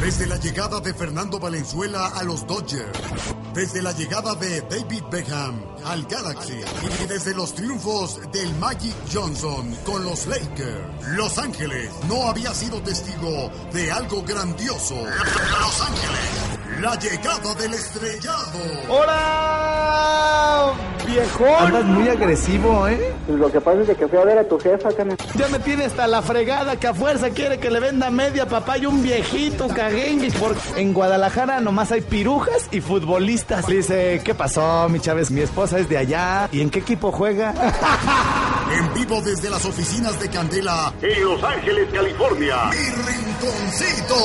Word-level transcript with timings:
Desde 0.00 0.26
la 0.26 0.36
llegada 0.36 0.80
de 0.80 0.94
Fernando 0.94 1.38
Valenzuela 1.38 2.06
a 2.08 2.22
los 2.22 2.46
Dodgers, 2.46 2.98
desde 3.54 3.82
la 3.82 3.92
llegada 3.92 4.34
de 4.34 4.60
David 4.62 5.02
Beckham 5.10 5.60
al 5.84 6.04
Galaxy. 6.04 6.60
Y 7.02 7.06
desde 7.06 7.34
los 7.34 7.54
triunfos 7.54 8.20
del 8.32 8.54
Magic 8.56 8.94
Johnson 9.12 9.76
con 9.84 10.04
los 10.04 10.26
Lakers, 10.26 11.06
Los 11.16 11.38
Ángeles 11.38 11.90
no 12.08 12.28
había 12.28 12.54
sido 12.54 12.80
testigo 12.82 13.50
de 13.72 13.90
algo 13.90 14.22
grandioso. 14.22 14.94
Los 14.94 15.80
Ángeles, 15.80 16.55
la 16.80 16.94
llegada 16.96 17.54
del 17.54 17.74
estrellado. 17.74 18.58
¡Hola! 18.88 20.72
Viejón. 21.06 21.66
Andas 21.66 21.84
muy 21.84 22.08
agresivo, 22.08 22.88
¿eh? 22.88 23.14
Pues 23.26 23.38
lo 23.38 23.50
que 23.50 23.60
pasa 23.60 23.80
es 23.80 23.96
que 23.96 24.08
fui 24.08 24.18
a 24.18 24.24
ver 24.24 24.38
a 24.38 24.44
tu 24.48 24.58
jefa, 24.58 24.92
carnal. 24.92 25.16
Ya 25.34 25.48
me 25.48 25.58
tiene 25.60 25.84
hasta 25.84 26.06
la 26.06 26.20
fregada 26.22 26.76
que 26.76 26.88
a 26.88 26.94
fuerza 26.94 27.30
quiere 27.30 27.58
que 27.58 27.70
le 27.70 27.80
venda 27.80 28.10
media 28.10 28.46
papá 28.46 28.78
y 28.78 28.86
un 28.86 29.02
viejito 29.02 29.68
caguenguis. 29.68 30.34
Porque 30.34 30.60
en 30.76 30.92
Guadalajara 30.92 31.60
nomás 31.60 31.92
hay 31.92 32.00
pirujas 32.00 32.68
y 32.72 32.80
futbolistas. 32.80 33.68
Le 33.68 33.76
dice, 33.76 34.20
¿qué 34.24 34.34
pasó, 34.34 34.88
mi 34.88 35.00
Chávez? 35.00 35.30
Mi 35.30 35.42
esposa 35.42 35.78
es 35.78 35.88
de 35.88 35.98
allá. 35.98 36.48
¿Y 36.52 36.60
en 36.60 36.70
qué 36.70 36.80
equipo 36.80 37.12
juega? 37.12 37.54
En 38.68 38.94
vivo 38.94 39.20
desde 39.22 39.48
las 39.48 39.64
oficinas 39.64 40.18
de 40.18 40.28
Candela 40.28 40.92
en 41.00 41.24
Los 41.24 41.42
Ángeles, 41.42 41.88
California. 41.92 42.64
Mi 42.64 42.76
rinconcito. 43.12 44.16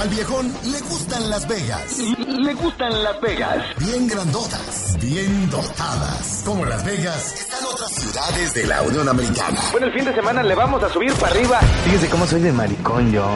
Al 0.00 0.08
viejón 0.08 0.52
le 0.64 0.80
gustan 0.80 1.28
Las 1.28 1.46
Vegas. 1.46 1.83
Le 1.88 2.54
gustan 2.54 3.02
Las 3.04 3.20
Vegas. 3.20 3.62
Bien 3.78 4.08
grandotas, 4.08 4.96
bien 5.00 5.50
dotadas. 5.50 6.42
Como 6.44 6.64
Las 6.64 6.82
Vegas, 6.84 7.34
están 7.34 7.60
otras 7.72 7.90
ciudades 7.94 8.54
de 8.54 8.66
la 8.66 8.82
Unión 8.82 9.06
Americana. 9.08 9.60
Bueno, 9.70 9.86
el 9.88 9.92
fin 9.92 10.04
de 10.06 10.14
semana 10.14 10.42
le 10.42 10.54
vamos 10.54 10.82
a 10.82 10.88
subir 10.88 11.12
para 11.14 11.32
arriba. 11.34 11.60
Fíjese 11.84 12.08
cómo 12.08 12.26
soy 12.26 12.40
de 12.40 12.52
maricón 12.52 13.12
yo. 13.12 13.26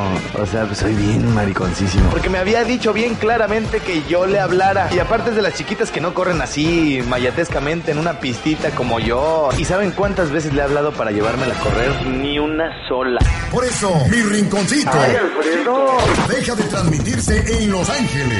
O 0.40 0.46
sea, 0.46 0.64
pues 0.64 0.78
soy 0.78 0.94
bien 0.94 1.34
mariconcísimo. 1.34 2.08
Porque 2.10 2.30
me 2.30 2.38
había 2.38 2.64
dicho 2.64 2.92
bien 2.94 3.14
claramente 3.16 3.80
que 3.80 4.02
yo 4.08 4.26
le 4.26 4.40
hablara. 4.40 4.88
Y 4.94 4.98
aparte 4.98 5.30
es 5.30 5.36
de 5.36 5.42
las 5.42 5.54
chiquitas 5.54 5.90
que 5.90 6.00
no 6.00 6.14
corren 6.14 6.40
así 6.40 7.02
mayatescamente 7.06 7.92
en 7.92 7.98
una 7.98 8.18
pistita 8.18 8.70
como 8.70 8.98
yo. 8.98 9.50
¿Y 9.58 9.66
saben 9.66 9.90
cuántas 9.92 10.30
veces 10.30 10.54
le 10.54 10.60
he 10.60 10.64
hablado 10.64 10.92
para 10.92 11.10
llevármela 11.10 11.54
a 11.54 11.60
correr? 11.60 12.06
Ni 12.06 12.38
una 12.38 12.70
sola. 12.88 13.20
Por 13.52 13.64
eso, 13.64 13.94
mi 14.10 14.22
rinconcito 14.22 14.90
¡Ay, 14.92 15.16
Alfredo! 15.16 15.86
deja 16.28 16.54
de 16.54 16.64
transmitirse 16.64 17.62
en 17.62 17.70
Los 17.72 17.88
Ángeles. 17.90 18.37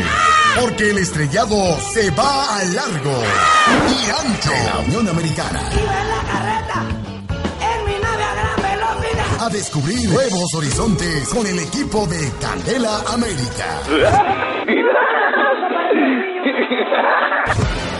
Porque 0.60 0.90
el 0.90 0.98
estrellado 0.98 1.78
se 1.92 2.10
va 2.10 2.56
a 2.58 2.64
largo 2.64 3.22
y 3.88 4.10
ancho 4.10 4.52
en 4.52 4.66
la 4.66 4.78
Unión 4.80 5.08
Americana. 5.08 5.60
la 5.62 6.32
carreta 6.32 6.82
en 7.60 7.86
mi 7.86 7.98
nave 8.00 8.24
a 8.24 8.34
gran 8.34 8.56
velocidad. 8.62 9.46
A 9.46 9.48
descubrir 9.50 10.08
nuevos 10.10 10.54
horizontes 10.54 11.28
con 11.28 11.46
el 11.46 11.58
equipo 11.60 12.06
de 12.06 12.32
Candela 12.40 13.00
América. 13.08 13.80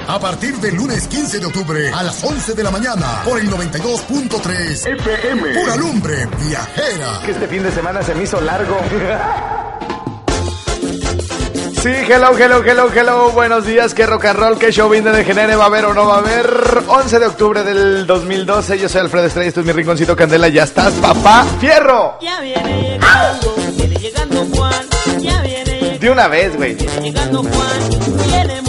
A 0.08 0.18
partir 0.18 0.54
del 0.56 0.74
lunes 0.74 1.06
15 1.06 1.38
de 1.38 1.46
octubre 1.46 1.92
a 1.92 2.02
las 2.02 2.24
11 2.24 2.54
de 2.54 2.62
la 2.64 2.70
mañana 2.70 3.22
por 3.24 3.38
el 3.38 3.50
92.3 3.50 4.98
FM. 4.98 5.54
Pura 5.60 5.76
lumbre 5.76 6.26
viajera. 6.48 7.20
Que 7.26 7.32
este 7.32 7.46
fin 7.46 7.62
de 7.62 7.70
semana 7.70 8.02
se 8.02 8.14
me 8.14 8.22
hizo 8.22 8.40
largo. 8.40 8.78
Sí, 11.82 11.90
hello, 11.90 12.36
hello, 12.36 12.62
hello, 12.64 12.88
hello, 12.92 13.30
buenos 13.30 13.64
días, 13.64 13.94
qué 13.94 14.04
rock 14.04 14.24
and 14.26 14.38
roll, 14.38 14.58
qué 14.58 14.72
show 14.72 14.88
viene 14.90 15.10
de 15.12 15.24
genere, 15.24 15.54
va 15.54 15.64
a 15.64 15.66
haber 15.68 15.84
o 15.84 15.94
no 15.94 16.06
va 16.06 16.16
a 16.16 16.18
haber. 16.18 16.46
11 16.88 17.18
de 17.20 17.26
octubre 17.26 17.62
del 17.62 18.04
2012, 18.06 18.78
yo 18.80 18.88
soy 18.88 19.02
Alfredo 19.02 19.26
Estrella, 19.26 19.48
esto 19.48 19.60
es 19.60 19.66
mi 19.66 19.72
rinconcito 19.72 20.16
Candela, 20.16 20.48
ya 20.48 20.64
estás, 20.64 20.92
papá, 20.94 21.46
fierro. 21.60 22.18
Ya 22.20 22.40
viene 22.40 22.82
llegando, 22.82 23.54
viene 23.76 23.96
llegando 23.96 24.44
Juan, 24.56 24.86
ya 25.20 25.40
viene 25.42 25.98
De 26.00 26.10
una 26.10 26.26
vez, 26.26 26.56
güey. 26.56 26.74
viene 26.74 27.00
llegando 27.00 27.42
Juan, 27.44 28.26
viene 28.26 28.62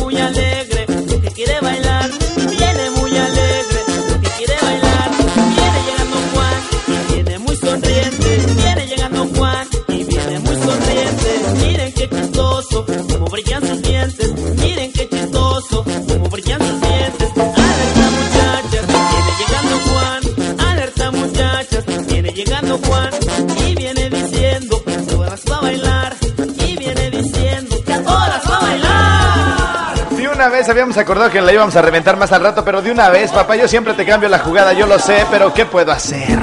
Habíamos 30.70 30.98
acordado 30.98 31.32
que 31.32 31.42
la 31.42 31.52
íbamos 31.52 31.76
a 31.76 31.82
reventar 31.82 32.16
más 32.16 32.32
al 32.32 32.42
rato, 32.42 32.64
pero 32.64 32.82
de 32.82 32.92
una 32.92 33.10
vez, 33.10 33.32
papá, 33.32 33.56
yo 33.56 33.68
siempre 33.68 33.96
te 33.96 34.06
cambio 34.06 34.30
la 34.30 34.40
jugada, 34.40 34.72
yo 34.74 34.86
lo 34.86 35.00
sé, 35.00 35.26
pero 35.32 35.52
¿qué 35.52 35.66
puedo 35.66 35.92
hacer? 35.92 36.40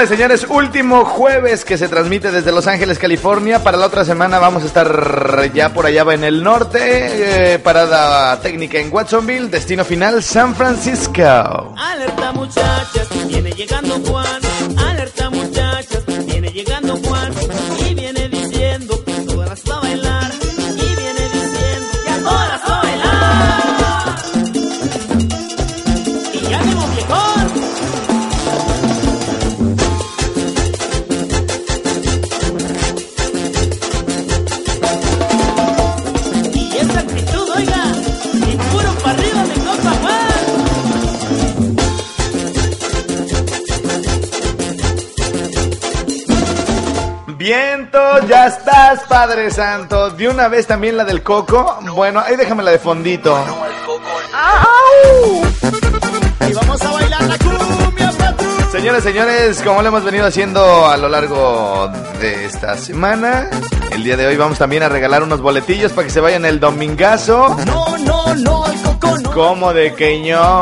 Señores, 0.00 0.18
señores, 0.18 0.46
último 0.48 1.04
jueves 1.04 1.62
que 1.62 1.76
se 1.76 1.86
transmite 1.86 2.30
desde 2.30 2.52
Los 2.52 2.66
Ángeles, 2.66 2.98
California. 2.98 3.62
Para 3.62 3.76
la 3.76 3.84
otra 3.84 4.02
semana 4.02 4.38
vamos 4.38 4.62
a 4.62 4.66
estar 4.66 5.52
ya 5.52 5.74
por 5.74 5.84
allá 5.84 6.06
en 6.14 6.24
el 6.24 6.42
norte. 6.42 6.78
eh, 7.54 7.58
parada 7.58 8.40
técnica 8.40 8.78
en 8.78 8.90
Watsonville. 8.90 9.48
Destino 9.48 9.84
final, 9.84 10.22
San 10.22 10.54
Francisco. 10.54 11.74
Alerta 11.76 12.32
muchachas, 12.32 13.08
viene 13.28 13.50
llegando 13.50 14.00
Juan. 14.10 14.40
Alerta 14.78 15.28
muchachas, 15.28 16.02
viene 16.24 16.48
llegando 16.48 16.96
Juan. 16.96 17.09
Viento, 47.40 47.98
ya 48.28 48.48
estás, 48.48 49.00
Padre 49.08 49.50
Santo. 49.50 50.10
De 50.10 50.28
una 50.28 50.48
vez 50.48 50.66
también 50.66 50.98
la 50.98 51.04
del 51.04 51.22
coco. 51.22 51.78
Bueno, 51.94 52.20
ahí 52.20 52.36
déjame 52.36 52.62
la 52.62 52.70
de 52.70 52.78
fondito. 52.78 53.34
Y 56.46 56.52
vamos 56.52 56.82
a 56.82 56.90
bailar 56.90 57.22
la 57.22 57.38
cumbia, 57.38 58.12
patrón. 58.12 58.70
Señores, 58.70 59.02
señores, 59.02 59.62
como 59.62 59.80
lo 59.80 59.88
hemos 59.88 60.04
venido 60.04 60.26
haciendo 60.26 60.86
a 60.86 60.98
lo 60.98 61.08
largo 61.08 61.90
de 62.20 62.44
esta 62.44 62.76
semana, 62.76 63.48
el 63.90 64.04
día 64.04 64.18
de 64.18 64.26
hoy 64.26 64.36
vamos 64.36 64.58
también 64.58 64.82
a 64.82 64.90
regalar 64.90 65.22
unos 65.22 65.40
boletillos 65.40 65.92
para 65.92 66.06
que 66.08 66.12
se 66.12 66.20
vayan 66.20 66.44
el 66.44 66.60
domingazo. 66.60 67.56
No, 67.64 67.96
no, 67.96 68.34
no, 68.34 68.64
al 68.66 68.82
coco 68.82 69.16
no. 69.18 69.32
¿Cómo 69.32 69.72
de 69.72 69.94
queño? 69.94 70.60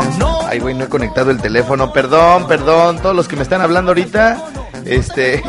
Ay, 0.49 0.61
güey, 0.61 0.77
no 0.77 0.85
he 0.85 0.89
conectado 0.89 1.33
el 1.33 1.41
teléfono. 1.41 1.93
Perdón, 1.93 2.47
perdón. 2.47 3.01
Todos 3.01 3.17
los 3.17 3.27
que 3.27 3.35
me 3.35 3.43
están 3.43 3.63
hablando 3.63 3.91
ahorita, 3.91 4.39
este, 4.85 5.43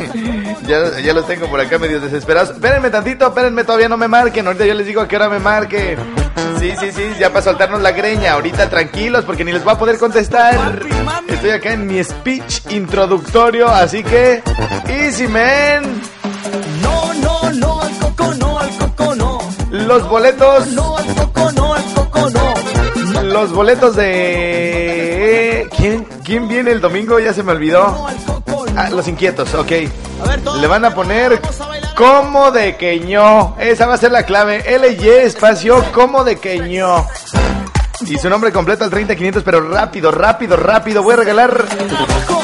ya, 0.70 1.00
ya 1.00 1.12
los 1.12 1.26
tengo 1.26 1.46
por 1.48 1.60
acá 1.60 1.78
medio 1.78 2.00
desesperados. 2.00 2.50
Espérenme 2.50 2.90
tantito, 2.90 3.26
espérenme, 3.26 3.64
todavía 3.64 3.88
no 3.88 3.96
me 3.96 4.08
marquen. 4.08 4.46
Ahorita 4.46 4.64
yo 4.64 4.74
les 4.74 4.86
digo 4.86 5.00
a 5.00 5.08
qué 5.08 5.16
hora 5.16 5.28
me 5.28 5.40
marquen. 5.40 5.98
Sí, 6.60 6.72
sí, 6.78 6.92
sí, 6.92 7.12
ya 7.18 7.30
para 7.30 7.42
soltarnos 7.42 7.80
la 7.80 7.90
greña. 7.90 8.32
Ahorita 8.34 8.70
tranquilos 8.70 9.24
porque 9.24 9.44
ni 9.44 9.52
les 9.52 9.64
voy 9.64 9.74
a 9.74 9.78
poder 9.78 9.98
contestar. 9.98 10.82
Estoy 11.26 11.50
acá 11.50 11.72
en 11.72 11.86
mi 11.86 12.02
speech 12.02 12.70
introductorio, 12.70 13.68
así 13.68 14.04
que... 14.04 14.42
Easy, 14.86 15.26
man. 15.26 16.00
No, 16.82 17.14
no, 17.14 17.50
no, 17.52 17.82
al 17.82 17.98
coco 17.98 18.34
no, 18.34 18.58
al 18.58 18.70
coco 18.70 19.14
no. 19.16 19.38
Los 19.70 20.08
boletos... 20.08 20.68
No, 20.68 20.96
al 20.96 21.14
coco 21.14 21.52
no, 21.52 21.74
al 21.74 21.84
coco 21.94 22.30
no. 22.30 23.22
Los 23.22 23.52
boletos 23.52 23.96
de... 23.96 25.68
¿Quién, 25.76 26.06
¿Quién 26.24 26.48
viene 26.48 26.70
el 26.72 26.80
domingo? 26.80 27.18
Ya 27.18 27.32
se 27.32 27.42
me 27.42 27.52
olvidó. 27.52 28.06
Ah, 28.76 28.88
los 28.90 29.08
inquietos, 29.08 29.52
ok. 29.54 29.72
A 30.22 30.28
ver. 30.28 30.40
Le 30.60 30.66
van 30.66 30.84
a 30.84 30.94
poner 30.94 31.40
como 31.94 32.50
de 32.50 32.76
queño. 32.76 33.56
Esa 33.58 33.86
va 33.86 33.94
a 33.94 33.98
ser 33.98 34.12
la 34.12 34.24
clave. 34.24 34.64
LY 34.78 35.08
espacio 35.08 35.84
como 35.92 36.24
de 36.24 36.38
queño. 36.38 37.06
Y 38.06 38.16
su 38.16 38.30
nombre 38.30 38.50
completo 38.50 38.84
al 38.84 38.90
30500, 38.90 39.42
pero 39.42 39.60
rápido, 39.68 40.10
rápido, 40.10 40.56
rápido. 40.56 41.02
Voy 41.02 41.14
a 41.14 41.16
regalar. 41.18 41.66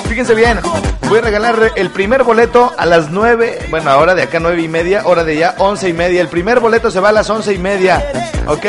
Fíjense 0.08 0.34
bien. 0.34 0.60
Voy 1.08 1.18
a 1.18 1.22
regalar 1.22 1.72
el 1.76 1.90
primer 1.90 2.24
boleto 2.24 2.74
a 2.76 2.84
las 2.84 3.10
9. 3.10 3.68
Bueno, 3.70 3.90
ahora 3.90 4.14
de 4.14 4.22
acá 4.22 4.38
9 4.38 4.60
y 4.60 4.68
media. 4.68 5.02
Hora 5.06 5.24
de 5.24 5.36
ya 5.36 5.54
11 5.58 5.88
y 5.88 5.92
media. 5.92 6.20
El 6.20 6.28
primer 6.28 6.60
boleto 6.60 6.90
se 6.90 7.00
va 7.00 7.08
a 7.08 7.12
las 7.12 7.30
11 7.30 7.54
y 7.54 7.58
media. 7.58 8.04
¿Ok? 8.46 8.66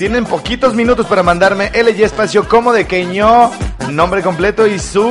Y 0.00 0.04
tienen 0.04 0.24
poquitos 0.24 0.72
minutos 0.72 1.04
para 1.04 1.22
mandarme 1.22 1.70
LY 1.74 2.04
espacio 2.04 2.48
como 2.48 2.72
de 2.72 2.86
queño. 2.86 3.50
Nombre 3.90 4.22
completo 4.22 4.66
y 4.66 4.78
su 4.78 5.06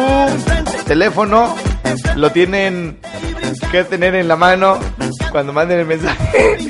teléfono. 0.87 1.55
Lo 2.15 2.31
tienen 2.31 2.97
que 3.71 3.83
tener 3.83 4.15
en 4.15 4.27
la 4.27 4.35
mano 4.35 4.79
cuando 5.29 5.53
manden 5.53 5.81
el 5.81 5.85
mensaje. 5.85 6.57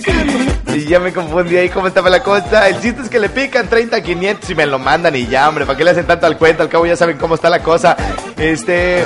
Y 0.76 0.86
ya 0.86 1.00
me 1.00 1.14
confundí 1.14 1.56
ahí 1.56 1.70
cómo 1.70 1.88
estaba 1.88 2.10
la 2.10 2.22
cosa. 2.22 2.68
El 2.68 2.82
chiste 2.82 3.04
es 3.04 3.10
que 3.10 3.20
le 3.20 3.30
pican 3.30 3.70
30 3.70 4.02
500 4.02 4.50
y 4.50 4.56
me 4.56 4.66
lo 4.66 4.80
mandan 4.80 5.16
y 5.16 5.26
ya, 5.26 5.48
hombre, 5.48 5.66
¿para 5.66 5.78
qué 5.78 5.84
le 5.86 5.92
hacen 5.92 6.06
tanto 6.06 6.28
al 6.28 6.38
cuento? 6.38 6.62
Al 6.62 6.70
cabo 6.70 6.86
ya 6.86 6.98
saben 6.98 7.18
cómo 7.18 7.36
está 7.36 7.50
la 7.50 7.64
cosa. 7.64 7.96
Este, 8.38 9.04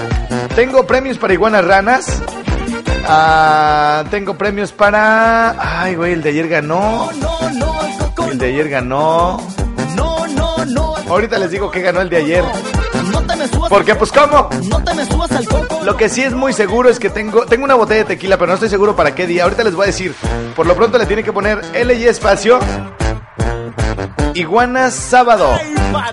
tengo 0.56 0.88
premios 0.88 1.20
para 1.20 1.34
iguanas 1.34 1.64
ranas. 1.64 2.22
Ah, 3.08 4.04
tengo 4.10 4.38
premios 4.38 4.72
para 4.72 5.84
Ay, 5.84 5.96
güey, 5.96 6.14
el 6.14 6.24
de 6.24 6.30
ayer 6.30 6.48
ganó. 6.50 7.10
No, 7.22 7.50
no, 7.52 7.74
coco 7.74 8.03
El 8.30 8.38
de 8.38 8.46
ayer 8.48 8.70
ganó. 8.70 9.42
no. 9.96 10.28
No, 10.28 10.66
no, 10.66 10.96
Ahorita 11.08 11.38
les 11.38 11.52
digo 11.52 11.70
que 11.70 11.82
ganó 11.82 12.02
el 12.02 12.10
de 12.10 12.18
ayer. 12.18 12.44
No 13.12 13.22
te 13.22 13.36
me 13.36 13.48
subas. 13.48 13.70
Porque 13.70 13.96
pues 13.96 14.12
cómo? 14.12 14.50
No 14.64 14.84
te 14.84 14.94
me 14.94 15.06
subas 15.06 15.32
al 15.32 15.46
coco. 15.48 15.82
Lo 15.84 15.98
que 15.98 16.10
sí 16.10 16.24
es 16.24 16.34
muy 16.34 16.54
seguro 16.54 16.90
es 16.90 17.00
que 17.00 17.10
tengo, 17.10 17.46
tengo 17.46 17.66
una 17.66 17.76
botella 17.76 18.00
de 18.00 18.06
tequila, 18.16 18.38
pero 18.38 18.48
no 18.48 18.54
estoy 18.54 18.70
seguro 18.70 18.96
para 18.96 19.14
qué 19.14 19.28
día. 19.28 19.44
Ahorita 19.44 19.64
les 19.64 19.76
voy 19.76 19.84
a 19.84 19.88
decir. 19.88 20.16
Por 20.56 20.66
lo 20.66 20.76
pronto 20.76 20.98
le 20.98 21.06
tiene 21.06 21.24
que 21.24 21.34
poner 21.34 21.62
LY 21.74 22.06
espacio. 22.08 22.60
Iguana 24.34 24.90
sábado. 24.90 25.48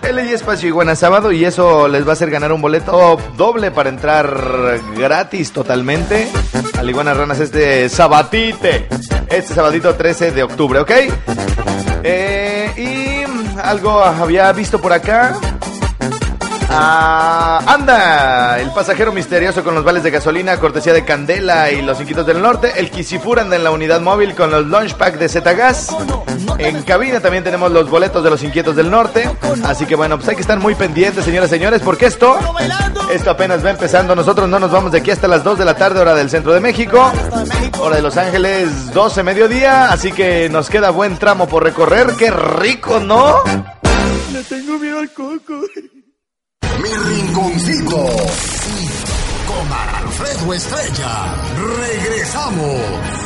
LY 0.03 0.33
espacio 0.33 0.69
Iguana 0.69 0.95
sábado 0.95 1.33
y 1.33 1.45
eso 1.45 1.89
les 1.89 2.05
va 2.05 2.11
a 2.11 2.13
hacer 2.13 2.31
ganar 2.31 2.53
un 2.53 2.61
boleto 2.61 3.19
doble 3.37 3.71
para 3.71 3.89
entrar 3.89 4.79
gratis 4.97 5.53
totalmente. 5.53 6.31
Al 6.79 6.89
Iguana 6.89 7.15
Ranas 7.15 7.41
este 7.41 7.89
sabatite. 7.89 8.89
Este 9.29 9.55
sabadito 9.55 9.95
13 9.95 10.33
de 10.33 10.43
octubre, 10.43 10.81
¿ok? 10.81 10.91
Eh, 12.03 12.73
y 12.77 13.59
algo 13.61 14.03
había 14.03 14.53
visto 14.53 14.81
por 14.81 14.93
acá. 14.93 15.39
Ah, 16.73 17.61
anda, 17.67 18.61
el 18.61 18.71
pasajero 18.71 19.13
misterioso 19.13 19.65
con 19.65 19.75
los 19.75 19.83
vales 19.83 20.05
de 20.05 20.11
gasolina, 20.13 20.57
cortesía 20.59 20.93
de 20.93 21.05
Candela 21.05 21.73
y 21.73 21.83
los 21.83 22.01
Inquitos 22.01 22.25
del 22.25 22.41
Norte. 22.41 22.75
El 22.77 22.91
Kisifur 22.91 23.41
anda 23.41 23.57
en 23.57 23.65
la 23.65 23.73
unidad 23.73 24.01
móvil 24.01 24.37
con 24.37 24.53
los 24.53 24.67
launch 24.69 24.95
pack 24.95 25.19
de 25.19 25.29
Zetagas. 25.29 25.89
En 26.59 26.83
cabina 26.83 27.19
también 27.19 27.43
tenemos 27.43 27.73
los 27.73 27.91
boletos 27.91 28.23
de 28.23 28.31
los 28.31 28.43
Inquietos 28.45 28.77
del 28.77 28.89
Norte. 28.89 29.29
Así 29.65 29.85
que 29.85 29.97
bueno, 29.97 30.17
pues 30.17 30.29
hay 30.29 30.37
que 30.37 30.43
estar 30.43 30.61
muy 30.61 30.77
pendientes, 30.77 31.25
señoras 31.25 31.51
y 31.51 31.55
señores, 31.55 31.83
porque 31.83 32.07
esto, 32.07 32.39
esto 33.13 33.31
apenas 33.31 33.65
va 33.65 33.71
empezando. 33.71 34.15
Nosotros 34.15 34.49
no 34.49 34.61
nos 34.61 34.71
vamos 34.71 34.93
de 34.93 34.99
aquí 34.99 35.11
hasta 35.11 35.27
las 35.27 35.43
2 35.43 35.59
de 35.59 35.65
la 35.65 35.75
tarde, 35.75 35.99
hora 35.99 36.15
del 36.15 36.31
centro 36.31 36.53
de 36.53 36.61
México. 36.61 37.11
Hora 37.81 37.97
de 37.97 38.03
Los 38.03 38.17
Ángeles, 38.17 38.93
12 38.95 39.25
mediodía. 39.25 39.91
Así 39.91 40.13
que 40.13 40.49
nos 40.49 40.71
queda 40.71 40.91
buen 40.91 41.17
tramo 41.19 41.49
por 41.49 41.65
recorrer. 41.65 42.15
¡Qué 42.17 42.31
rico, 42.31 43.01
¿no? 43.01 43.43
Le 44.33 44.43
tengo 44.45 44.79
miedo 44.79 45.01
al 45.01 45.11
coco. 45.13 45.63
Mi 46.81 46.89
rinconcito. 46.89 47.97
Con 49.47 49.71
Alfredo 49.71 50.55
Estrella. 50.55 51.35
Regresamos. 51.77 53.21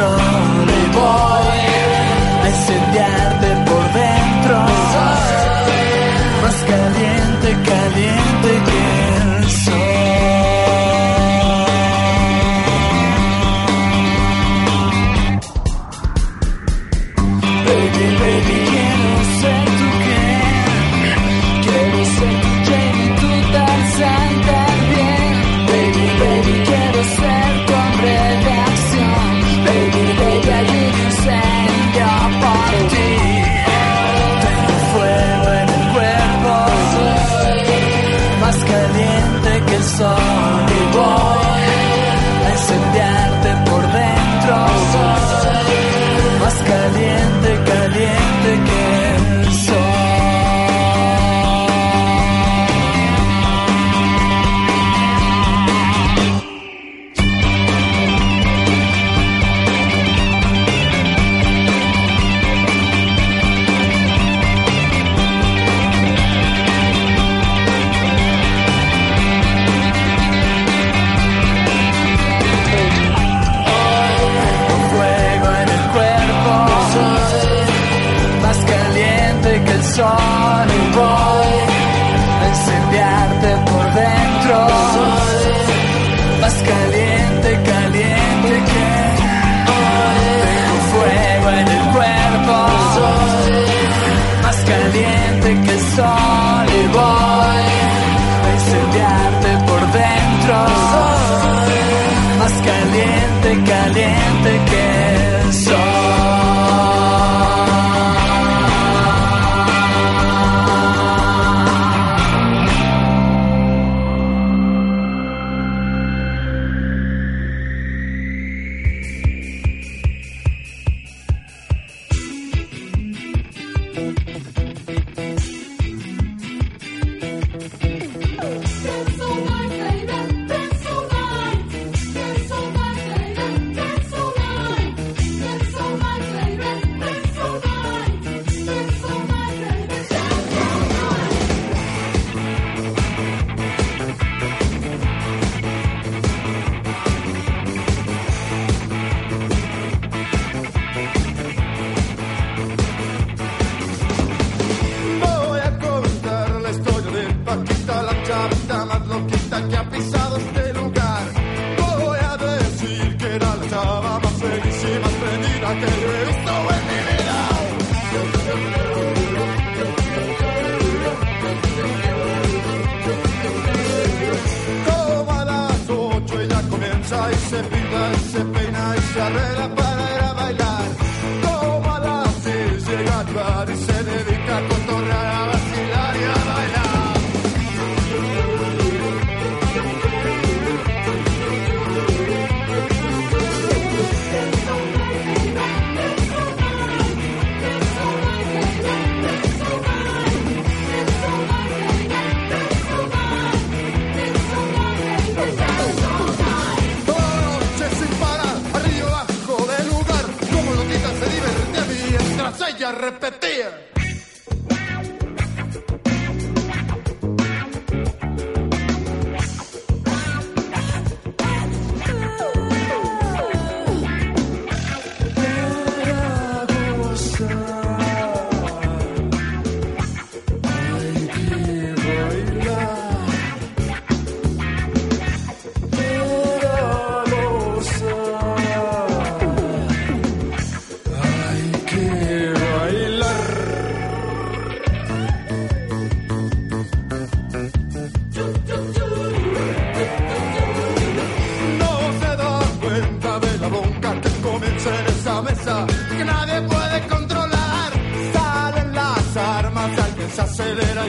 Que 0.00 0.59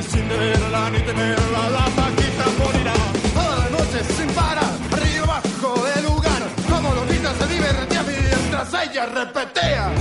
acelera 0.01 0.07
y 0.07 0.09
sin 0.09 0.27
verla 0.29 0.89
ni 0.89 0.99
tenerla 0.99 1.69
la 1.69 1.85
paquita 1.85 2.45
morirá. 2.59 2.93
Toda 3.33 3.55
la 3.57 3.69
noche 3.69 4.03
sin 4.15 4.27
parar, 4.33 4.73
arriba 4.91 5.23
abajo 5.23 5.85
del 5.85 6.03
lugar, 6.05 6.41
como 6.69 6.93
Lolita 6.93 7.33
se 7.39 7.47
divertía 7.47 8.03
mientras 8.03 8.73
ella 8.73 9.05
repetía. 9.05 9.91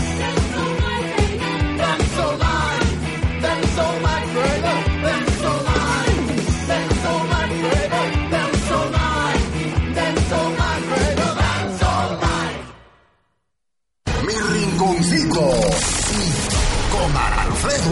Dance 1.79 2.21
all 2.21 2.39
night, 2.39 3.43
dance 3.43 3.81
all 3.81 4.01
night, 4.01 4.29
baby, 4.35 5.03
dance 5.03 5.45
all 5.47 5.63
night, 5.65 6.69
dance 6.69 7.07
all 7.07 7.31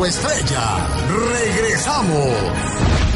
Estrella. 0.06 0.86
Regresamos. 1.32 3.07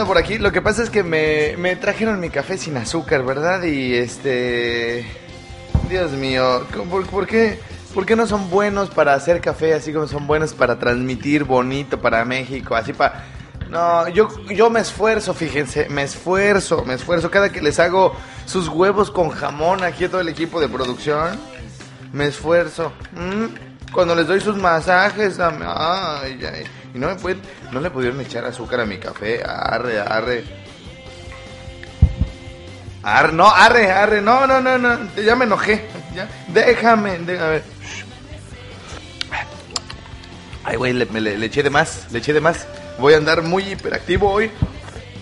Por 0.00 0.18
aquí. 0.18 0.38
Lo 0.38 0.52
que 0.52 0.62
pasa 0.62 0.82
es 0.82 0.90
que 0.90 1.02
me, 1.02 1.56
me 1.58 1.76
trajeron 1.76 2.18
mi 2.18 2.30
café 2.30 2.56
sin 2.58 2.76
azúcar, 2.76 3.24
¿verdad? 3.24 3.62
Y 3.62 3.94
este... 3.94 5.06
Dios 5.88 6.12
mío, 6.12 6.66
¿por, 6.90 7.06
por 7.06 7.26
qué, 7.26 7.60
¿por 7.92 8.06
qué 8.06 8.16
no 8.16 8.26
son 8.26 8.48
buenos 8.48 8.88
para 8.88 9.12
hacer 9.12 9.42
café 9.42 9.74
así 9.74 9.92
como 9.92 10.06
son 10.06 10.26
buenos 10.26 10.54
para 10.54 10.78
transmitir 10.78 11.44
bonito 11.44 12.00
para 12.00 12.24
México? 12.24 12.74
Así 12.74 12.92
para... 12.92 13.24
No, 13.68 14.08
yo, 14.08 14.28
yo 14.46 14.70
me 14.70 14.80
esfuerzo, 14.80 15.34
fíjense, 15.34 15.88
me 15.88 16.02
esfuerzo, 16.02 16.84
me 16.84 16.94
esfuerzo. 16.94 17.30
Cada 17.30 17.50
que 17.50 17.62
les 17.62 17.78
hago 17.78 18.14
sus 18.46 18.68
huevos 18.68 19.10
con 19.10 19.30
jamón 19.30 19.84
aquí 19.84 20.04
a 20.04 20.10
todo 20.10 20.20
el 20.20 20.28
equipo 20.28 20.60
de 20.60 20.68
producción, 20.68 21.38
me 22.12 22.26
esfuerzo. 22.26 22.92
¿Mm? 23.12 23.92
Cuando 23.92 24.14
les 24.14 24.26
doy 24.26 24.40
sus 24.40 24.56
masajes, 24.56 25.38
ay, 25.40 26.38
ay. 26.44 26.64
Y 26.94 26.98
no 26.98 27.08
me 27.08 27.14
pueden, 27.16 27.40
no 27.72 27.80
le 27.80 27.90
pudieron 27.90 28.20
echar 28.20 28.44
azúcar 28.44 28.80
a 28.80 28.86
mi 28.86 28.98
café. 28.98 29.42
Arre, 29.44 30.00
arre. 30.00 30.44
Arre, 33.02 33.32
no, 33.32 33.48
arre, 33.48 33.90
arre, 33.90 34.20
no, 34.20 34.46
no, 34.46 34.60
no, 34.60 34.78
no, 34.78 34.98
ya 35.16 35.34
me 35.34 35.44
enojé. 35.46 35.86
Ya, 36.14 36.28
déjame, 36.48 37.18
de- 37.18 37.38
a 37.38 37.46
ver. 37.46 37.62
Ay, 40.64 40.76
güey, 40.76 40.92
le- 40.92 41.06
le 41.06 41.46
eché 41.46 41.62
de 41.62 41.70
más, 41.70 42.06
le 42.12 42.18
eché 42.20 42.32
de 42.32 42.40
más. 42.40 42.66
Voy 42.98 43.14
a 43.14 43.16
andar 43.16 43.42
muy 43.42 43.64
hiperactivo 43.72 44.30
hoy. 44.30 44.50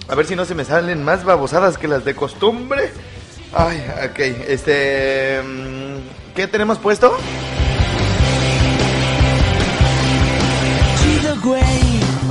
A 0.09 0.15
ver 0.15 0.27
si 0.27 0.35
no 0.37 0.45
se 0.45 0.55
me 0.55 0.65
salen 0.65 1.03
más 1.05 1.25
babosadas 1.25 1.79
que 1.79 1.89
las 1.89 2.05
de 2.05 2.15
costumbre. 2.15 2.91
Ay, 3.55 3.83
ok, 4.11 4.19
este... 4.49 5.41
mm, 5.43 6.35
¿Qué 6.35 6.47
tenemos 6.49 6.79
puesto? 6.79 7.17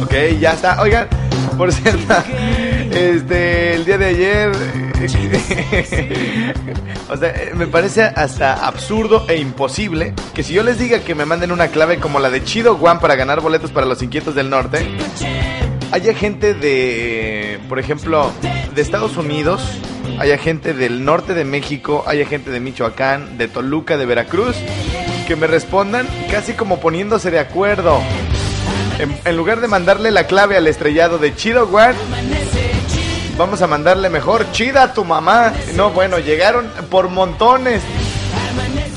Ok, 0.09 0.39
ya 0.39 0.53
está. 0.53 0.81
Oigan, 0.81 1.07
por 1.55 1.71
cierto, 1.71 2.15
este, 2.91 3.75
el 3.75 3.85
día 3.85 3.99
de 3.99 4.05
ayer, 4.07 4.49
o 7.09 7.15
sea, 7.15 7.35
me 7.53 7.67
parece 7.67 8.01
hasta 8.01 8.65
absurdo 8.65 9.27
e 9.29 9.37
imposible 9.37 10.15
que 10.33 10.41
si 10.41 10.55
yo 10.55 10.63
les 10.63 10.79
diga 10.79 11.01
que 11.01 11.13
me 11.13 11.25
manden 11.25 11.51
una 11.51 11.67
clave 11.67 11.99
como 11.99 12.19
la 12.19 12.31
de 12.31 12.43
Chido 12.43 12.73
One 12.73 12.99
para 12.99 13.13
ganar 13.13 13.39
boletos 13.39 13.69
para 13.69 13.85
los 13.85 14.01
inquietos 14.01 14.33
del 14.33 14.49
norte, 14.49 14.79
haya 15.91 16.15
gente 16.15 16.55
de, 16.55 17.59
por 17.69 17.77
ejemplo, 17.77 18.31
de 18.73 18.81
Estados 18.81 19.15
Unidos, 19.15 19.61
haya 20.17 20.39
gente 20.39 20.73
del 20.73 21.05
norte 21.05 21.35
de 21.35 21.45
México, 21.45 22.03
haya 22.07 22.25
gente 22.25 22.49
de 22.49 22.59
Michoacán, 22.59 23.37
de 23.37 23.47
Toluca, 23.47 23.95
de 23.95 24.07
Veracruz, 24.07 24.55
que 25.27 25.35
me 25.35 25.45
respondan 25.45 26.07
casi 26.31 26.53
como 26.53 26.79
poniéndose 26.79 27.29
de 27.29 27.37
acuerdo. 27.37 28.01
En, 28.99 29.37
lugar 29.37 29.61
de 29.61 29.69
mandarle 29.69 30.11
la 30.11 30.27
clave 30.27 30.57
al 30.57 30.67
estrellado 30.67 31.17
de 31.19 31.33
Chido 31.33 31.63
One, 31.63 31.95
vamos 33.37 33.61
a 33.61 33.67
mandarle 33.67 34.09
mejor 34.09 34.51
Chida 34.51 34.83
a 34.83 34.93
tu 34.93 35.05
mamá. 35.05 35.53
No, 35.75 35.91
bueno, 35.91 36.19
llegaron 36.19 36.69
por 36.89 37.07
montones. 37.07 37.81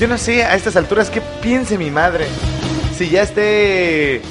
Yo 0.01 0.09
no 0.09 0.17
sé 0.17 0.43
a 0.43 0.55
estas 0.55 0.75
alturas 0.75 1.09
qué 1.09 1.21
piense 1.21 1.77
mi 1.77 1.89
madre. 1.89 2.27
Si 2.97 3.09
ya 3.09 3.21
esté. 3.21 4.21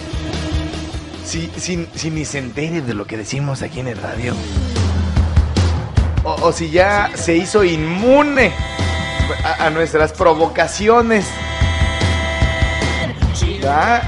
Si, 1.25 1.51
si, 1.57 1.89
si 1.95 2.11
ni 2.11 2.27
se 2.27 2.39
entere 2.39 2.83
de 2.83 2.93
lo 2.93 3.07
que 3.07 3.17
decimos 3.17 3.63
aquí 3.63 3.81
en 3.81 3.89
el 3.89 3.97
radio. 3.97 4.35
O, 6.23 6.35
o 6.43 6.53
si 6.53 6.71
ya 6.71 7.11
se 7.15 7.35
hizo 7.35 7.65
inmune 7.65 8.53
a, 9.43 9.67
a 9.67 9.71
nuestras 9.71 10.13
provocaciones. 10.13 11.25
¿Va? 13.65 14.03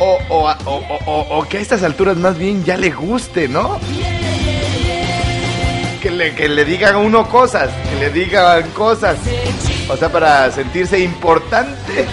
O, 0.00 0.18
o, 0.28 0.48
o, 0.64 1.26
o- 1.38 1.48
que 1.48 1.58
a 1.58 1.60
estas 1.60 1.82
alturas 1.82 2.16
más 2.16 2.38
bien 2.38 2.64
ya 2.64 2.76
le 2.76 2.90
guste, 2.90 3.48
¿no? 3.48 3.80
Que 6.00 6.10
le, 6.10 6.34
que 6.34 6.48
le 6.48 6.64
digan 6.64 6.94
a 6.94 6.98
uno 6.98 7.28
cosas, 7.28 7.70
que 7.90 7.96
le 7.98 8.10
digan 8.10 8.62
cosas. 8.70 9.16
O 9.88 9.96
sea, 9.96 10.10
para 10.12 10.50
sentirse 10.52 11.00
importante, 11.00 12.06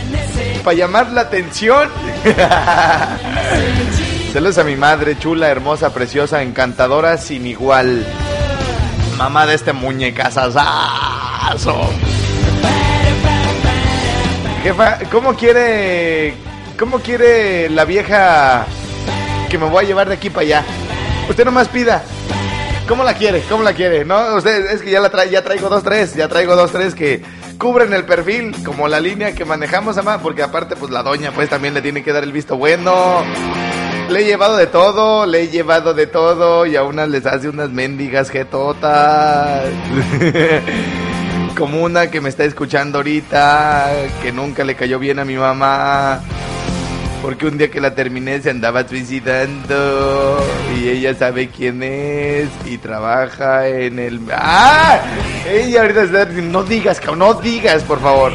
para 0.64 0.76
llamar 0.78 1.12
la 1.12 1.22
atención. 1.22 1.90
Saludos 4.34 4.58
a 4.58 4.64
mi 4.64 4.76
madre, 4.76 5.18
chula, 5.20 5.50
hermosa, 5.50 5.94
preciosa, 5.94 6.42
encantadora, 6.42 7.18
sin 7.18 7.46
igual. 7.46 8.06
Mamá 9.18 9.46
de 9.46 9.54
este 9.56 9.74
muñecazazo. 9.74 10.60
Jefa, 14.64 14.98
¿cómo 15.12 15.36
quiere, 15.36 16.34
cómo 16.78 17.00
quiere 17.00 17.70
la 17.70 17.86
vieja 17.86 18.66
que 19.50 19.58
me 19.58 19.66
voy 19.70 19.86
a 19.86 19.88
llevar 19.88 20.08
de 20.08 20.16
aquí 20.16 20.30
para 20.30 20.42
allá? 20.42 20.64
Usted 21.30 21.46
nomás 21.46 21.68
pida. 21.70 22.04
¿Cómo 22.88 23.04
la 23.04 23.16
quiere? 23.16 23.42
¿Cómo 23.50 23.64
la 23.64 23.74
quiere? 23.74 24.06
No, 24.06 24.36
usted 24.36 24.70
es 24.72 24.82
que 24.82 24.92
ya 24.92 25.00
la 25.00 25.12
tra- 25.12 25.28
ya 25.30 25.44
traigo 25.44 25.70
dos 25.70 25.84
tres, 25.84 26.14
ya 26.16 26.28
traigo 26.28 26.56
dos 26.56 26.72
tres 26.72 26.94
que 26.94 27.24
cubren 27.58 27.94
el 27.94 28.04
perfil 28.06 28.56
como 28.64 28.88
la 28.88 29.00
línea 29.00 29.34
que 29.34 29.44
manejamos, 29.44 29.98
ama, 29.98 30.20
porque 30.20 30.44
aparte 30.44 30.76
pues 30.76 30.92
la 30.92 31.02
doña 31.02 31.32
pues 31.32 31.50
también 31.50 31.74
le 31.74 31.82
tiene 31.82 32.04
que 32.04 32.14
dar 32.14 32.24
el 32.24 32.32
visto 32.32 32.58
bueno. 32.58 33.24
Le 34.10 34.20
he 34.22 34.26
llevado 34.26 34.56
de 34.56 34.68
todo, 34.68 35.26
le 35.26 35.42
he 35.42 35.48
llevado 35.48 35.96
de 35.96 36.06
todo 36.06 36.68
y 36.68 36.76
a 36.76 36.84
unas 36.84 37.10
les 37.10 37.26
hace 37.26 37.50
unas 37.50 37.72
mendigas 37.72 38.30
jetotas. 38.30 39.64
Como 41.58 41.82
una 41.82 42.12
que 42.12 42.22
me 42.22 42.30
está 42.30 42.44
escuchando 42.44 43.00
ahorita, 43.00 43.90
que 44.22 44.32
nunca 44.32 44.64
le 44.64 44.76
cayó 44.76 45.00
bien 45.00 45.18
a 45.18 45.26
mi 45.26 45.38
mamá. 45.38 46.22
Porque 47.26 47.48
un 47.48 47.58
día 47.58 47.72
que 47.72 47.82
la 47.82 47.96
terminé 47.96 48.40
se 48.40 48.52
andaba 48.52 48.88
suicidando 48.88 50.38
y 50.78 50.90
ella 50.90 51.16
sabe 51.16 51.50
quién 51.50 51.82
es 51.82 52.50
y 52.68 52.78
trabaja 52.78 53.68
en 53.68 53.98
el... 53.98 54.22
¡Ah! 54.32 55.00
Ella 55.50 55.82
ahorita 55.82 56.04
está... 56.04 56.26
No 56.26 56.62
digas, 56.62 57.00
cabrón, 57.00 57.18
no 57.18 57.34
digas, 57.34 57.82
por 57.82 58.00
favor. 58.00 58.32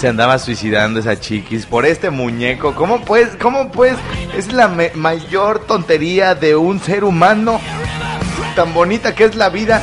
Se 0.00 0.08
andaba 0.08 0.40
suicidando 0.40 0.98
esa 0.98 1.20
chiquis 1.20 1.66
por 1.66 1.86
este 1.86 2.10
muñeco. 2.10 2.74
¿Cómo 2.74 3.04
pues? 3.04 3.28
¿Cómo 3.40 3.70
pues? 3.70 3.94
Es 4.36 4.52
la 4.52 4.66
mayor 4.96 5.60
tontería 5.66 6.34
de 6.34 6.56
un 6.56 6.80
ser 6.80 7.04
humano. 7.04 7.60
Tan 8.56 8.74
bonita 8.74 9.14
que 9.14 9.26
es 9.26 9.36
la 9.36 9.50
vida. 9.50 9.80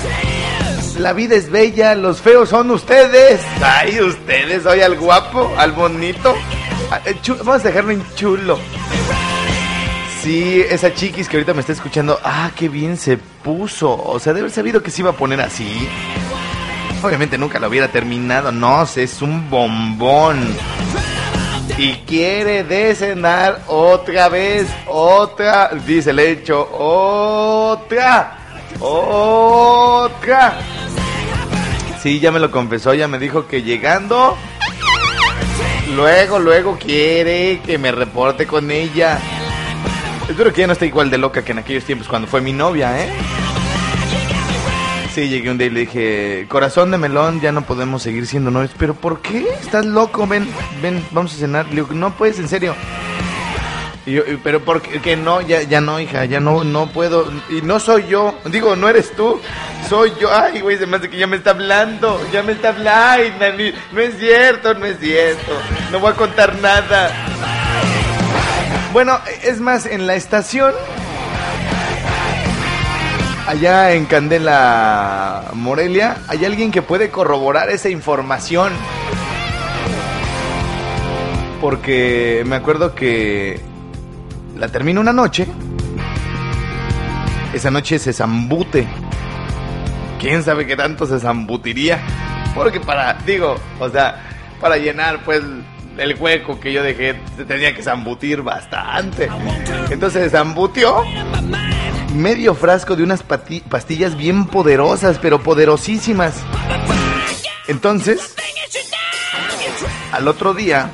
La 0.99 1.13
vida 1.13 1.35
es 1.35 1.49
bella, 1.49 1.95
los 1.95 2.19
feos 2.19 2.49
son 2.49 2.71
ustedes. 2.71 3.39
Ay, 3.63 4.01
ustedes, 4.01 4.63
soy 4.63 4.81
al 4.81 4.97
guapo, 4.97 5.49
al 5.57 5.71
bonito. 5.71 6.35
Ah, 6.91 7.01
eh, 7.05 7.15
Vamos 7.39 7.61
a 7.61 7.67
dejarlo 7.67 7.91
en 7.91 8.03
chulo. 8.15 8.57
Sí, 10.21 10.61
esa 10.69 10.93
chiquis 10.93 11.29
que 11.29 11.37
ahorita 11.37 11.53
me 11.53 11.61
está 11.61 11.73
escuchando, 11.73 12.19
ah, 12.23 12.51
qué 12.55 12.69
bien 12.69 12.97
se 12.97 13.17
puso. 13.17 13.95
O 13.95 14.19
sea, 14.19 14.33
de 14.33 14.39
haber 14.41 14.51
sabido 14.51 14.83
que 14.83 14.91
se 14.91 15.01
iba 15.01 15.11
a 15.11 15.13
poner 15.13 15.39
así. 15.41 15.87
Obviamente 17.03 17.37
nunca 17.37 17.59
lo 17.59 17.67
hubiera 17.67 17.87
terminado. 17.89 18.51
No, 18.51 18.83
es 18.83 19.21
un 19.21 19.49
bombón. 19.49 20.55
Y 21.77 21.93
quiere 22.07 22.63
descenar 22.63 23.61
otra 23.67 24.29
vez, 24.29 24.67
otra, 24.87 25.69
dice 25.85 26.09
el 26.09 26.19
hecho, 26.19 26.67
otra, 26.73 28.39
otra. 28.79 30.57
Sí, 32.01 32.19
ya 32.19 32.31
me 32.31 32.39
lo 32.39 32.49
confesó, 32.49 32.95
ya 32.95 33.07
me 33.07 33.19
dijo 33.19 33.47
que 33.47 33.61
llegando, 33.61 34.35
luego, 35.95 36.39
luego 36.39 36.77
quiere 36.77 37.59
que 37.65 37.77
me 37.77 37.91
reporte 37.91 38.45
con 38.45 38.69
ella. 38.71 39.19
Espero 40.29 40.51
que 40.51 40.61
ya 40.61 40.67
no 40.67 40.73
esté 40.73 40.87
igual 40.87 41.09
de 41.09 41.17
loca 41.17 41.43
que 41.43 41.53
en 41.53 41.59
aquellos 41.59 41.85
tiempos 41.85 42.07
cuando 42.07 42.27
fue 42.27 42.41
mi 42.41 42.53
novia, 42.53 43.01
¿eh? 43.01 43.09
Sí, 45.13 45.29
llegué 45.29 45.49
un 45.49 45.57
día 45.57 45.67
y 45.67 45.71
le 45.71 45.79
dije, 45.79 46.45
corazón 46.47 46.91
de 46.91 46.97
melón, 46.99 47.41
ya 47.41 47.51
no 47.51 47.63
podemos 47.63 48.03
seguir 48.03 48.27
siendo 48.27 48.51
novios. 48.51 48.71
¿Pero 48.77 48.93
por 48.93 49.21
qué? 49.21 49.47
¿Estás 49.61 49.85
loco? 49.85 50.27
Ven, 50.27 50.47
ven, 50.81 51.03
vamos 51.11 51.33
a 51.33 51.37
cenar. 51.37 51.65
Le 51.69 51.75
digo, 51.75 51.87
no 51.91 52.13
puedes, 52.13 52.37
en 52.37 52.47
serio. 52.47 52.75
Y 54.07 54.13
yo, 54.13 54.23
"¿Y 54.25 54.37
pero 54.37 54.61
¿por 54.63 54.81
qué 54.81 55.01
que 55.01 55.17
no? 55.17 55.41
Ya, 55.41 55.63
ya 55.63 55.81
no, 55.81 55.99
hija, 55.99 56.23
ya 56.23 56.39
no, 56.39 56.63
no 56.63 56.87
puedo. 56.87 57.29
Y 57.49 57.61
no 57.61 57.77
soy 57.77 58.07
yo. 58.07 58.39
Digo, 58.45 58.77
no 58.77 58.87
eres 58.87 59.11
tú. 59.11 59.41
Soy 59.89 60.13
yo. 60.17 60.29
Ay, 60.33 60.61
güey, 60.61 60.77
se 60.77 60.85
me 60.87 60.95
hace 60.95 61.09
que 61.09 61.17
ya 61.17 61.27
me 61.27 61.35
está 61.35 61.49
hablando. 61.49 62.17
Ya 62.31 62.41
me 62.41 62.53
está 62.53 62.69
hablando. 62.69 62.89
Ay, 62.89 63.35
Nani, 63.37 63.73
no 63.91 63.99
es 63.99 64.17
cierto, 64.17 64.73
no 64.75 64.85
es 64.85 64.97
cierto. 64.99 65.51
No 65.91 65.99
voy 65.99 66.13
a 66.13 66.15
contar 66.15 66.57
nada. 66.59 67.11
Bueno, 68.93 69.19
es 69.43 69.59
más, 69.59 69.85
en 69.85 70.07
la 70.07 70.15
estación 70.15 70.73
allá 73.45 73.91
en 73.91 74.05
Candela, 74.05 75.51
Morelia, 75.51 76.17
hay 76.29 76.45
alguien 76.45 76.71
que 76.71 76.81
puede 76.81 77.09
corroborar 77.09 77.69
esa 77.69 77.89
información. 77.89 78.71
Porque 81.59 82.43
me 82.45 82.55
acuerdo 82.55 82.95
que 82.95 83.59
la 84.57 84.67
termino 84.67 85.01
una 85.01 85.13
noche. 85.13 85.47
Esa 87.53 87.71
noche 87.71 87.99
se 87.99 88.13
zambute. 88.13 88.87
¿Quién 90.19 90.43
sabe 90.43 90.65
qué 90.65 90.75
tanto 90.75 91.05
se 91.05 91.19
zambutiría? 91.19 91.99
Porque 92.55 92.79
para, 92.79 93.13
digo, 93.25 93.55
o 93.79 93.89
sea, 93.89 94.21
para 94.59 94.77
llenar 94.77 95.23
pues 95.23 95.41
el 95.97 96.15
hueco 96.19 96.59
que 96.59 96.73
yo 96.73 96.83
dejé, 96.83 97.19
se 97.35 97.45
tenía 97.45 97.75
que 97.75 97.83
zambutir 97.83 98.41
bastante. 98.41 99.29
Entonces 99.89 100.31
zambutió 100.31 101.03
medio 102.13 102.55
frasco 102.55 102.95
de 102.95 103.03
unas 103.03 103.23
pastillas 103.23 104.17
bien 104.17 104.45
poderosas, 104.45 105.19
pero 105.19 105.41
poderosísimas. 105.41 106.35
Entonces, 107.67 108.35
al 110.11 110.27
otro 110.27 110.53
día, 110.53 110.89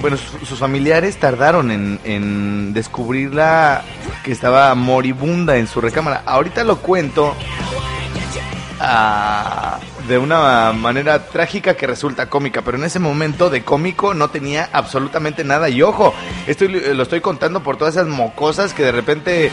bueno, 0.00 0.16
su- 0.16 0.44
sus 0.44 0.58
familiares 0.58 1.16
tardaron 1.18 1.70
en, 1.70 1.98
en 2.04 2.72
descubrirla 2.72 3.82
que 4.24 4.32
estaba 4.32 4.74
moribunda 4.74 5.56
en 5.56 5.66
su 5.66 5.80
recámara. 5.80 6.22
Ahorita 6.26 6.64
lo 6.64 6.76
cuento 6.78 7.34
ah, 8.80 9.78
de 10.08 10.18
una 10.18 10.72
manera 10.72 11.26
trágica 11.26 11.74
que 11.74 11.86
resulta 11.86 12.28
cómica, 12.28 12.62
pero 12.62 12.76
en 12.78 12.84
ese 12.84 12.98
momento 12.98 13.50
de 13.50 13.62
cómico 13.64 14.14
no 14.14 14.28
tenía 14.28 14.68
absolutamente 14.72 15.44
nada. 15.44 15.68
Y 15.68 15.82
ojo, 15.82 16.14
esto 16.46 16.64
lo 16.68 17.02
estoy 17.02 17.20
contando 17.20 17.62
por 17.62 17.76
todas 17.76 17.94
esas 17.94 18.06
mocosas 18.08 18.72
que 18.74 18.82
de 18.84 18.92
repente 18.92 19.50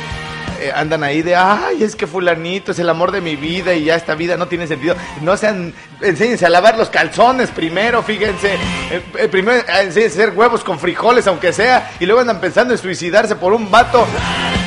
eh, 0.67 0.71
andan 0.75 1.03
ahí 1.03 1.21
de, 1.21 1.35
ay, 1.35 1.83
es 1.83 1.95
que 1.95 2.07
fulanito 2.07 2.71
es 2.71 2.79
el 2.79 2.89
amor 2.89 3.11
de 3.11 3.21
mi 3.21 3.35
vida 3.35 3.73
y 3.73 3.85
ya 3.85 3.95
esta 3.95 4.15
vida 4.15 4.37
no 4.37 4.47
tiene 4.47 4.67
sentido. 4.67 4.95
No 5.21 5.35
sean, 5.37 5.73
enséñense 6.01 6.45
a 6.45 6.49
lavar 6.49 6.77
los 6.77 6.89
calzones 6.89 7.49
primero, 7.51 8.01
fíjense. 8.03 8.53
Eh, 8.91 9.01
eh, 9.19 9.27
primero 9.27 9.59
eh, 9.59 9.65
enséñense 9.83 10.21
a 10.21 10.25
hacer 10.25 10.37
huevos 10.37 10.63
con 10.63 10.79
frijoles, 10.79 11.27
aunque 11.27 11.53
sea, 11.53 11.91
y 11.99 12.05
luego 12.05 12.21
andan 12.21 12.39
pensando 12.39 12.73
en 12.73 12.77
suicidarse 12.79 13.35
por 13.35 13.53
un 13.53 13.69
vato. 13.71 14.05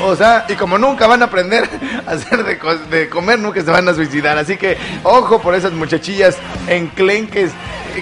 O 0.02 0.14
sea, 0.14 0.44
y 0.48 0.54
como 0.54 0.76
nunca 0.78 1.06
van 1.06 1.22
a 1.22 1.26
aprender 1.26 1.68
a 2.06 2.10
hacer 2.12 2.44
de, 2.44 2.58
co- 2.58 2.76
de 2.76 3.08
comer, 3.08 3.38
nunca 3.38 3.62
se 3.62 3.70
van 3.70 3.88
a 3.88 3.94
suicidar. 3.94 4.36
Así 4.38 4.56
que, 4.56 4.76
ojo 5.02 5.40
por 5.40 5.54
esas 5.54 5.72
muchachillas 5.72 6.36
enclenques 6.68 7.50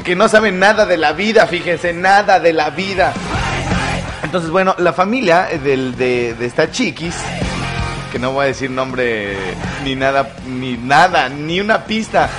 que 0.04 0.16
no 0.16 0.28
saben 0.28 0.59
nada 0.59 0.87
de 0.87 0.96
la 0.96 1.12
vida, 1.12 1.46
fíjense, 1.46 1.92
nada 1.92 2.40
de 2.40 2.52
la 2.52 2.70
vida. 2.70 3.12
Entonces, 4.24 4.50
bueno, 4.50 4.74
la 4.78 4.92
familia 4.92 5.48
de, 5.62 6.35
de 6.35 6.46
esta 6.46 6.70
chiquis, 6.70 7.14
que 8.14 8.20
no 8.20 8.31
voy 8.31 8.44
a 8.44 8.46
decir 8.46 8.70
nombre 8.70 9.37
ni 9.83 9.96
nada, 9.96 10.37
ni 10.46 10.77
nada, 10.77 11.29
ni 11.29 11.59
una 11.59 11.83
pista, 11.83 12.31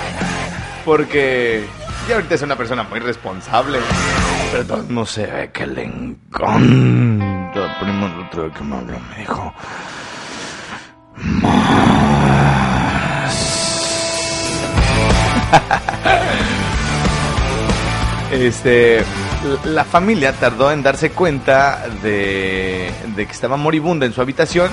porque 0.85 1.65
ya 2.07 2.15
ahorita 2.15 2.35
es 2.35 2.41
una 2.43 2.55
persona 2.55 2.83
muy 2.83 3.01
responsable, 3.01 3.79
pero 4.53 4.65
todo 4.65 4.85
no 4.87 5.05
se 5.05 5.25
ve 5.27 5.51
que 5.51 5.67
le 5.67 5.83
encanta. 5.83 7.51
Primo, 7.81 8.05
el 8.05 8.21
otro 8.21 8.43
día 8.43 8.53
que 8.53 8.63
me 8.63 8.77
habló 8.77 8.97
me 9.09 9.17
dijo, 9.17 9.53
Este, 18.31 19.03
la 19.65 19.83
familia 19.83 20.31
tardó 20.31 20.71
en 20.71 20.81
darse 20.83 21.11
cuenta 21.11 21.85
de, 22.01 22.91
de 23.13 23.25
que 23.25 23.31
estaba 23.31 23.57
moribunda 23.57 24.05
en 24.05 24.13
su 24.13 24.21
habitación. 24.21 24.69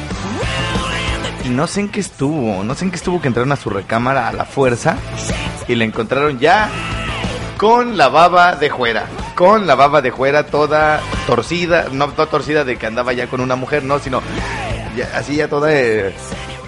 Y 1.44 1.48
no 1.48 1.66
sé 1.66 1.80
en 1.80 1.88
qué 1.88 2.00
estuvo, 2.00 2.62
no 2.62 2.74
sé 2.74 2.84
en 2.84 2.90
qué 2.90 2.96
estuvo 2.96 3.20
que 3.20 3.28
entraron 3.28 3.50
a 3.52 3.56
su 3.56 3.68
recámara 3.70 4.28
a 4.28 4.32
la 4.32 4.44
fuerza 4.44 4.96
y 5.66 5.74
la 5.74 5.84
encontraron 5.84 6.38
ya 6.38 6.70
con 7.56 7.96
la 7.96 8.08
baba 8.08 8.54
de 8.56 8.70
fuera. 8.70 9.06
Con 9.34 9.66
la 9.66 9.74
baba 9.74 10.02
de 10.02 10.12
fuera 10.12 10.46
toda 10.46 11.00
torcida, 11.26 11.86
no 11.90 12.08
toda 12.10 12.28
torcida 12.28 12.64
de 12.64 12.76
que 12.76 12.86
andaba 12.86 13.12
ya 13.12 13.26
con 13.26 13.40
una 13.40 13.56
mujer, 13.56 13.82
no, 13.82 13.98
sino 13.98 14.22
ya- 14.96 15.10
así 15.16 15.36
ya 15.36 15.48
toda 15.48 15.72
eh, 15.72 16.14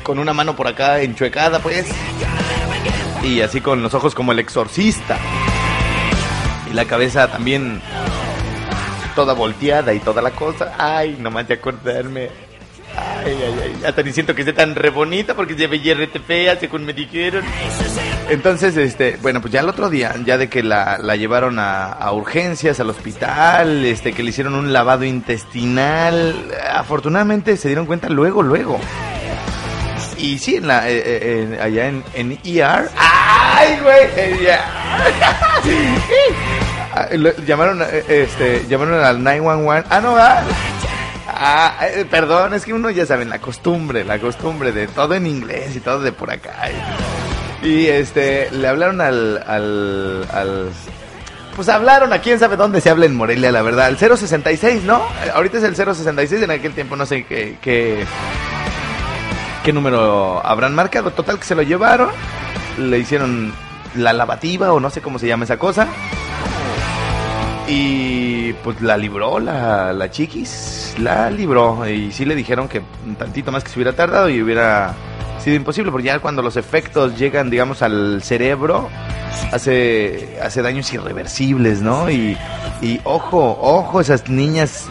con 0.03 0.19
una 0.19 0.33
mano 0.33 0.57
por 0.57 0.67
acá 0.67 1.01
enchuecada, 1.01 1.61
pues. 1.61 1.87
Y 3.23 3.41
así 3.43 3.61
con 3.61 3.83
los 3.83 3.95
ojos 3.95 4.15
como 4.15 4.33
el 4.33 4.39
exorcista. 4.41 5.17
Y 6.71 6.75
la 6.75 6.85
cabeza 6.85 7.29
también 7.29 7.81
toda 9.15 9.35
volteada 9.35 9.95
y 9.95 10.01
toda 10.01 10.21
la 10.21 10.33
cosa. 10.33 10.73
Ay, 10.79 11.17
nomás 11.21 11.47
de 11.47 11.55
acordarme. 11.55 12.31
Ay, 13.25 13.39
ay, 13.43 13.61
ay. 13.63 13.85
Hasta 13.87 14.03
ni 14.03 14.13
siento 14.13 14.35
que 14.35 14.43
esté 14.43 14.53
tan 14.53 14.75
re 14.75 14.91
bonita 14.91 15.35
porque 15.35 15.55
veía 15.67 15.95
rete 15.95 16.21
fea, 16.21 16.57
según 16.59 16.85
me 16.85 16.93
dijeron. 16.93 17.45
Entonces, 18.29 18.77
este, 18.77 19.19
bueno, 19.23 19.41
pues 19.41 19.53
ya 19.53 19.61
el 19.61 19.69
otro 19.69 19.91
día, 19.91 20.15
ya 20.25 20.39
de 20.39 20.49
que 20.49 20.63
la, 20.63 20.99
la 20.99 21.17
llevaron 21.17 21.59
a, 21.59 22.11
urgencias, 22.13 22.81
al 22.81 22.91
hospital, 22.91 23.85
este, 23.85 24.13
que 24.13 24.23
le 24.23 24.31
hicieron 24.31 24.55
un 24.55 24.73
lavado 24.73 25.05
intestinal, 25.05 26.35
afortunadamente 26.73 27.57
se 27.57 27.69
dieron 27.69 27.87
cuenta 27.87 28.09
luego, 28.09 28.43
luego. 28.43 28.79
Y 30.19 30.39
sí, 30.39 30.57
en 30.57 30.69
la, 30.69 30.89
eh, 30.89 31.03
eh, 31.05 31.59
allá 31.61 31.89
en, 31.89 32.05
en 32.15 32.39
ER. 32.45 32.89
¡Ay, 32.97 33.79
güey! 33.83 34.09
Ah, 36.97 37.09
llamaron, 37.45 37.83
eh, 37.83 38.05
este, 38.09 38.65
llamaron 38.69 39.03
al 39.03 39.21
911. 39.21 39.89
Ah, 39.91 40.01
no, 40.01 40.15
¿verdad? 40.15 40.45
Ah, 41.37 41.77
eh, 41.83 42.07
perdón, 42.09 42.55
es 42.55 42.65
que 42.65 42.73
uno 42.73 42.91
ya 42.91 43.07
saben, 43.07 43.29
la 43.29 43.41
costumbre, 43.41 44.05
la 44.05 44.21
costumbre 44.21 44.71
de 44.71 44.87
todo 44.87 45.15
en 45.15 45.27
inglés 45.27 45.75
y 45.75 45.81
todo 45.81 46.01
de 46.01 46.13
por 46.13 46.31
acá. 46.31 46.55
Y, 47.63 47.87
este, 47.87 48.51
le 48.53 48.69
hablaron 48.69 49.01
al, 49.01 49.43
al, 49.45 50.27
al, 50.31 50.71
pues 51.57 51.69
hablaron 51.69 52.13
a 52.13 52.19
quién 52.21 52.39
sabe 52.39 52.57
dónde 52.57 52.81
se 52.81 52.91
habla 52.91 53.07
en 53.07 53.17
Morelia, 53.17 53.51
la 53.51 53.63
verdad. 53.63 53.89
El 53.89 53.99
066, 53.99 54.85
¿no? 54.85 55.03
Ahorita 55.35 55.59
es 55.59 55.65
el 55.65 55.75
066, 55.75 56.43
en 56.43 56.51
aquel 56.53 56.73
tiempo 56.73 56.95
no 56.95 57.05
sé 57.05 57.25
qué, 57.25 57.57
qué, 57.61 58.05
qué 59.65 59.73
número 59.73 60.45
habrán 60.47 60.75
marcado. 60.75 61.11
Total 61.11 61.39
que 61.39 61.45
se 61.45 61.55
lo 61.55 61.63
llevaron, 61.63 62.11
le 62.79 62.99
hicieron 62.99 63.53
la 63.97 64.13
lavativa 64.13 64.73
o 64.73 64.79
no 64.79 64.91
sé 64.91 65.01
cómo 65.01 65.19
se 65.19 65.27
llama 65.27 65.45
esa 65.45 65.57
cosa. 65.57 65.89
Y 67.67 68.34
pues 68.53 68.81
la 68.83 68.97
libró 68.97 69.39
la, 69.39 69.93
la 69.93 70.11
chiquis, 70.11 70.95
la 70.99 71.31
libró. 71.31 71.89
Y 71.89 72.13
sí 72.13 72.25
le 72.25 72.35
dijeron 72.35 72.69
que 72.69 72.83
un 73.07 73.17
tantito 73.17 73.51
más 73.51 73.65
que 73.65 73.71
se 73.71 73.79
hubiera 73.79 73.93
tardado 73.95 74.29
y 74.29 74.43
hubiera 74.43 74.95
sido 75.43 75.57
imposible, 75.57 75.91
porque 75.91 76.07
ya 76.07 76.19
cuando 76.21 76.43
los 76.43 76.57
efectos 76.57 77.19
llegan, 77.19 77.51
digamos, 77.51 77.83
al 77.83 78.23
cerebro, 78.23 78.89
hace, 79.53 80.39
hace 80.43 80.63
daños 80.63 80.93
irreversibles, 80.93 81.81
¿no? 81.83 82.11
Y, 82.11 82.37
y 82.81 83.01
ojo, 83.05 83.59
ojo, 83.61 84.01
esas 84.01 84.29
niñas, 84.29 84.87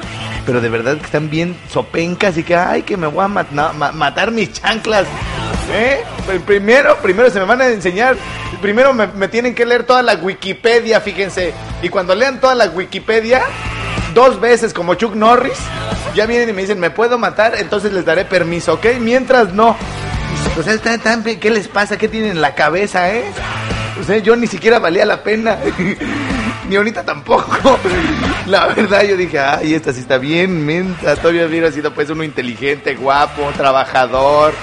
pero 0.46 0.62
de 0.62 0.70
verdad 0.70 0.98
que 0.98 1.06
están 1.06 1.30
bien 1.30 1.58
sopencas 1.70 2.38
y 2.38 2.44
que, 2.44 2.56
ay, 2.56 2.84
que 2.84 2.98
me 2.98 3.08
voy 3.08 3.24
a 3.26 3.28
mat- 3.28 3.52
matar 3.94 4.32
mis 4.32 4.54
chanclas. 4.54 5.08
¿Eh? 5.72 6.04
Primero, 6.46 6.98
primero 6.98 7.30
se 7.30 7.39
me 7.39 7.46
van 7.46 7.62
a 7.62 7.68
enseñar. 7.68 8.16
Primero 8.62 8.94
me, 8.94 9.28
tienen 9.28 9.56
que 9.56 9.66
leer 9.66 9.84
toda 9.84 10.02
la 10.02 10.16
Wikipedia, 10.16 11.02
fíjense. 11.02 11.54
Y 11.82 11.89
cuando 11.89 12.16
lean 12.16 12.39
toda 12.39 12.56
la 12.56 12.66
Wikipedia, 12.68 13.42
dos 14.13 14.39
veces 14.39 14.74
como 14.74 14.96
Chuck 14.96 15.16
Norris, 15.16 15.58
ya 16.16 16.26
vienen 16.26 16.50
y 16.50 16.54
me 16.54 16.62
dicen, 16.62 16.80
¿me 16.80 16.89
puedo 16.92 17.18
matar? 17.18 17.56
Entonces 17.58 17.92
les 17.94 18.06
daré 18.06 18.26
permiso, 18.26 18.74
¿ok? 18.74 18.86
Mientras 19.00 19.54
no. 19.54 19.76
Sea, 20.63 20.74
están 20.74 21.00
tan- 21.00 21.24
¿qué 21.24 21.50
les 21.50 21.68
pasa? 21.68 21.98
¿Qué 21.98 22.08
tienen 22.08 22.32
en 22.32 22.42
la 22.42 22.54
cabeza, 22.56 23.12
eh? 23.13 23.24
Sea, 24.06 24.18
yo 24.20 24.36
ni 24.36 24.48
siquiera 24.48 24.80
valía 24.80 25.06
la 25.06 25.24
pena. 25.24 25.58
Ni 26.70 26.76
ahorita 26.78 27.04
tampoco. 27.04 27.78
La 28.48 28.68
verdad, 28.68 29.04
yo 29.04 29.18
dije, 29.18 29.39
ay, 29.39 29.74
esta 29.74 29.92
sí 29.94 30.00
está 30.00 30.18
bien, 30.18 30.66
menta. 30.66 31.16
Todavía 31.18 31.46
hubiera 31.46 31.72
sido 31.72 31.94
pues 31.94 32.10
uno 32.10 32.24
inteligente, 32.24 32.96
guapo, 32.96 33.52
trabajador, 33.58 34.54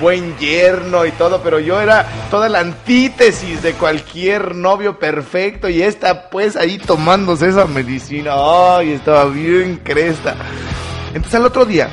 buen 0.00 0.36
yerno 0.38 1.04
y 1.06 1.12
todo, 1.12 1.42
pero 1.42 1.58
yo 1.58 1.80
era 1.80 2.06
toda 2.30 2.48
la 2.48 2.60
antítesis 2.60 3.62
de 3.62 3.72
cualquier 3.72 4.54
novio 4.54 4.98
perfecto 4.98 5.68
y 5.68 5.82
esta 5.82 6.30
pues 6.30 6.56
ahí 6.56 6.78
tomándose 6.78 7.48
esa 7.48 7.66
medicina. 7.66 8.32
Ay, 8.34 8.92
estaba 8.92 9.26
bien 9.26 9.80
cresta. 9.82 10.36
Entonces 11.08 11.34
al 11.34 11.46
otro 11.46 11.64
día 11.64 11.88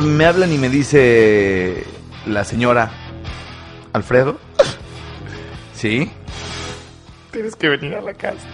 me 0.00 0.24
hablan 0.24 0.52
y 0.52 0.58
me 0.58 0.68
dice 0.68 1.84
la 2.26 2.44
señora 2.44 2.90
Alfredo. 3.92 4.38
¿Sí? 5.74 6.10
Tienes 7.32 7.56
que 7.56 7.68
venir 7.68 7.94
a 7.94 8.00
la 8.00 8.14
casa. 8.14 8.46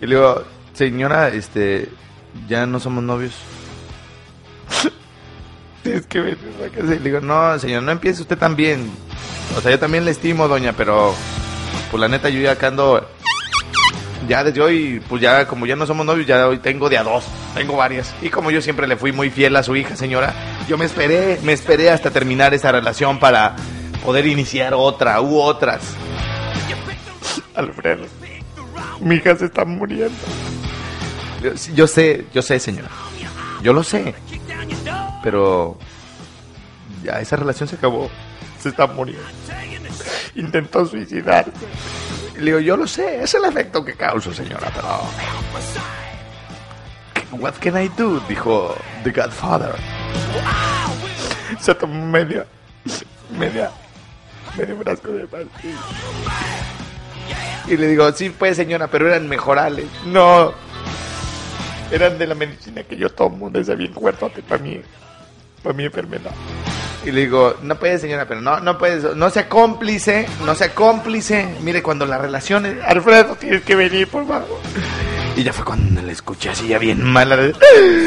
Y 0.00 0.06
le 0.06 0.16
digo, 0.16 0.44
señora, 0.72 1.28
este, 1.28 1.88
ya 2.48 2.66
no 2.66 2.80
somos 2.80 3.02
novios. 3.04 3.34
Tienes 6.08 6.36
que 6.74 6.82
le 6.82 6.98
digo, 6.98 7.20
no, 7.20 7.58
señor, 7.58 7.82
no 7.82 7.92
empiece 7.92 8.22
usted 8.22 8.36
también. 8.36 8.90
O 9.56 9.60
sea, 9.60 9.70
yo 9.70 9.78
también 9.78 10.04
le 10.04 10.10
estimo, 10.10 10.46
doña, 10.46 10.74
pero 10.74 11.14
pues 11.90 12.00
la 12.00 12.08
neta 12.08 12.28
yo 12.28 12.40
ya 12.40 12.52
acá 12.52 12.68
ando 12.68 13.08
ya 14.28 14.44
desde 14.44 14.60
hoy, 14.60 15.02
pues 15.08 15.22
ya 15.22 15.46
como 15.46 15.64
ya 15.64 15.76
no 15.76 15.86
somos 15.86 16.04
novios, 16.04 16.26
ya 16.26 16.46
hoy 16.46 16.58
tengo 16.58 16.90
de 16.90 16.98
a 16.98 17.02
dos, 17.02 17.24
tengo 17.54 17.76
varias. 17.76 18.14
Y 18.20 18.28
como 18.28 18.50
yo 18.50 18.60
siempre 18.60 18.86
le 18.86 18.96
fui 18.96 19.12
muy 19.12 19.30
fiel 19.30 19.56
a 19.56 19.62
su 19.62 19.74
hija, 19.76 19.96
señora, 19.96 20.34
yo 20.68 20.76
me 20.76 20.84
esperé, 20.84 21.38
me 21.42 21.54
esperé 21.54 21.90
hasta 21.90 22.10
terminar 22.10 22.52
esa 22.52 22.70
relación 22.70 23.18
para 23.18 23.56
poder 24.04 24.26
iniciar 24.26 24.74
otra 24.74 25.20
u 25.22 25.38
otras. 25.38 25.80
Alfredo, 27.54 28.04
mi 29.00 29.14
hija 29.14 29.36
se 29.36 29.46
está 29.46 29.64
muriendo. 29.64 30.14
Yo, 31.42 31.52
yo 31.74 31.86
sé, 31.86 32.26
yo 32.34 32.42
sé, 32.42 32.58
señora. 32.58 32.90
Yo 33.62 33.72
lo 33.72 33.82
sé. 33.82 34.14
Pero 35.22 35.78
ya 37.02 37.20
esa 37.20 37.36
relación 37.36 37.68
se 37.68 37.76
acabó. 37.76 38.10
Se 38.58 38.70
está 38.70 38.86
muriendo. 38.86 39.22
Intentó 40.34 40.86
suicidarse. 40.86 41.52
Le 42.36 42.44
digo, 42.44 42.60
yo 42.60 42.76
lo 42.76 42.86
sé, 42.86 43.22
es 43.22 43.34
el 43.34 43.44
efecto 43.44 43.84
que 43.84 43.94
causo, 43.94 44.32
señora, 44.32 44.70
pero... 44.74 45.00
What 47.32 47.54
can 47.60 47.82
I 47.82 47.88
do? 47.88 48.20
Dijo 48.28 48.74
The 49.04 49.10
Godfather. 49.10 49.74
Se 51.60 51.74
tomó 51.74 52.06
media, 52.06 52.46
media, 53.36 53.70
medio 54.56 54.78
frasco 54.78 55.08
de 55.08 55.26
pastilla. 55.26 55.76
Y 57.66 57.76
le 57.76 57.88
digo, 57.88 58.10
sí, 58.12 58.30
pues, 58.30 58.56
señora, 58.56 58.86
pero 58.86 59.08
eran 59.08 59.28
mejorales. 59.28 59.86
No, 60.06 60.54
eran 61.90 62.18
de 62.18 62.26
la 62.26 62.34
medicina 62.34 62.82
que 62.82 62.96
yo 62.96 63.10
tomo, 63.10 63.50
de 63.50 63.60
ese 63.60 63.74
bien 63.74 63.92
fuertote 63.92 64.42
para 64.42 64.62
mí, 64.62 64.80
para 65.62 65.74
mi 65.74 65.84
enfermedad. 65.84 66.30
Y 67.04 67.10
le 67.12 67.20
digo, 67.22 67.54
no 67.62 67.76
puede, 67.76 67.98
señora, 67.98 68.26
pero 68.26 68.40
no, 68.40 68.60
no 68.60 68.76
puede, 68.76 69.14
no 69.14 69.30
sea 69.30 69.48
cómplice, 69.48 70.26
no 70.44 70.54
sea 70.54 70.74
cómplice. 70.74 71.48
Mire, 71.62 71.82
cuando 71.82 72.04
la 72.06 72.18
relación 72.18 72.66
es, 72.66 72.76
Alfredo, 72.84 73.36
tienes 73.36 73.62
que 73.62 73.76
venir, 73.76 74.08
por 74.08 74.26
favor. 74.26 74.58
Y 75.36 75.44
ya 75.44 75.52
fue 75.52 75.64
cuando 75.64 76.02
le 76.02 76.12
escuché 76.12 76.50
así 76.50 76.66
ya 76.68 76.78
bien 76.78 77.02
mala. 77.04 77.36
de, 77.36 77.54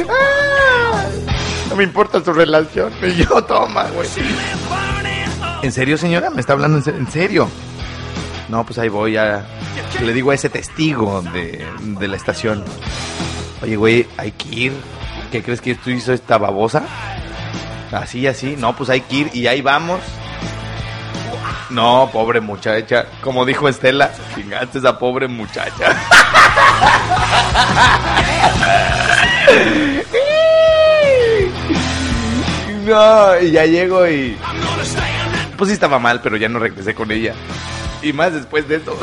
"Ah, 0.09 1.03
No 1.69 1.75
me 1.77 1.83
importa 1.85 2.21
su 2.23 2.33
relación. 2.33 2.91
Y 3.01 3.13
yo, 3.23 3.41
toma, 3.45 3.85
güey. 3.95 4.07
¿En 5.63 5.71
serio, 5.71 5.97
señora? 5.97 6.29
¿Me 6.29 6.41
está 6.41 6.53
hablando 6.53 6.77
en 6.79 6.83
se- 6.83 6.91
en 6.91 7.09
serio? 7.09 7.47
No, 8.49 8.65
pues 8.65 8.77
ahí 8.79 8.89
voy 8.89 9.15
a... 9.15 9.45
Le 10.01 10.13
digo 10.13 10.31
a 10.31 10.35
ese 10.35 10.49
testigo 10.49 11.21
de, 11.33 11.65
de 11.81 12.07
la 12.09 12.17
estación. 12.17 12.65
Oye, 13.61 13.77
güey, 13.77 14.07
hay 14.17 14.31
que 14.33 14.49
ir. 14.49 14.73
¿Qué 15.31 15.41
crees 15.41 15.61
que 15.61 15.75
tú 15.75 15.89
hizo 15.91 16.11
esta 16.11 16.37
babosa? 16.37 16.83
Así, 17.91 18.25
así. 18.27 18.55
No, 18.57 18.75
pues 18.75 18.89
hay 18.89 19.01
que 19.01 19.15
ir 19.15 19.29
y 19.33 19.47
ahí 19.47 19.61
vamos. 19.61 20.01
No, 21.69 22.09
pobre 22.11 22.41
muchacha. 22.41 23.05
Como 23.21 23.45
dijo 23.45 23.69
Estela, 23.69 24.11
chingaste 24.35 24.79
esa 24.79 24.97
pobre 24.97 25.27
muchacha. 25.27 25.95
No, 32.85 33.39
y 33.39 33.51
ya 33.51 33.65
llego 33.65 34.07
y... 34.07 34.37
Pues 35.55 35.69
sí 35.69 35.73
estaba 35.75 35.99
mal, 35.99 36.19
pero 36.21 36.35
ya 36.35 36.49
no 36.49 36.57
regresé 36.59 36.95
con 36.95 37.11
ella. 37.11 37.33
Y 38.01 38.11
más 38.11 38.33
después 38.33 38.67
de 38.67 38.77
eso. 38.77 38.97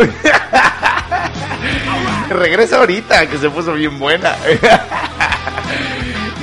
Regresa 2.28 2.78
ahorita, 2.78 3.26
que 3.28 3.38
se 3.38 3.48
puso 3.48 3.74
bien 3.74 3.98
buena. 3.98 4.34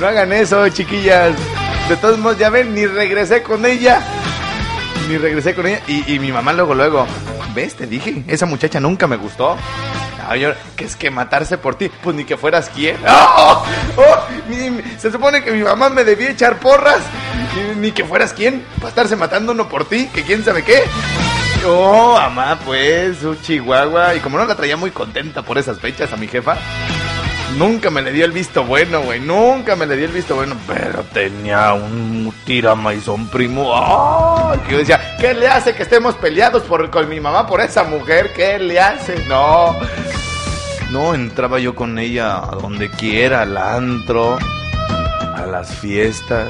no 0.00 0.06
hagan 0.06 0.32
eso, 0.32 0.66
chiquillas. 0.70 1.36
De 1.88 1.96
todos 1.96 2.18
modos, 2.18 2.38
ya 2.38 2.50
ven, 2.50 2.74
ni 2.74 2.86
regresé 2.86 3.42
con 3.42 3.64
ella. 3.64 4.02
Ni 5.08 5.18
regresé 5.18 5.54
con 5.54 5.66
ella. 5.66 5.80
Y, 5.86 6.14
y 6.14 6.18
mi 6.18 6.32
mamá 6.32 6.52
luego, 6.52 6.74
luego. 6.74 7.06
¿Ves? 7.54 7.76
Te 7.76 7.86
dije, 7.86 8.24
esa 8.26 8.44
muchacha 8.44 8.80
nunca 8.80 9.06
me 9.06 9.16
gustó. 9.16 9.56
Ay, 10.28 10.46
que 10.74 10.84
es 10.84 10.96
que 10.96 11.10
matarse 11.10 11.58
por 11.58 11.76
ti, 11.76 11.88
pues 12.02 12.16
ni 12.16 12.24
que 12.24 12.36
fueras 12.36 12.68
quien. 12.70 12.96
¡Oh! 13.08 13.64
¡Oh! 13.96 14.16
Se 14.98 15.12
supone 15.12 15.44
que 15.44 15.52
mi 15.52 15.62
mamá 15.62 15.88
me 15.88 16.04
debía 16.04 16.30
echar 16.30 16.58
porras, 16.58 17.00
ni 17.76 17.92
que 17.92 18.04
fueras 18.04 18.32
quien, 18.32 18.64
para 18.76 18.88
estarse 18.88 19.14
matando 19.14 19.52
uno 19.52 19.68
por 19.68 19.88
ti, 19.88 20.08
que 20.12 20.22
quién 20.22 20.44
sabe 20.44 20.64
qué. 20.64 20.82
Oh, 21.64 22.14
mamá, 22.14 22.58
pues, 22.64 23.22
un 23.22 23.40
chihuahua. 23.40 24.14
Y 24.16 24.20
como 24.20 24.38
no 24.38 24.44
la 24.44 24.56
traía 24.56 24.76
muy 24.76 24.90
contenta 24.90 25.42
por 25.42 25.58
esas 25.58 25.78
fechas 25.78 26.12
a 26.12 26.16
mi 26.16 26.26
jefa, 26.26 26.56
nunca 27.56 27.90
me 27.90 28.02
le 28.02 28.12
dio 28.12 28.24
el 28.24 28.32
visto 28.32 28.64
bueno, 28.64 29.02
güey. 29.02 29.20
Nunca 29.20 29.76
me 29.76 29.86
le 29.86 29.96
dio 29.96 30.06
el 30.06 30.12
visto 30.12 30.34
bueno. 30.34 30.56
Pero 30.66 31.02
tenía 31.12 31.72
un 31.72 32.32
tiramaizón 32.44 33.28
primo. 33.28 33.72
¡Ay! 33.74 34.58
que 34.60 34.72
yo 34.72 34.78
decía, 34.78 35.16
¿qué 35.18 35.34
le 35.34 35.48
hace 35.48 35.74
que 35.74 35.82
estemos 35.82 36.14
peleados 36.16 36.62
por, 36.64 36.90
con 36.90 37.08
mi 37.08 37.20
mamá 37.20 37.46
por 37.46 37.60
esa 37.60 37.84
mujer? 37.84 38.32
¿Qué 38.34 38.58
le 38.58 38.80
hace? 38.80 39.24
No. 39.26 39.74
No, 40.90 41.14
entraba 41.14 41.58
yo 41.58 41.74
con 41.74 41.98
ella 41.98 42.38
a 42.38 42.56
donde 42.60 42.90
quiera, 42.90 43.42
al 43.42 43.56
antro, 43.56 44.38
a 45.34 45.44
las 45.46 45.74
fiestas, 45.74 46.48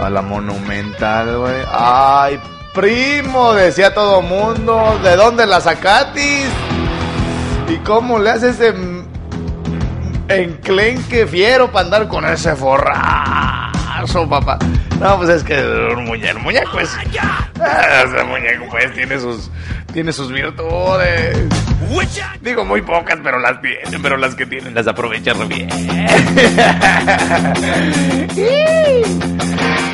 a 0.00 0.10
la 0.10 0.22
monumental, 0.22 1.38
güey. 1.38 1.62
¡Ay, 1.72 2.40
primo! 2.74 3.52
Decía 3.52 3.94
todo 3.94 4.22
mundo. 4.22 4.98
¿De 5.04 5.14
dónde 5.16 5.46
la 5.46 5.60
sacatis? 5.60 6.46
¿Y 7.68 7.76
cómo 7.78 8.18
le 8.18 8.30
haces 8.30 8.58
ese 8.60 9.01
enclenque 10.28 11.26
fiero 11.26 11.70
para 11.70 11.86
andar 11.86 12.08
con 12.08 12.24
ese 12.24 12.54
forrazo, 12.56 14.28
papá? 14.28 14.58
No, 15.00 15.16
pues 15.16 15.30
es 15.30 15.42
que 15.42 15.60
un 15.96 16.04
muñeco, 16.04 16.38
un 16.38 16.44
muñeco 16.44 16.78
es... 16.78 16.90
Ese 18.04 18.24
muñeco 18.24 18.66
pues 18.70 18.92
tiene 18.94 19.18
sus, 19.18 19.50
tiene 19.92 20.12
sus 20.12 20.30
virtudes. 20.30 21.38
Digo 22.40 22.64
muy 22.64 22.82
pocas, 22.82 23.18
pero 23.22 23.38
las 23.38 23.60
tienen, 23.60 24.02
pero 24.02 24.16
las 24.16 24.34
que 24.34 24.46
tienen 24.46 24.74
las 24.74 24.86
aprovechan 24.86 25.38
re 25.38 25.46
bien. 25.46 25.68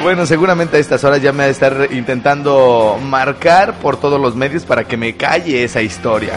Bueno, 0.02 0.26
seguramente 0.26 0.76
a 0.76 0.80
estas 0.80 1.02
horas 1.04 1.20
ya 1.20 1.32
me 1.32 1.38
va 1.38 1.44
a 1.44 1.48
estar 1.48 1.88
intentando 1.90 2.98
marcar 3.02 3.74
por 3.74 3.98
todos 3.98 4.20
los 4.20 4.36
medios 4.36 4.64
para 4.64 4.84
que 4.84 4.96
me 4.96 5.16
calle 5.16 5.64
esa 5.64 5.82
historia. 5.82 6.34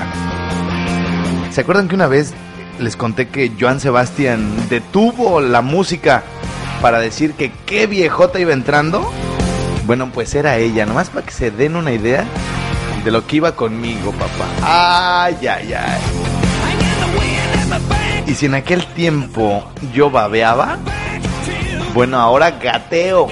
¿Se 1.51 1.61
acuerdan 1.61 1.87
que 1.87 1.95
una 1.95 2.07
vez 2.07 2.33
les 2.81 2.95
conté 2.95 3.27
que 3.27 3.51
Joan 3.59 3.79
Sebastián 3.79 4.67
detuvo 4.69 5.39
la 5.39 5.61
música 5.61 6.23
para 6.81 6.99
decir 6.99 7.33
que 7.33 7.51
qué 7.65 7.87
viejota 7.87 8.39
iba 8.39 8.53
entrando? 8.53 9.11
Bueno, 9.85 10.09
pues 10.11 10.33
era 10.35 10.57
ella, 10.57 10.85
nomás 10.85 11.09
para 11.09 11.25
que 11.25 11.31
se 11.31 11.51
den 11.51 11.75
una 11.75 11.91
idea 11.91 12.25
de 13.03 13.11
lo 13.11 13.25
que 13.25 13.37
iba 13.37 13.55
conmigo, 13.55 14.11
papá. 14.11 14.47
Ay, 14.63 15.47
ay, 15.47 15.73
ay. 15.73 16.01
Y 18.27 18.33
si 18.35 18.47
en 18.47 18.55
aquel 18.55 18.85
tiempo 18.87 19.63
yo 19.93 20.09
babeaba, 20.09 20.77
bueno, 21.93 22.19
ahora 22.19 22.51
gateo. 22.51 23.27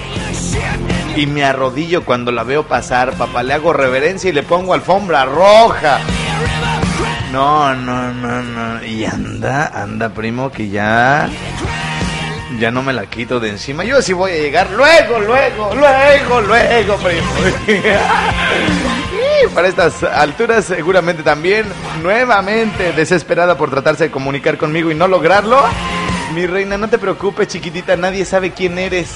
Y 1.16 1.26
me 1.26 1.44
arrodillo 1.44 2.04
cuando 2.04 2.30
la 2.30 2.44
veo 2.44 2.66
pasar, 2.66 3.14
papá. 3.14 3.42
Le 3.42 3.54
hago 3.54 3.72
reverencia 3.72 4.30
y 4.30 4.32
le 4.32 4.42
pongo 4.42 4.74
alfombra 4.74 5.24
roja. 5.24 5.98
No, 7.32 7.74
no, 7.76 8.12
no, 8.12 8.42
no. 8.42 8.84
Y 8.84 9.04
anda, 9.04 9.68
anda, 9.68 10.08
primo, 10.08 10.50
que 10.50 10.68
ya. 10.68 11.28
Ya 12.58 12.72
no 12.72 12.82
me 12.82 12.92
la 12.92 13.06
quito 13.06 13.38
de 13.38 13.50
encima. 13.50 13.84
Yo 13.84 14.02
sí 14.02 14.12
voy 14.12 14.32
a 14.32 14.36
llegar 14.36 14.68
luego, 14.70 15.20
luego, 15.20 15.72
luego, 15.74 16.40
luego, 16.40 16.96
primo. 16.96 17.30
Y 19.42 19.46
para 19.54 19.68
estas 19.68 20.02
alturas, 20.02 20.66
seguramente 20.66 21.22
también, 21.22 21.64
nuevamente 22.02 22.92
desesperada 22.92 23.56
por 23.56 23.70
tratarse 23.70 24.04
de 24.04 24.10
comunicar 24.10 24.58
conmigo 24.58 24.90
y 24.90 24.94
no 24.94 25.08
lograrlo. 25.08 25.62
Mi 26.34 26.46
reina, 26.46 26.76
no 26.76 26.88
te 26.88 26.98
preocupes, 26.98 27.48
chiquitita, 27.48 27.96
nadie 27.96 28.26
sabe 28.26 28.50
quién 28.50 28.78
eres. 28.78 29.10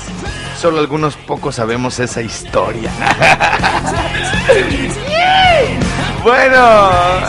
Solo 0.58 0.78
algunos 0.78 1.16
pocos 1.16 1.56
sabemos 1.56 1.98
esa 1.98 2.22
historia. 2.22 2.90
Bueno, 6.24 6.80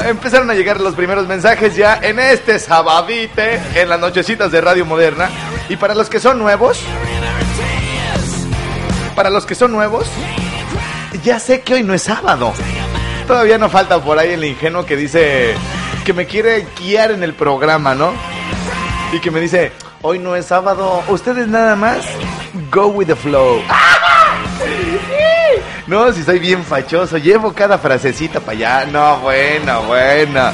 empezaron 0.06 0.50
a 0.50 0.54
llegar 0.54 0.80
los 0.80 0.96
primeros 0.96 1.28
mensajes 1.28 1.76
ya 1.76 2.00
en 2.02 2.18
este 2.18 2.60
sabadite, 2.60 3.60
en 3.76 3.90
las 3.90 4.00
nochecitas 4.00 4.54
de 4.54 4.62
Radio 4.62 4.86
Moderna. 4.86 5.30
Y 5.68 5.76
para 5.76 5.94
los 5.94 6.10
que 6.10 6.22
son 6.22 6.40
nuevos, 6.40 6.80
para 9.14 9.30
los 9.30 9.46
que 9.46 9.54
son 9.54 9.74
nuevos, 9.74 10.08
ya 11.26 11.42
sé 11.42 11.60
que 11.60 11.74
hoy 11.74 11.84
no 11.84 11.94
es 11.94 12.04
sábado. 12.04 12.54
Todavía 13.28 13.58
no 13.58 13.70
falta 13.70 14.02
por 14.02 14.18
ahí 14.18 14.32
el 14.32 14.46
ingenuo 14.46 14.86
que 14.86 14.96
dice 14.96 15.56
que 16.06 16.14
me 16.14 16.26
quiere 16.26 16.66
guiar 16.80 17.12
en 17.12 17.22
el 17.22 17.34
programa, 17.34 17.96
¿no? 17.96 18.14
Y 19.12 19.20
que 19.20 19.30
me 19.30 19.42
dice, 19.42 19.74
hoy 20.04 20.20
no 20.20 20.38
es 20.38 20.46
sábado, 20.46 21.04
ustedes 21.10 21.50
nada 21.50 21.76
más 21.76 22.06
go 22.72 22.88
with 22.88 23.08
the 23.08 23.16
flow. 23.18 23.62
No, 25.88 26.12
si 26.12 26.24
soy 26.24 26.39
bien 26.39 26.63
fachoso, 26.63 27.17
llevo 27.17 27.54
cada 27.54 27.78
frasecita 27.78 28.39
para 28.39 28.52
allá. 28.54 28.86
No, 28.86 29.19
bueno, 29.19 29.84
bueno. 29.84 30.52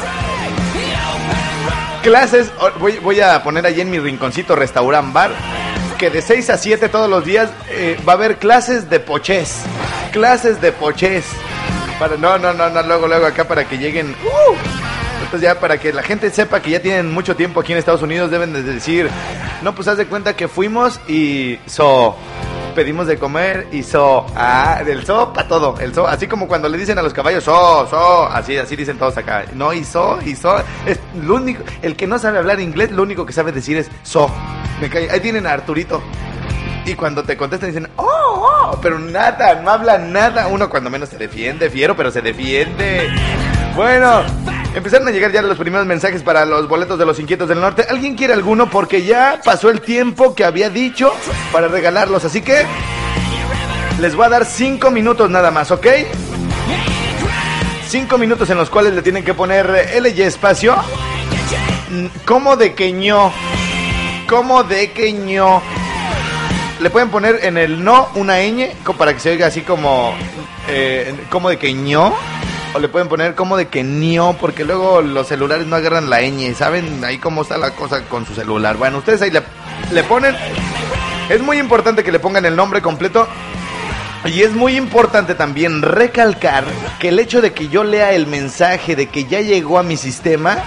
Clases, 2.03 2.51
voy, 2.79 2.97
voy 2.97 3.21
a 3.21 3.41
poner 3.41 3.65
allí 3.65 3.81
en 3.81 3.89
mi 3.89 3.99
rinconcito 3.99 4.55
restaurant 4.55 5.13
bar 5.13 5.31
que 5.97 6.09
de 6.09 6.21
6 6.21 6.49
a 6.49 6.57
7 6.57 6.89
todos 6.89 7.07
los 7.07 7.23
días 7.23 7.51
eh, 7.69 7.95
va 8.07 8.13
a 8.13 8.15
haber 8.15 8.37
clases 8.37 8.89
de 8.89 8.99
pochés. 8.99 9.61
Clases 10.11 10.59
de 10.59 10.71
pochés. 10.71 11.25
Para, 11.99 12.17
no, 12.17 12.39
no, 12.39 12.53
no, 12.53 12.69
no, 12.69 12.81
luego, 12.81 13.07
luego 13.07 13.27
acá 13.27 13.47
para 13.47 13.65
que 13.65 13.77
lleguen. 13.77 14.15
¡uh! 14.25 14.55
Entonces 15.23 15.41
ya 15.41 15.59
para 15.59 15.77
que 15.77 15.93
la 15.93 16.01
gente 16.01 16.31
sepa 16.31 16.59
que 16.59 16.71
ya 16.71 16.81
tienen 16.81 17.13
mucho 17.13 17.35
tiempo 17.35 17.59
aquí 17.59 17.71
en 17.71 17.77
Estados 17.77 18.01
Unidos 18.01 18.31
deben 18.31 18.51
de 18.51 18.63
decir, 18.63 19.09
no, 19.61 19.75
pues 19.75 19.87
haz 19.87 19.97
de 19.97 20.07
cuenta 20.07 20.35
que 20.35 20.47
fuimos 20.47 20.99
y 21.07 21.59
so 21.67 22.17
pedimos 22.73 23.07
de 23.07 23.17
comer 23.17 23.67
y 23.71 23.83
so, 23.83 24.25
ah, 24.35 24.81
del 24.85 25.05
so 25.05 25.33
para 25.33 25.47
todo, 25.47 25.75
el 25.79 25.93
so, 25.93 26.07
así 26.07 26.27
como 26.27 26.47
cuando 26.47 26.69
le 26.69 26.77
dicen 26.77 26.97
a 26.97 27.01
los 27.01 27.13
caballos 27.13 27.43
so, 27.43 27.87
so, 27.89 28.25
así, 28.27 28.57
así 28.57 28.75
dicen 28.75 28.97
todos 28.97 29.17
acá, 29.17 29.45
no 29.53 29.73
y 29.73 29.83
so, 29.83 30.19
y 30.25 30.35
so, 30.35 30.57
es 30.85 30.99
lo 31.21 31.35
único, 31.35 31.63
el 31.81 31.95
que 31.95 32.07
no 32.07 32.19
sabe 32.19 32.37
hablar 32.37 32.59
inglés, 32.59 32.91
lo 32.91 33.03
único 33.03 33.25
que 33.25 33.33
sabe 33.33 33.51
decir 33.51 33.77
es 33.77 33.89
so, 34.03 34.29
me 34.79 34.89
cae, 34.89 35.09
ahí 35.09 35.19
tienen 35.19 35.45
a 35.47 35.53
Arturito, 35.53 36.01
y 36.85 36.95
cuando 36.95 37.23
te 37.23 37.37
contestan 37.37 37.69
dicen, 37.69 37.89
oh, 37.95 38.05
oh, 38.71 38.79
pero 38.81 38.97
nada, 38.97 39.61
no 39.61 39.69
hablan 39.69 40.11
nada. 40.11 40.47
Uno 40.47 40.69
cuando 40.69 40.89
menos 40.89 41.09
se 41.09 41.17
defiende, 41.17 41.69
fiero, 41.69 41.95
pero 41.95 42.11
se 42.11 42.21
defiende. 42.21 43.09
Bueno, 43.75 44.21
empezaron 44.75 45.07
a 45.07 45.11
llegar 45.11 45.31
ya 45.31 45.41
los 45.41 45.57
primeros 45.57 45.87
mensajes 45.87 46.23
para 46.23 46.45
los 46.45 46.67
boletos 46.67 46.99
de 46.99 47.05
los 47.05 47.19
inquietos 47.19 47.47
del 47.47 47.61
norte. 47.61 47.85
¿Alguien 47.89 48.15
quiere 48.15 48.33
alguno? 48.33 48.69
Porque 48.69 49.03
ya 49.03 49.39
pasó 49.43 49.69
el 49.69 49.81
tiempo 49.81 50.35
que 50.35 50.43
había 50.43 50.69
dicho 50.69 51.13
para 51.51 51.67
regalarlos. 51.67 52.25
Así 52.25 52.41
que 52.41 52.65
les 53.99 54.15
voy 54.15 54.25
a 54.25 54.29
dar 54.29 54.45
cinco 54.45 54.91
minutos 54.91 55.29
nada 55.29 55.51
más, 55.51 55.71
¿ok? 55.71 55.87
Cinco 57.87 58.17
minutos 58.17 58.49
en 58.49 58.57
los 58.57 58.69
cuales 58.69 58.93
le 58.93 59.01
tienen 59.01 59.23
que 59.23 59.33
poner 59.33 59.89
L 59.93 60.09
y 60.09 60.21
espacio. 60.21 60.75
Mm, 61.89 62.05
¿Cómo 62.25 62.57
de 62.57 62.73
que 62.73 62.91
ño? 62.91 63.31
¿Cómo 64.27 64.63
de 64.63 64.91
que 64.91 65.13
ño? 65.13 65.61
Le 66.81 66.89
pueden 66.89 67.09
poner 67.09 67.39
en 67.43 67.57
el 67.57 67.83
no 67.83 68.09
una 68.15 68.41
ñ 68.41 68.69
para 68.97 69.13
que 69.13 69.19
se 69.19 69.29
oiga 69.31 69.47
así 69.47 69.61
como 69.61 70.13
eh, 70.67 71.13
como 71.29 71.49
de 71.49 71.57
que 71.57 71.73
ño 71.73 72.13
o 72.73 72.79
le 72.79 72.87
pueden 72.87 73.09
poner 73.09 73.35
como 73.35 73.57
de 73.57 73.67
que 73.67 73.83
ño 73.83 74.37
porque 74.39 74.63
luego 74.63 75.01
los 75.01 75.27
celulares 75.27 75.67
no 75.67 75.75
agarran 75.75 76.09
la 76.09 76.21
ñ, 76.21 76.53
¿saben? 76.55 77.03
Ahí 77.03 77.17
cómo 77.17 77.41
está 77.41 77.57
la 77.57 77.71
cosa 77.71 78.03
con 78.03 78.25
su 78.25 78.33
celular. 78.33 78.77
Bueno, 78.77 78.99
ustedes 78.99 79.21
ahí 79.21 79.31
le, 79.31 79.43
le 79.91 80.03
ponen 80.03 80.35
es 81.29 81.41
muy 81.41 81.59
importante 81.59 82.03
que 82.03 82.11
le 82.11 82.19
pongan 82.19 82.45
el 82.45 82.55
nombre 82.55 82.81
completo 82.81 83.27
y 84.25 84.41
es 84.41 84.53
muy 84.53 84.75
importante 84.75 85.33
también 85.33 85.81
recalcar 85.81 86.65
que 86.99 87.09
el 87.09 87.19
hecho 87.19 87.41
de 87.41 87.53
que 87.53 87.69
yo 87.69 87.83
lea 87.83 88.11
el 88.11 88.27
mensaje 88.27 88.95
de 88.95 89.07
que 89.07 89.25
ya 89.25 89.41
llegó 89.41 89.79
a 89.79 89.83
mi 89.83 89.97
sistema 89.97 90.57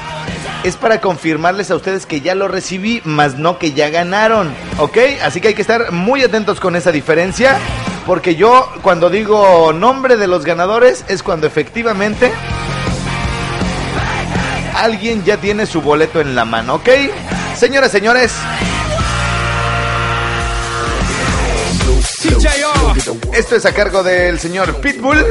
es 0.64 0.76
para 0.76 1.00
confirmarles 1.00 1.70
a 1.70 1.76
ustedes 1.76 2.06
que 2.06 2.22
ya 2.22 2.34
lo 2.34 2.48
recibí, 2.48 3.02
más 3.04 3.36
no 3.36 3.58
que 3.58 3.72
ya 3.72 3.90
ganaron, 3.90 4.54
¿ok? 4.78 4.96
Así 5.22 5.42
que 5.42 5.48
hay 5.48 5.54
que 5.54 5.60
estar 5.60 5.92
muy 5.92 6.22
atentos 6.22 6.58
con 6.58 6.74
esa 6.74 6.90
diferencia, 6.90 7.58
porque 8.06 8.36
yo 8.36 8.68
cuando 8.82 9.10
digo 9.10 9.72
nombre 9.72 10.16
de 10.16 10.26
los 10.26 10.44
ganadores 10.44 11.04
es 11.08 11.22
cuando 11.22 11.46
efectivamente 11.46 12.32
alguien 14.76 15.24
ya 15.24 15.36
tiene 15.38 15.66
su 15.66 15.80
boleto 15.80 16.20
en 16.20 16.34
la 16.34 16.44
mano, 16.44 16.76
¿ok? 16.76 16.88
Señoras, 17.56 17.90
señores. 17.92 18.32
Esto 23.32 23.56
es 23.56 23.66
a 23.66 23.72
cargo 23.72 24.02
del 24.02 24.38
señor 24.38 24.80
Pitbull. 24.80 25.24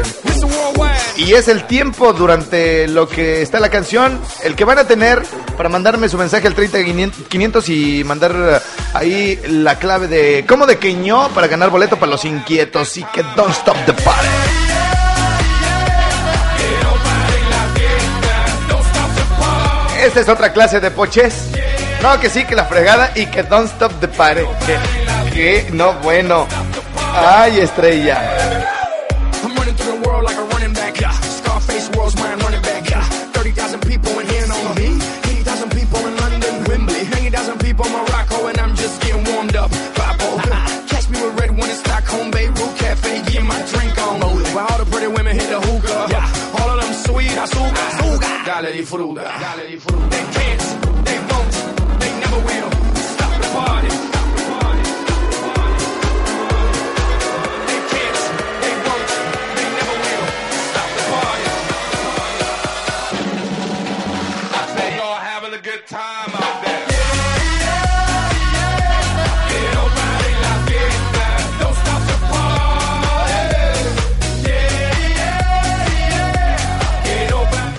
Y 1.15 1.33
es 1.33 1.47
el 1.47 1.65
tiempo 1.67 2.13
durante 2.13 2.87
lo 2.87 3.07
que 3.07 3.41
está 3.41 3.59
la 3.59 3.69
canción, 3.69 4.19
el 4.43 4.55
que 4.55 4.65
van 4.65 4.79
a 4.79 4.87
tener 4.87 5.23
para 5.55 5.69
mandarme 5.69 6.09
su 6.09 6.17
mensaje 6.17 6.47
al 6.47 6.55
30500 6.55 7.69
y 7.69 8.03
mandar 8.03 8.35
eh, 8.35 8.59
ahí 8.93 9.39
la 9.47 9.77
clave 9.77 10.07
de 10.07 10.45
cómo 10.47 10.65
de 10.65 10.79
queñó 10.79 11.29
para 11.29 11.47
ganar 11.47 11.69
boleto 11.69 11.97
para 11.97 12.11
los 12.11 12.25
inquietos 12.25 12.97
y 12.97 13.03
que 13.03 13.23
don't 13.35 13.51
stop 13.51 13.77
the 13.85 13.93
party. 13.93 14.27
esta 20.05 20.19
es 20.19 20.29
otra 20.29 20.51
clase 20.51 20.79
de 20.79 20.91
poches. 20.91 21.49
No, 22.01 22.19
que 22.19 22.29
sí, 22.29 22.43
que 22.45 22.55
la 22.55 22.65
fregada 22.65 23.11
y 23.15 23.25
que 23.27 23.43
don't 23.43 23.69
stop 23.69 23.91
the 24.01 24.07
party. 24.07 24.41
Que 25.33 25.69
no, 25.71 25.93
bueno. 26.01 26.47
Ay, 27.15 27.59
estrella. 27.59 28.82
fruta. 48.93 49.33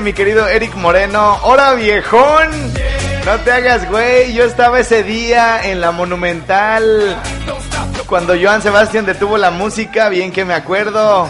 mi 0.00 0.12
querido 0.14 0.48
Eric 0.48 0.74
Moreno, 0.76 1.38
hola 1.42 1.74
viejón. 1.74 2.50
No 3.26 3.38
te 3.40 3.52
hagas, 3.52 3.88
güey. 3.90 4.32
Yo 4.32 4.44
estaba 4.44 4.80
ese 4.80 5.02
día 5.02 5.60
en 5.64 5.80
la 5.80 5.92
Monumental. 5.92 7.16
Cuando 8.06 8.34
Joan 8.40 8.62
Sebastián 8.62 9.04
detuvo 9.04 9.36
la 9.36 9.50
música, 9.50 10.08
bien 10.08 10.32
que 10.32 10.44
me 10.44 10.54
acuerdo. 10.54 11.28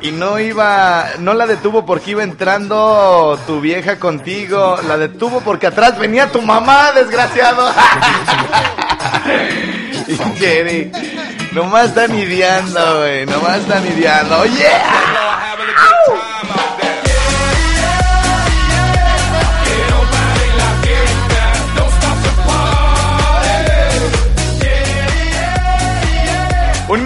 Y 0.00 0.10
no 0.10 0.38
iba, 0.38 1.06
no 1.18 1.34
la 1.34 1.46
detuvo 1.46 1.84
porque 1.84 2.12
iba 2.12 2.22
entrando 2.22 3.38
tu 3.46 3.60
vieja 3.60 3.98
contigo. 3.98 4.78
La 4.88 4.96
detuvo 4.96 5.40
porque 5.40 5.66
atrás 5.66 5.98
venía 5.98 6.30
tu 6.30 6.40
mamá, 6.40 6.92
desgraciado. 6.92 7.70
Jerry, 10.38 10.92
nomás 11.52 11.88
están 11.88 12.16
ideando, 12.16 12.98
güey. 12.98 13.26
Nomás 13.26 13.58
están 13.58 13.86
ideando. 13.86 14.38
¡Oye! 14.40 14.58
Yeah! 14.60 15.55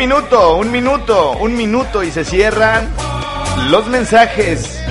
minuto, 0.01 0.57
un 0.57 0.73
minuto, 0.73 1.33
un 1.33 1.55
minuto 1.55 2.03
y 2.03 2.11
se 2.11 2.25
cierran 2.25 2.89
los 3.69 3.87
mensajes. 3.89 4.83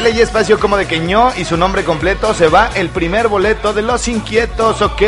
LG 0.00 0.20
Espacio 0.20 0.60
como 0.60 0.76
de 0.76 0.86
Queñó 0.86 1.32
y 1.36 1.44
su 1.44 1.56
nombre 1.56 1.82
completo 1.82 2.32
se 2.32 2.46
va 2.46 2.70
el 2.76 2.88
primer 2.90 3.26
boleto 3.26 3.72
de 3.72 3.82
Los 3.82 4.06
Inquietos, 4.06 4.80
¿ok? 4.80 5.02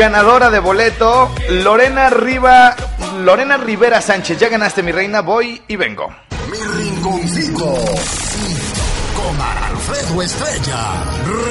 ganadora 0.00 0.48
de 0.48 0.60
boleto, 0.60 1.30
Lorena 1.50 2.08
Riva, 2.08 2.74
Lorena 3.22 3.58
Rivera 3.58 4.00
Sánchez. 4.00 4.38
Ya 4.38 4.48
ganaste, 4.48 4.82
mi 4.82 4.92
reina, 4.92 5.20
voy 5.20 5.60
y 5.68 5.76
vengo. 5.76 6.08
Mi 6.50 6.56
rinconcito. 6.56 7.66
Con 7.66 9.40
Alfredo 9.42 10.22
Estrella. 10.22 11.04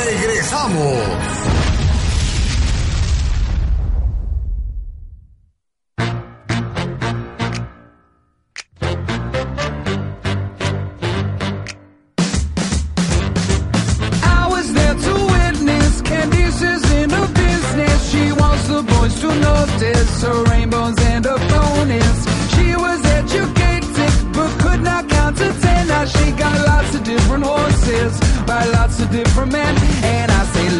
Regresamos. 0.04 1.59
her 20.22 20.44
rainbows 20.52 20.98
and 21.12 21.26
her 21.26 21.38
bonus. 21.38 22.18
She 22.56 22.76
was 22.76 23.04
educated, 23.06 24.12
but 24.34 24.50
could 24.60 24.82
not 24.82 25.08
count 25.10 25.38
to 25.38 25.52
ten. 25.62 25.88
Now 25.88 26.06
she 26.06 26.32
got 26.32 26.56
lots 26.68 26.96
of 26.96 27.04
different 27.04 27.44
horses 27.44 28.20
by 28.46 28.66
lots 28.66 29.00
of 29.00 29.10
different 29.12 29.52
men, 29.52 29.76
and 30.04 30.32
I 30.32 30.46
say. 30.46 30.79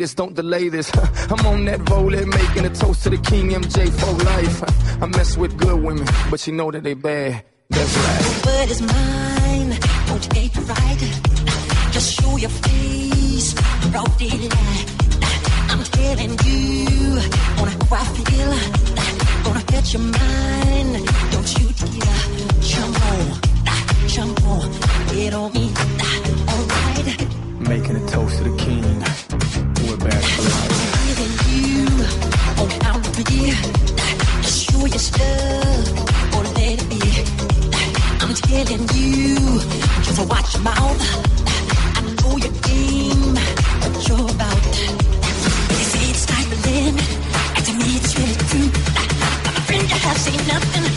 Don't 0.00 0.34
delay 0.34 0.70
this. 0.70 0.90
I'm 1.30 1.46
on 1.46 1.66
that 1.66 1.90
roller, 1.90 2.24
making 2.24 2.64
a 2.64 2.70
toast 2.70 3.02
to 3.02 3.10
the 3.10 3.18
King 3.18 3.50
MJ 3.50 3.90
for 4.00 4.12
life. 4.24 5.02
I 5.02 5.06
mess 5.06 5.36
with 5.36 5.58
good 5.58 5.82
women, 5.82 6.08
but 6.30 6.46
you 6.46 6.54
know 6.54 6.70
that 6.70 6.82
they 6.82 6.94
bad. 6.94 7.44
That's 7.68 7.96
right. 7.96 8.46
word 8.46 8.70
is 8.70 8.80
mine. 8.80 9.70
Won't 10.08 10.26
get 10.30 10.56
it 10.56 10.68
right? 10.72 11.92
Just 11.92 12.18
show 12.18 12.34
your 12.38 12.48
face, 12.48 13.52
broad 13.92 14.16
daylight. 14.16 14.86
I'm 15.68 15.84
telling 15.84 16.32
you 16.46 17.20
on 17.60 17.68
how 17.68 17.96
I 18.00 18.04
feel. 18.16 18.52
Gonna 19.44 19.64
get 19.66 19.92
your 19.92 20.02
mind. 20.02 20.92
Don't 21.30 21.50
you 21.60 21.66
dare 21.76 22.24
jump 22.72 23.06
on, 23.12 24.08
jump 24.08 24.44
on, 24.44 24.72
get 25.14 25.34
on 25.34 25.52
me. 25.52 25.70
Alright, 26.48 27.68
Making 27.68 27.96
a 27.96 28.08
toast 28.08 28.38
to 28.38 28.44
the 28.44 28.56
King. 28.56 28.89
Or 36.36 36.42
let 36.56 36.76
it 36.76 36.88
be. 36.90 37.00
I'm 38.20 38.34
telling 38.34 38.86
you, 38.94 39.36
just 40.02 40.28
watch 40.28 40.54
your 40.54 40.62
mouth. 40.62 41.00
I 41.96 42.00
know 42.20 42.36
your 42.36 42.52
what 43.80 44.08
you're 44.08 44.30
about. 44.30 44.74
Say 45.90 46.10
it's 46.10 46.26
and 47.56 47.64
to 47.66 47.72
me 47.72 47.88
it's 47.98 48.18
really 48.18 48.38
true. 48.50 48.70
I'm 49.46 49.56
a 49.56 49.60
friend, 49.66 49.88
you 49.90 49.96
have 49.96 50.18
seen 50.18 50.46
nothing. 50.46 50.89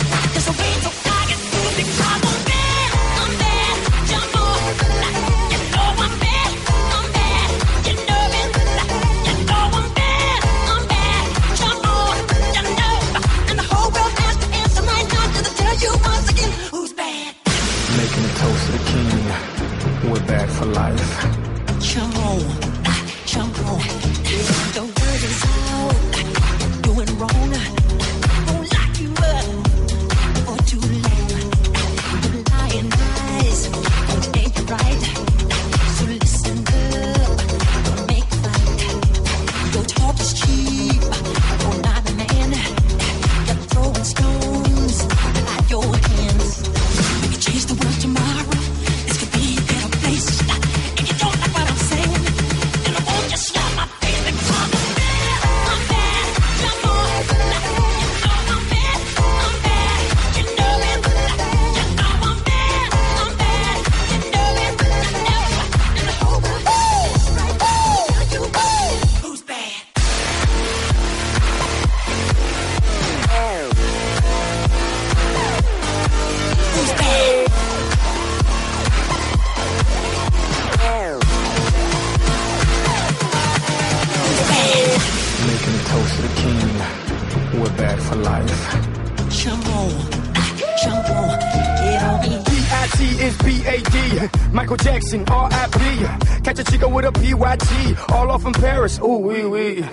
Paris, 98.83 98.99
ooh 98.99 99.17
wee 99.17 99.45
wee. 99.45 99.83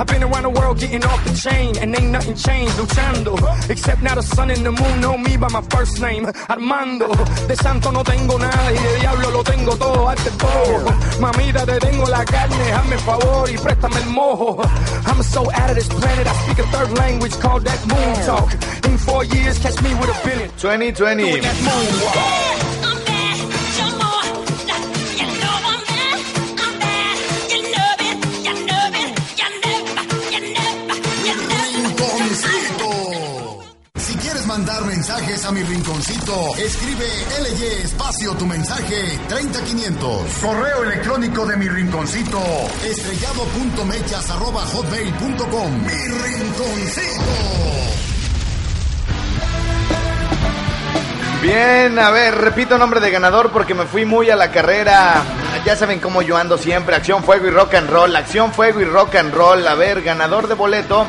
I've 0.00 0.06
been 0.08 0.24
around 0.24 0.42
the 0.42 0.50
world 0.50 0.80
getting 0.80 1.04
off 1.04 1.22
the 1.24 1.34
chain, 1.34 1.78
and 1.78 1.94
ain't 1.94 2.10
nothing 2.10 2.34
changed, 2.34 2.74
luchando. 2.74 3.34
Except 3.70 4.02
now 4.02 4.16
the 4.16 4.22
sun 4.22 4.50
and 4.50 4.66
the 4.66 4.72
moon 4.72 5.00
know 5.00 5.16
me 5.16 5.36
by 5.36 5.46
my 5.50 5.62
first 5.70 6.00
name, 6.00 6.26
Armando. 6.48 7.14
De 7.46 7.54
santo 7.54 7.92
no 7.92 8.02
tengo 8.02 8.38
nada 8.38 8.72
y 8.72 8.78
de 8.82 9.00
diablo 9.00 9.30
lo 9.30 9.42
tengo 9.44 9.76
todo, 9.76 10.08
arte 10.08 10.30
todo. 10.36 10.84
Mamita, 11.20 11.64
te 11.64 11.78
tengo 11.78 12.06
la 12.06 12.24
carne, 12.24 12.72
hazme 12.72 12.94
el 12.94 13.00
favor 13.00 13.50
y 13.50 13.56
préstame 13.56 13.98
el 14.02 14.10
mojo. 14.10 14.58
I'm 15.06 15.22
so 15.22 15.42
out 15.52 15.70
of 15.70 15.76
this 15.76 15.88
planet, 15.88 16.26
I 16.26 16.34
speak 16.42 16.58
a 16.58 16.66
third 16.72 16.90
language 16.98 17.38
called 17.38 17.64
that 17.66 17.80
moon 17.86 18.14
talk. 18.26 18.50
In 18.84 18.98
four 18.98 19.22
years, 19.24 19.60
catch 19.60 19.80
me 19.80 19.94
with 19.94 20.10
a 20.10 20.26
billion. 20.26 20.50
2020. 20.58 22.49
A 35.50 35.52
mi 35.52 35.62
rinconcito, 35.64 36.54
escribe 36.56 37.04
LY 37.42 37.82
espacio 37.82 38.34
tu 38.34 38.46
mensaje 38.46 39.18
30500. 39.28 40.22
Correo 40.40 40.84
electrónico 40.84 41.44
de 41.44 41.56
mi 41.56 41.68
rinconcito, 41.68 42.40
estrellado.mechas 42.84 44.30
arroba 44.30 44.62
hotmail.com. 44.62 45.72
Mi 45.82 46.08
rinconcito. 46.22 47.24
Bien, 51.42 51.98
a 51.98 52.10
ver, 52.10 52.34
repito 52.36 52.78
nombre 52.78 53.00
de 53.00 53.10
ganador 53.10 53.50
porque 53.50 53.74
me 53.74 53.86
fui 53.86 54.04
muy 54.04 54.30
a 54.30 54.36
la 54.36 54.52
carrera. 54.52 55.22
Ya 55.64 55.74
saben 55.74 55.98
cómo 55.98 56.22
yo 56.22 56.36
ando 56.36 56.58
siempre. 56.58 56.94
Acción, 56.94 57.24
fuego 57.24 57.48
y 57.48 57.50
rock 57.50 57.74
and 57.74 57.90
roll. 57.90 58.14
Acción, 58.14 58.52
fuego 58.52 58.80
y 58.80 58.84
rock 58.84 59.16
and 59.16 59.34
roll. 59.34 59.66
A 59.66 59.74
ver, 59.74 60.02
ganador 60.02 60.46
de 60.46 60.54
boleto. 60.54 61.06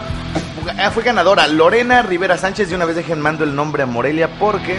Ah, 0.78 0.92
fue 0.92 1.04
ganadora 1.04 1.48
Lorena 1.48 2.02
Rivera 2.02 2.38
Sánchez. 2.38 2.70
De 2.70 2.76
una 2.76 2.86
vez 2.86 2.96
dejen 2.96 3.20
mando 3.20 3.44
el 3.44 3.56
nombre 3.56 3.84
a 3.84 3.86
Morelia 3.86 4.30
porque 4.40 4.78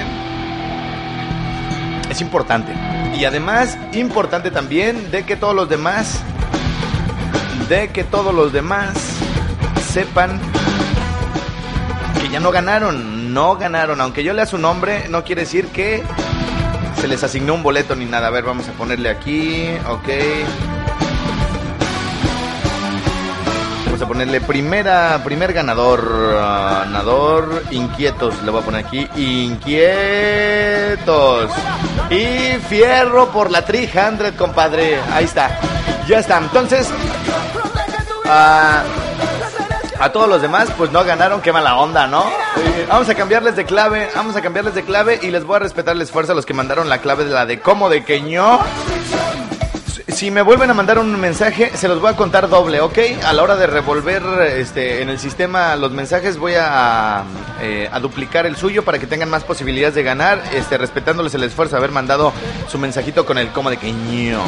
es 2.10 2.20
importante. 2.20 2.72
Y 3.16 3.24
además, 3.24 3.76
importante 3.92 4.50
también 4.50 5.10
de 5.10 5.24
que 5.24 5.36
todos 5.36 5.54
los 5.54 5.68
demás, 5.68 6.20
de 7.68 7.88
que 7.88 8.04
todos 8.04 8.34
los 8.34 8.52
demás 8.52 8.94
sepan 9.92 10.40
que 12.20 12.28
ya 12.28 12.40
no 12.40 12.50
ganaron. 12.50 13.34
no 13.34 13.56
ganaron. 13.56 14.00
Aunque 14.00 14.22
yo 14.24 14.32
lea 14.34 14.46
su 14.46 14.58
nombre, 14.58 15.08
no 15.08 15.24
quiere 15.24 15.42
decir 15.42 15.66
que 15.68 16.02
se 17.00 17.08
les 17.08 17.22
asignó 17.24 17.54
un 17.54 17.62
boleto 17.62 17.96
ni 17.96 18.04
nada. 18.04 18.28
A 18.28 18.30
ver, 18.30 18.44
vamos 18.44 18.68
a 18.68 18.72
ponerle 18.72 19.08
aquí. 19.08 19.68
Ok. 19.88 20.08
A 24.03 24.09
ponerle 24.09 24.40
primera, 24.40 25.20
primer 25.24 25.53
ganador. 25.53 26.36
ah, 26.38 26.82
ganador 26.84 27.62
inquietos. 27.70 28.42
Le 28.42 28.50
voy 28.50 28.62
a 28.62 28.64
poner 28.64 28.84
aquí. 28.84 29.09
Inquietos. 29.16 30.30
Y 32.11 32.59
fierro 32.68 33.28
por 33.30 33.50
la 33.50 33.64
300, 33.64 34.32
compadre. 34.32 34.98
Ahí 35.12 35.24
está. 35.24 35.59
Ya 36.09 36.18
está. 36.18 36.38
Entonces. 36.38 36.88
ah, 38.26 38.82
a 40.00 40.11
todos 40.11 40.28
los 40.28 40.42
demás, 40.42 40.68
pues 40.76 40.90
no 40.90 41.05
ganaron, 41.05 41.40
qué 41.40 41.53
mala 41.53 41.76
onda, 41.76 42.09
¿no? 42.09 42.24
Vamos 42.88 43.09
a 43.09 43.14
cambiarles 43.14 43.55
de 43.55 43.64
clave, 43.64 44.09
vamos 44.16 44.34
a 44.34 44.42
cambiarles 44.42 44.74
de 44.74 44.82
clave 44.82 45.20
y 45.22 45.30
les 45.30 45.44
voy 45.44 45.55
a 45.57 45.59
respetar 45.61 45.94
el 45.94 46.03
esfuerzo 46.03 46.32
a 46.32 46.34
los 46.34 46.44
que 46.44 46.55
mandaron 46.55 46.88
la 46.88 46.98
clave 46.98 47.24
de 47.24 47.30
la 47.30 47.46
de 47.46 47.61
cómo 47.61 47.88
de 47.88 48.05
queño. 48.05 48.59
Si 50.12 50.30
me 50.30 50.42
vuelven 50.42 50.70
a 50.70 50.74
mandar 50.74 50.98
un 50.98 51.18
mensaje, 51.18 51.72
se 51.74 51.88
los 51.88 52.00
voy 52.00 52.12
a 52.12 52.16
contar 52.16 52.48
doble, 52.48 52.80
¿ok? 52.80 52.98
A 53.24 53.32
la 53.32 53.42
hora 53.42 53.56
de 53.56 53.66
revolver 53.66 54.22
este, 54.56 55.02
en 55.02 55.08
el 55.08 55.18
sistema 55.18 55.74
los 55.76 55.90
mensajes, 55.90 56.36
voy 56.36 56.54
a, 56.58 57.24
eh, 57.60 57.88
a 57.90 57.98
duplicar 57.98 58.46
el 58.46 58.56
suyo 58.56 58.84
para 58.84 58.98
que 58.98 59.06
tengan 59.06 59.30
más 59.30 59.42
posibilidades 59.42 59.94
de 59.94 60.02
ganar, 60.02 60.42
este, 60.52 60.78
respetándoles 60.78 61.34
el 61.34 61.44
esfuerzo 61.44 61.76
de 61.76 61.78
haber 61.78 61.90
mandado 61.90 62.32
su 62.68 62.78
mensajito 62.78 63.24
con 63.24 63.38
el 63.38 63.48
cómo 63.48 63.70
de 63.70 63.78
queño. 63.78 64.40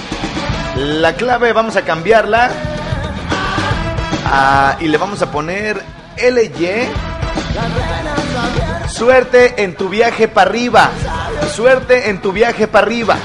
La 0.77 1.15
clave 1.15 1.53
vamos 1.53 1.77
a 1.77 1.83
cambiarla. 1.83 2.51
Ah, 4.27 4.77
y 4.81 4.89
le 4.89 4.99
vamos 4.99 5.23
a 5.23 5.31
poner 5.31 5.83
LY. 6.17 6.89
Suerte 8.89 9.63
en 9.63 9.75
tu 9.75 9.89
viaje 9.89 10.29
para 10.29 10.51
arriba. 10.51 10.91
Suerte 11.53 12.11
en 12.11 12.21
tu 12.21 12.33
viaje 12.33 12.69
para 12.69 12.87
arriba. 12.87 13.17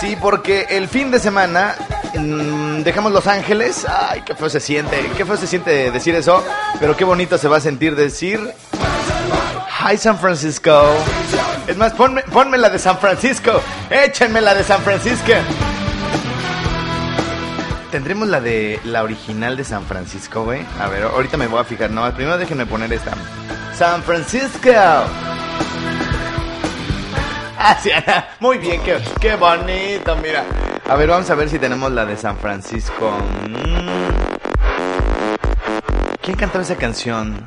Sí, 0.00 0.16
porque 0.20 0.66
el 0.70 0.88
fin 0.88 1.10
de 1.10 1.18
semana 1.18 1.74
mm, 2.14 2.82
dejamos 2.82 3.12
Los 3.12 3.26
Ángeles. 3.26 3.86
Ay, 3.88 4.22
qué 4.24 4.34
feo 4.34 4.48
se 4.48 4.60
siente. 4.60 5.10
Qué 5.16 5.24
feo 5.24 5.36
se 5.36 5.46
siente 5.46 5.90
decir 5.90 6.14
eso. 6.14 6.42
Pero 6.80 6.96
qué 6.96 7.04
bonito 7.04 7.38
se 7.38 7.48
va 7.48 7.58
a 7.58 7.60
sentir 7.60 7.96
decir. 7.96 8.52
Hi 9.84 9.96
San 9.96 10.18
Francisco. 10.18 10.82
Es 11.66 11.76
más, 11.76 11.92
ponme, 11.92 12.22
ponme 12.22 12.58
la 12.58 12.70
de 12.70 12.78
San 12.78 12.98
Francisco. 12.98 13.60
Échenme 13.90 14.40
la 14.40 14.54
de 14.54 14.64
San 14.64 14.80
Francisco. 14.82 15.32
Tendremos 17.90 18.28
la 18.28 18.40
de 18.40 18.80
la 18.84 19.02
original 19.02 19.56
de 19.56 19.64
San 19.64 19.84
Francisco, 19.84 20.44
güey. 20.44 20.64
A 20.80 20.88
ver, 20.88 21.02
ahorita 21.02 21.36
me 21.36 21.46
voy 21.46 21.60
a 21.60 21.64
fijar. 21.64 21.90
No, 21.90 22.10
primero 22.14 22.38
déjenme 22.38 22.64
poner 22.64 22.92
esta. 22.92 23.12
San 23.76 24.02
Francisco. 24.02 24.70
Muy 28.40 28.58
bien, 28.58 28.80
qué, 28.82 28.98
qué 29.20 29.36
bonito, 29.36 30.16
mira. 30.16 30.44
A 30.88 30.96
ver, 30.96 31.08
vamos 31.08 31.30
a 31.30 31.34
ver 31.34 31.48
si 31.48 31.58
tenemos 31.58 31.90
la 31.92 32.04
de 32.04 32.16
San 32.16 32.36
Francisco. 32.36 33.12
Mm. 33.48 34.12
¿Quién 36.20 36.36
cantaba 36.36 36.62
esa 36.62 36.76
canción? 36.76 37.44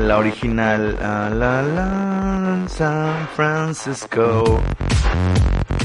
La 0.00 0.18
original. 0.18 0.98
Ah, 1.02 1.30
la, 1.32 1.62
la, 1.62 2.68
San 2.68 3.28
Francisco. 3.34 4.62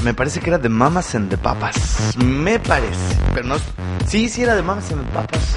Me 0.02 0.14
parece 0.14 0.40
que 0.40 0.50
era 0.50 0.58
de 0.58 0.68
Mamas 0.68 1.14
and 1.14 1.28
the 1.28 1.36
Papas. 1.36 2.16
Me 2.16 2.58
parece. 2.58 3.16
Pero 3.34 3.46
no. 3.48 3.56
Sí, 4.06 4.28
sí 4.28 4.42
era 4.42 4.54
de 4.54 4.62
Mamas 4.62 4.90
and 4.92 5.04
the 5.06 5.12
Papas. 5.12 5.56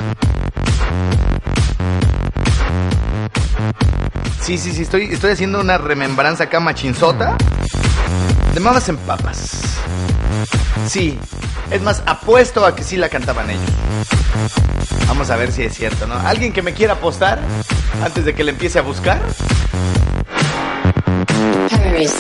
Sí, 4.41 4.57
sí, 4.57 4.71
sí. 4.73 4.81
Estoy, 4.83 5.05
estoy 5.11 5.31
haciendo 5.31 5.59
una 5.59 5.77
remembranza 5.77 6.45
acá 6.45 6.59
machinzota. 6.59 7.37
De 8.53 8.59
Mamas 8.59 8.89
and 8.89 8.99
Papas. 8.99 9.51
Sí. 10.87 11.17
Es 11.69 11.81
más, 11.81 12.03
apuesto 12.05 12.65
a 12.65 12.75
que 12.75 12.83
sí 12.83 12.97
la 12.97 13.07
cantaban 13.07 13.49
ellos. 13.49 13.61
Vamos 15.07 15.29
a 15.29 15.37
ver 15.37 15.51
si 15.51 15.63
es 15.63 15.73
cierto, 15.73 16.05
¿no? 16.07 16.15
¿Alguien 16.15 16.51
que 16.51 16.61
me 16.61 16.73
quiera 16.73 16.93
apostar 16.93 17.39
antes 18.03 18.25
de 18.25 18.33
que 18.33 18.43
le 18.43 18.51
empiece 18.51 18.79
a 18.79 18.81
buscar? 18.81 19.21
Paris, 21.69 22.13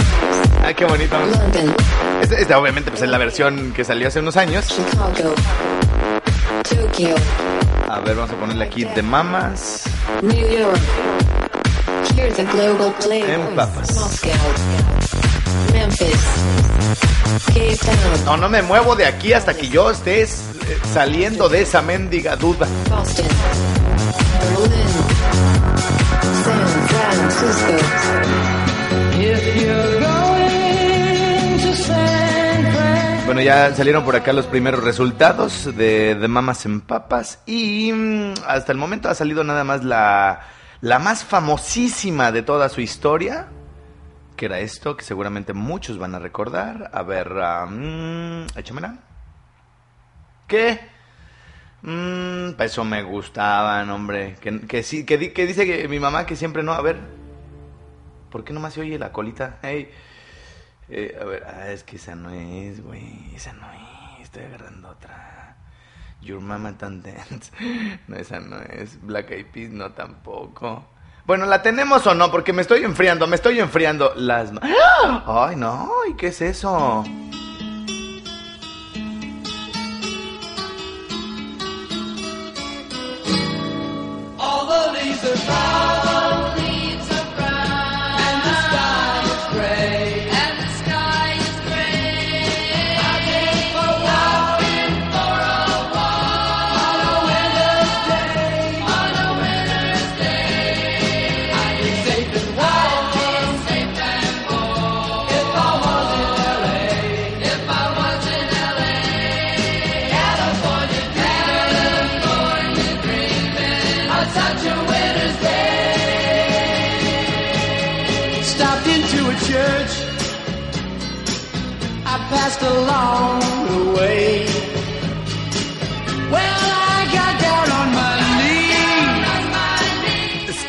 Ah, 0.63 0.73
qué 0.73 0.85
bonito. 0.85 1.17
London, 1.19 1.73
Esta, 2.21 2.59
obviamente 2.59 2.91
pues 2.91 3.01
es 3.03 3.09
la 3.09 3.17
versión 3.17 3.71
que 3.73 3.83
salió 3.83 4.07
hace 4.07 4.19
unos 4.19 4.37
años. 4.37 4.67
Chicago, 4.67 5.33
Tokyo, 6.69 7.15
A 7.89 7.99
ver, 7.99 8.15
vamos 8.15 8.31
a 8.31 8.35
ponerle 8.35 8.65
aquí 8.65 8.83
de 8.85 9.01
mamas. 9.01 9.83
New 10.21 10.47
York. 10.49 10.79
Here's 12.15 12.39
a 12.39 12.43
No, 18.25 18.37
no 18.37 18.49
me 18.49 18.61
muevo 18.61 18.95
de 18.95 19.05
aquí 19.05 19.33
hasta 19.33 19.53
que 19.53 19.69
yo 19.69 19.91
esté 19.91 20.23
eh, 20.23 20.27
saliendo 20.93 21.49
de 21.49 21.61
esa 21.61 21.81
mendiga 21.81 22.35
duda. 22.35 22.67
Boston, 22.89 23.25
San 26.43 26.87
Francisco. 26.87 27.73
Bueno, 33.25 33.41
ya 33.41 33.73
salieron 33.73 34.03
por 34.03 34.15
acá 34.17 34.33
los 34.33 34.45
primeros 34.45 34.83
resultados 34.83 35.73
de, 35.77 36.15
de 36.15 36.27
Mamas 36.27 36.65
en 36.65 36.81
Papas 36.81 37.39
y 37.45 37.93
mm, 37.93 38.33
hasta 38.45 38.73
el 38.73 38.77
momento 38.77 39.07
ha 39.07 39.15
salido 39.15 39.43
nada 39.45 39.63
más 39.63 39.85
la, 39.85 40.41
la 40.81 40.99
más 40.99 41.23
famosísima 41.23 42.31
de 42.31 42.41
toda 42.41 42.69
su 42.69 42.81
historia, 42.81 43.47
que 44.35 44.45
era 44.45 44.59
esto, 44.59 44.97
que 44.97 45.03
seguramente 45.03 45.53
muchos 45.53 45.97
van 45.97 46.15
a 46.15 46.19
recordar. 46.19 46.89
A 46.93 47.03
ver, 47.03 47.31
mm, 47.31 48.57
échamela. 48.57 48.97
¿Qué? 50.47 50.79
Mmm, 51.83 52.59
eso 52.59 52.83
me 52.83 53.03
gustaban, 53.03 53.89
hombre. 53.89 54.35
Que, 54.41 54.61
que 54.61 54.83
sí, 54.83 55.05
que 55.05 55.17
dice 55.17 55.65
que 55.65 55.87
mi 55.87 55.99
mamá 55.99 56.25
que 56.25 56.35
siempre 56.35 56.63
no. 56.63 56.73
A 56.73 56.81
ver, 56.81 56.97
¿por 58.31 58.43
qué 58.43 58.53
nomás 58.53 58.73
se 58.73 58.81
oye 58.81 58.99
la 58.99 59.11
colita? 59.11 59.59
Hey. 59.61 59.89
Eh, 60.89 61.17
a 61.19 61.23
ver, 61.23 61.43
ah, 61.45 61.71
es 61.71 61.83
que 61.83 61.95
esa 61.95 62.15
no 62.15 62.31
es, 62.31 62.83
güey. 62.83 63.33
Esa 63.35 63.53
no 63.53 63.65
es. 63.71 64.23
Estoy 64.23 64.43
agarrando 64.43 64.89
otra. 64.89 65.30
Your 66.21 66.39
Mama 66.39 66.77
Tan 66.77 67.01
Dance. 67.01 67.51
No, 68.07 68.15
esa 68.15 68.39
no 68.39 68.57
es. 68.61 69.01
Black 69.01 69.31
Eyed 69.31 69.47
Peas, 69.47 69.71
no 69.71 69.91
tampoco. 69.91 70.85
Bueno, 71.25 71.45
¿la 71.45 71.61
tenemos 71.61 72.05
o 72.07 72.15
no? 72.15 72.31
Porque 72.31 72.53
me 72.53 72.61
estoy 72.61 72.83
enfriando, 72.83 73.27
me 73.27 73.35
estoy 73.35 73.59
enfriando. 73.59 74.13
Las... 74.15 74.51
Ay, 75.25 75.55
no. 75.55 75.89
¿Y 76.09 76.15
qué 76.15 76.27
es 76.27 76.41
eso? 76.41 77.03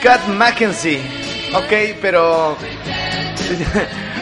Scott 0.03 0.27
Mackenzie. 0.29 1.01
Ok, 1.55 1.99
pero... 2.01 2.57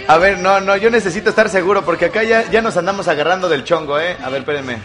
A 0.08 0.18
ver, 0.18 0.38
no, 0.38 0.60
no, 0.60 0.76
yo 0.76 0.90
necesito 0.90 1.30
estar 1.30 1.48
seguro 1.48 1.84
porque 1.84 2.06
acá 2.06 2.24
ya, 2.24 2.50
ya 2.50 2.60
nos 2.60 2.76
andamos 2.76 3.06
agarrando 3.06 3.48
del 3.48 3.62
chongo, 3.64 3.98
¿eh? 4.00 4.16
A 4.22 4.28
ver, 4.28 4.40
espérenme. 4.40 4.78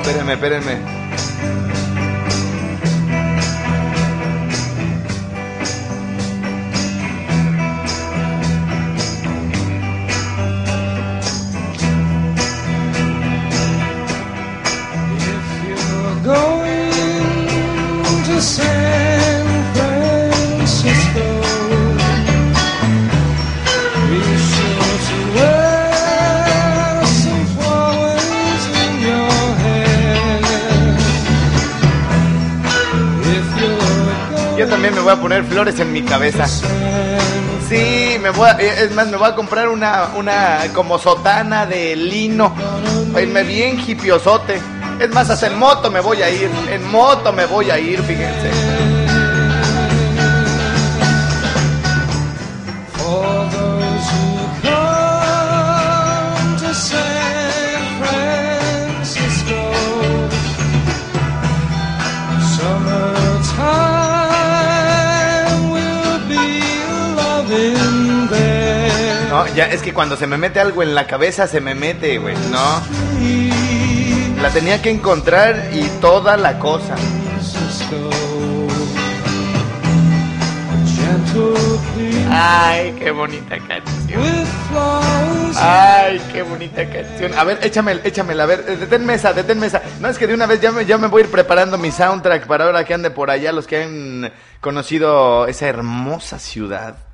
Espérenme, 0.00 0.32
espérenme. 0.34 0.95
A 35.12 35.20
poner 35.20 35.44
flores 35.44 35.78
en 35.80 35.92
mi 35.92 36.02
cabeza. 36.02 36.46
Sí, 37.68 38.16
me 38.20 38.30
voy 38.30 38.48
a- 38.48 38.56
eh, 38.60 38.84
es 38.84 38.92
más, 38.92 39.08
me 39.08 39.16
voy 39.16 39.28
a 39.28 39.34
comprar 39.34 39.68
una, 39.68 40.10
una 40.16 40.58
como 40.72 40.98
sotana 40.98 41.66
de 41.66 41.96
lino. 41.96 42.54
Irme 43.20 43.42
bien 43.42 43.80
hipiosote. 43.84 44.60
Es 45.00 45.10
más, 45.10 45.28
hasta 45.30 45.48
en 45.48 45.58
moto 45.58 45.90
me 45.90 46.00
voy 46.00 46.22
a 46.22 46.30
ir. 46.30 46.48
En 46.70 46.90
moto 46.90 47.32
me 47.32 47.44
voy 47.46 47.70
a 47.70 47.78
ir, 47.78 48.00
fíjense. 48.02 48.50
Ya 69.56 69.64
es 69.64 69.80
que 69.80 69.94
cuando 69.94 70.16
se 70.16 70.26
me 70.26 70.36
mete 70.36 70.60
algo 70.60 70.82
en 70.82 70.94
la 70.94 71.06
cabeza 71.06 71.46
se 71.46 71.62
me 71.62 71.74
mete, 71.74 72.18
güey, 72.18 72.36
¿no? 72.50 72.82
La 74.42 74.50
tenía 74.50 74.82
que 74.82 74.90
encontrar 74.90 75.70
y 75.72 75.88
toda 75.98 76.36
la 76.36 76.58
cosa. 76.58 76.94
Ay, 82.30 82.94
qué 82.98 83.10
bonita 83.10 83.56
canción. 83.66 84.22
Ay, 85.56 86.20
qué 86.30 86.42
bonita 86.42 86.86
canción. 86.90 87.32
A 87.32 87.44
ver, 87.44 87.58
échame, 87.62 87.98
échamela, 88.04 88.42
a 88.42 88.46
ver, 88.46 88.64
eh, 88.68 88.76
deténme 88.76 89.14
esa, 89.14 89.32
deténme 89.32 89.68
esa. 89.68 89.80
No, 90.00 90.08
es 90.08 90.18
que 90.18 90.26
de 90.26 90.34
una 90.34 90.44
vez 90.44 90.60
ya 90.60 90.70
me, 90.70 90.84
ya 90.84 90.98
me 90.98 91.06
voy 91.06 91.22
a 91.22 91.24
ir 91.24 91.30
preparando 91.30 91.78
mi 91.78 91.90
soundtrack 91.90 92.46
para 92.46 92.66
ahora 92.66 92.84
que 92.84 92.92
ande 92.92 93.10
por 93.10 93.30
allá, 93.30 93.52
los 93.52 93.66
que 93.66 93.84
han 93.84 94.32
conocido 94.60 95.46
esa 95.46 95.66
hermosa 95.66 96.38
ciudad. 96.38 97.05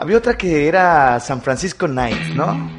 Había 0.00 0.18
otra 0.18 0.36
que 0.38 0.68
era 0.68 1.18
San 1.18 1.42
Francisco 1.42 1.88
Night, 1.88 2.34
¿no? 2.34 2.70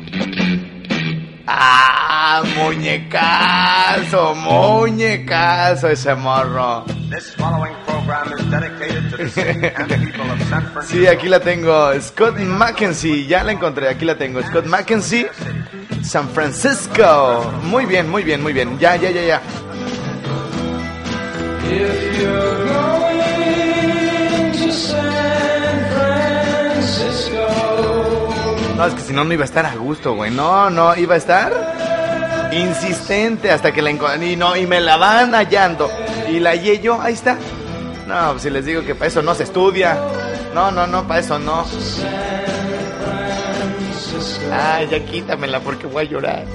Ah, 1.46 2.42
muñecazo, 2.56 4.36
muñecazo 4.36 5.90
ese 5.90 6.16
morro. 6.16 6.86
This 7.10 7.36
following 7.36 7.74
program 7.86 8.32
is 8.38 8.50
dedicated 8.50 9.10
to 9.12 9.18
the 9.18 9.30
city 9.30 9.68
and 9.68 9.90
people 10.06 10.32
of 10.32 10.42
San 10.44 10.62
Francisco. 10.72 10.98
Sí, 10.98 11.08
aquí 11.08 11.28
la 11.28 11.42
tengo. 11.42 12.00
Scott 12.00 12.38
Mackenzie, 12.38 13.26
ya 13.28 13.44
la 13.44 13.52
encontré, 13.52 13.90
aquí 13.90 14.06
la 14.06 14.16
tengo. 14.16 14.42
Scott 14.44 14.68
Mackenzie, 14.68 15.28
San 16.02 16.30
Francisco. 16.30 17.52
Muy 17.64 17.86
bien, 17.86 18.10
muy 18.10 18.24
bien, 18.24 18.42
muy 18.42 18.54
bien. 18.54 18.80
Ya, 18.80 18.96
ya, 18.96 19.12
ya, 19.12 19.24
ya. 19.24 19.42
No, 28.80 28.86
es 28.86 28.94
que 28.94 29.02
si 29.02 29.12
no, 29.12 29.26
no 29.26 29.34
iba 29.34 29.42
a 29.42 29.46
estar 29.46 29.66
a 29.66 29.76
gusto, 29.76 30.14
güey. 30.14 30.32
No, 30.32 30.70
no, 30.70 30.96
iba 30.96 31.16
a 31.16 31.18
estar 31.18 32.50
insistente 32.54 33.52
hasta 33.52 33.74
que 33.74 33.82
la 33.82 33.90
encontré. 33.90 34.32
Y, 34.32 34.36
no, 34.38 34.56
y 34.56 34.68
me 34.68 34.80
la 34.80 34.96
van 34.96 35.34
hallando. 35.34 35.92
Y 36.30 36.40
la 36.40 36.52
hallé 36.52 36.80
yo, 36.80 37.02
ahí 37.02 37.14
está. 37.14 37.38
No, 38.08 38.32
pues 38.32 38.44
si 38.44 38.50
les 38.50 38.64
digo 38.64 38.86
que 38.86 38.96
para 38.96 39.08
eso 39.08 39.22
no 39.22 39.36
se 39.36 39.44
estudia. 39.44 40.00
No, 40.56 40.72
no, 40.72 40.88
no, 40.88 41.06
para 41.06 41.20
eso 41.20 41.38
no. 41.38 41.66
Ay, 44.54 44.88
ya 44.90 45.06
quítamela 45.06 45.60
porque 45.60 45.86
voy 45.86 46.06
a 46.06 46.10
llorar. 46.10 46.46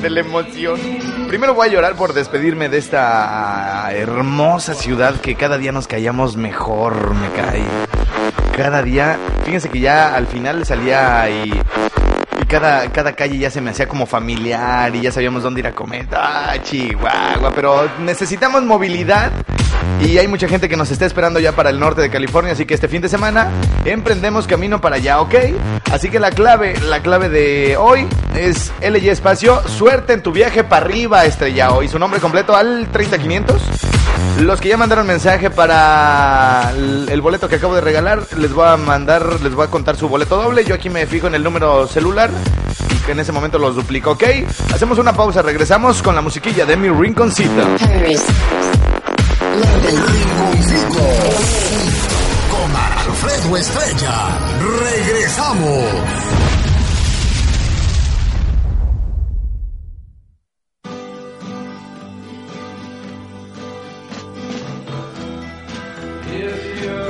De 0.00 0.08
la 0.08 0.20
emoción. 0.20 0.78
Primero 1.26 1.52
voy 1.52 1.66
a 1.66 1.72
llorar 1.72 1.96
por 1.96 2.12
despedirme 2.12 2.68
de 2.68 2.78
esta 2.78 3.90
hermosa 3.92 4.74
ciudad 4.74 5.16
que 5.16 5.34
cada 5.34 5.58
día 5.58 5.72
nos 5.72 5.88
callamos 5.88 6.36
mejor, 6.36 7.12
me 7.16 7.28
cae. 7.30 7.89
Cada 8.60 8.82
día, 8.82 9.18
fíjense 9.46 9.70
que 9.70 9.80
ya 9.80 10.14
al 10.14 10.26
final 10.26 10.66
salía 10.66 11.30
y, 11.30 11.50
cada, 12.50 12.90
cada 12.90 13.12
calle 13.12 13.38
ya 13.38 13.48
se 13.48 13.60
me 13.60 13.70
hacía 13.70 13.86
como 13.86 14.06
familiar 14.06 14.94
y 14.94 15.02
ya 15.02 15.12
sabíamos 15.12 15.44
dónde 15.44 15.60
ir 15.60 15.68
a 15.68 15.72
comer. 15.72 16.06
Ah, 16.12 16.56
Chihuahua, 16.62 17.52
pero 17.54 17.88
necesitamos 18.00 18.62
movilidad 18.64 19.30
y 20.00 20.18
hay 20.18 20.26
mucha 20.26 20.48
gente 20.48 20.68
que 20.68 20.76
nos 20.76 20.90
está 20.90 21.06
esperando 21.06 21.38
ya 21.38 21.52
para 21.52 21.70
el 21.70 21.78
norte 21.78 22.00
de 22.00 22.10
California, 22.10 22.52
así 22.52 22.66
que 22.66 22.74
este 22.74 22.88
fin 22.88 23.02
de 23.02 23.08
semana 23.08 23.50
emprendemos 23.84 24.46
camino 24.46 24.80
para 24.80 24.96
allá, 24.96 25.20
¿ok? 25.20 25.34
Así 25.92 26.10
que 26.10 26.18
la 26.18 26.30
clave, 26.30 26.74
la 26.80 27.00
clave 27.00 27.28
de 27.28 27.76
hoy 27.76 28.06
es 28.34 28.72
LY 28.80 29.08
Espacio, 29.10 29.62
suerte 29.68 30.12
en 30.12 30.22
tu 30.22 30.32
viaje 30.32 30.64
para 30.64 30.86
arriba, 30.86 31.24
estrella 31.24 31.72
hoy. 31.72 31.86
Su 31.86 31.98
nombre 31.98 32.18
completo 32.18 32.56
al 32.56 32.88
30500. 32.90 33.62
Los 34.40 34.60
que 34.60 34.68
ya 34.68 34.76
mandaron 34.76 35.06
mensaje 35.06 35.50
para 35.50 36.72
el 36.72 37.20
boleto 37.20 37.48
que 37.48 37.56
acabo 37.56 37.74
de 37.74 37.80
regalar, 37.80 38.22
les 38.38 38.52
voy 38.52 38.66
a 38.66 38.76
mandar, 38.76 39.40
les 39.42 39.54
voy 39.54 39.66
a 39.66 39.70
contar 39.70 39.96
su 39.96 40.08
boleto 40.08 40.36
doble. 40.36 40.64
Yo 40.64 40.74
aquí 40.74 40.88
me 40.88 41.06
fijo 41.06 41.26
en 41.26 41.34
el 41.34 41.42
número 41.42 41.86
celular 41.86 42.30
y 42.90 42.94
que 43.04 43.12
en 43.12 43.20
ese 43.20 43.32
momento 43.32 43.58
los 43.58 43.74
duplico, 43.74 44.12
¿ok? 44.12 44.24
Hacemos 44.74 44.98
una 44.98 45.12
pausa, 45.12 45.42
regresamos 45.42 46.02
con 46.02 46.14
la 46.14 46.20
musiquilla 46.20 46.64
de 46.64 46.76
mi 46.76 46.88
rinconcito. 46.88 47.62
Con 52.50 52.76
Alfredo 52.76 53.56
Estrella. 53.56 54.38
Regresamos. 54.80 56.30
if 66.32 66.82
you're 66.82 67.09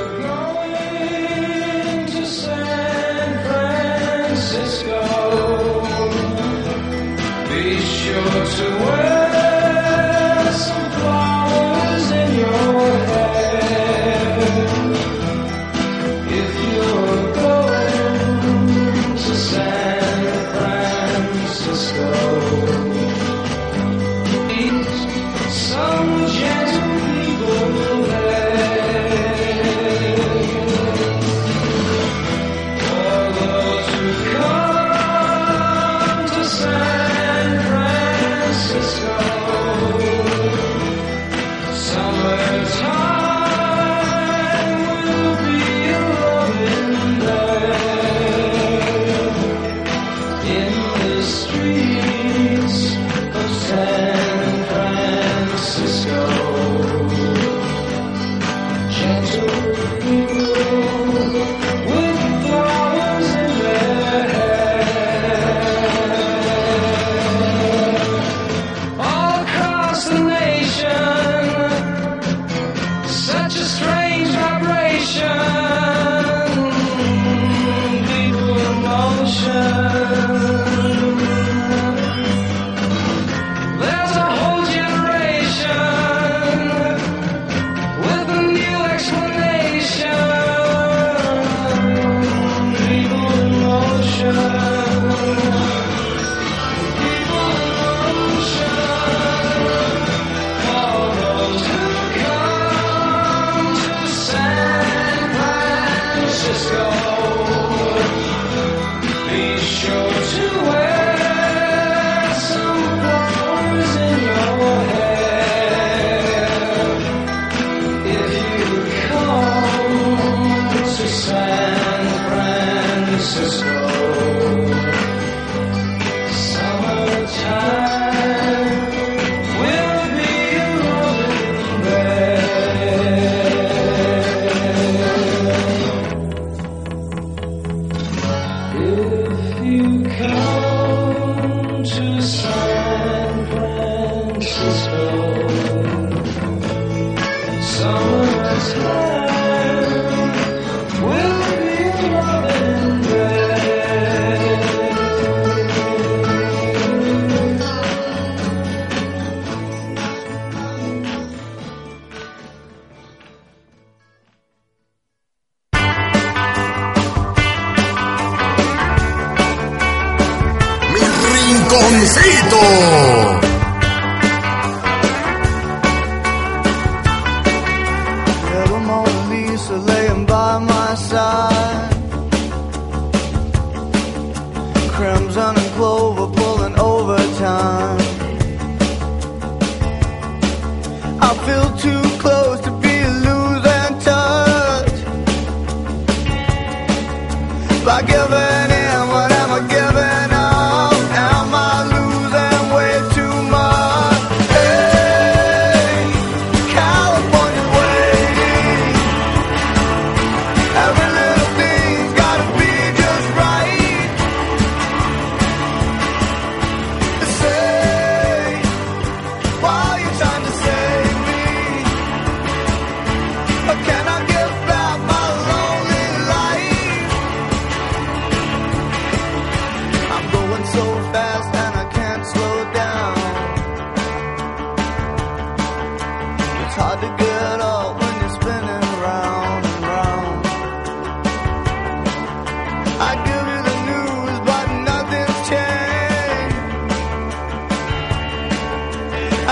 Francisco. 123.33 124.00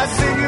I 0.01 0.07
sing 0.07 0.38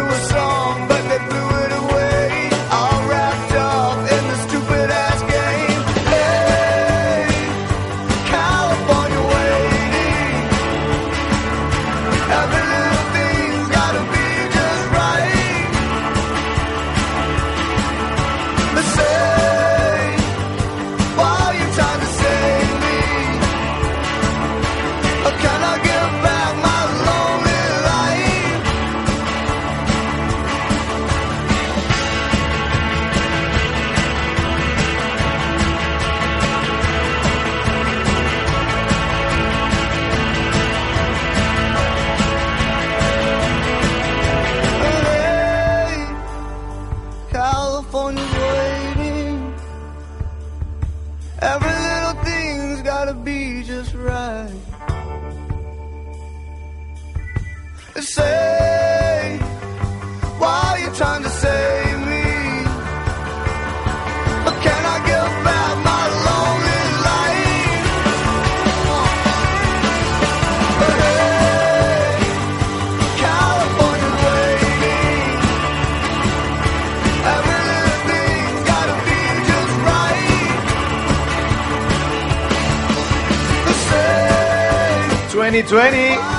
2020. 85.52 86.31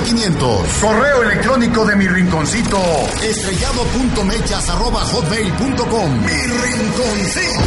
500. 0.00 0.66
Correo 0.80 1.22
electrónico 1.22 1.84
de 1.84 1.96
mi 1.96 2.08
rinconcito. 2.08 2.78
Estrellado.mechas.hotmail.com. 3.22 6.20
Mi 6.20 6.32
rinconcito. 6.32 7.62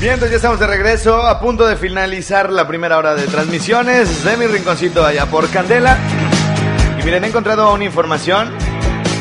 Bien, 0.00 0.14
entonces 0.14 0.30
ya 0.32 0.36
estamos 0.36 0.58
de 0.58 0.66
regreso, 0.66 1.26
a 1.26 1.40
punto 1.40 1.66
de 1.66 1.76
finalizar 1.76 2.50
la 2.52 2.66
primera 2.66 2.98
hora 2.98 3.14
de 3.14 3.26
transmisiones 3.26 4.24
de 4.24 4.36
mi 4.36 4.46
rinconcito 4.46 5.04
allá 5.04 5.26
por 5.26 5.48
Candela. 5.50 5.96
Y 7.00 7.04
miren, 7.04 7.24
he 7.24 7.28
encontrado 7.28 7.72
una 7.72 7.84
información 7.84 8.50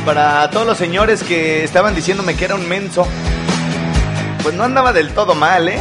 para 0.05 0.49
todos 0.49 0.65
los 0.65 0.77
señores 0.77 1.23
que 1.23 1.63
estaban 1.63 1.95
diciéndome 1.95 2.35
que 2.35 2.45
era 2.45 2.55
un 2.55 2.67
menso. 2.67 3.07
Pues 4.41 4.55
no 4.55 4.63
andaba 4.63 4.91
del 4.91 5.13
todo 5.13 5.35
mal, 5.35 5.69
¿eh? 5.69 5.79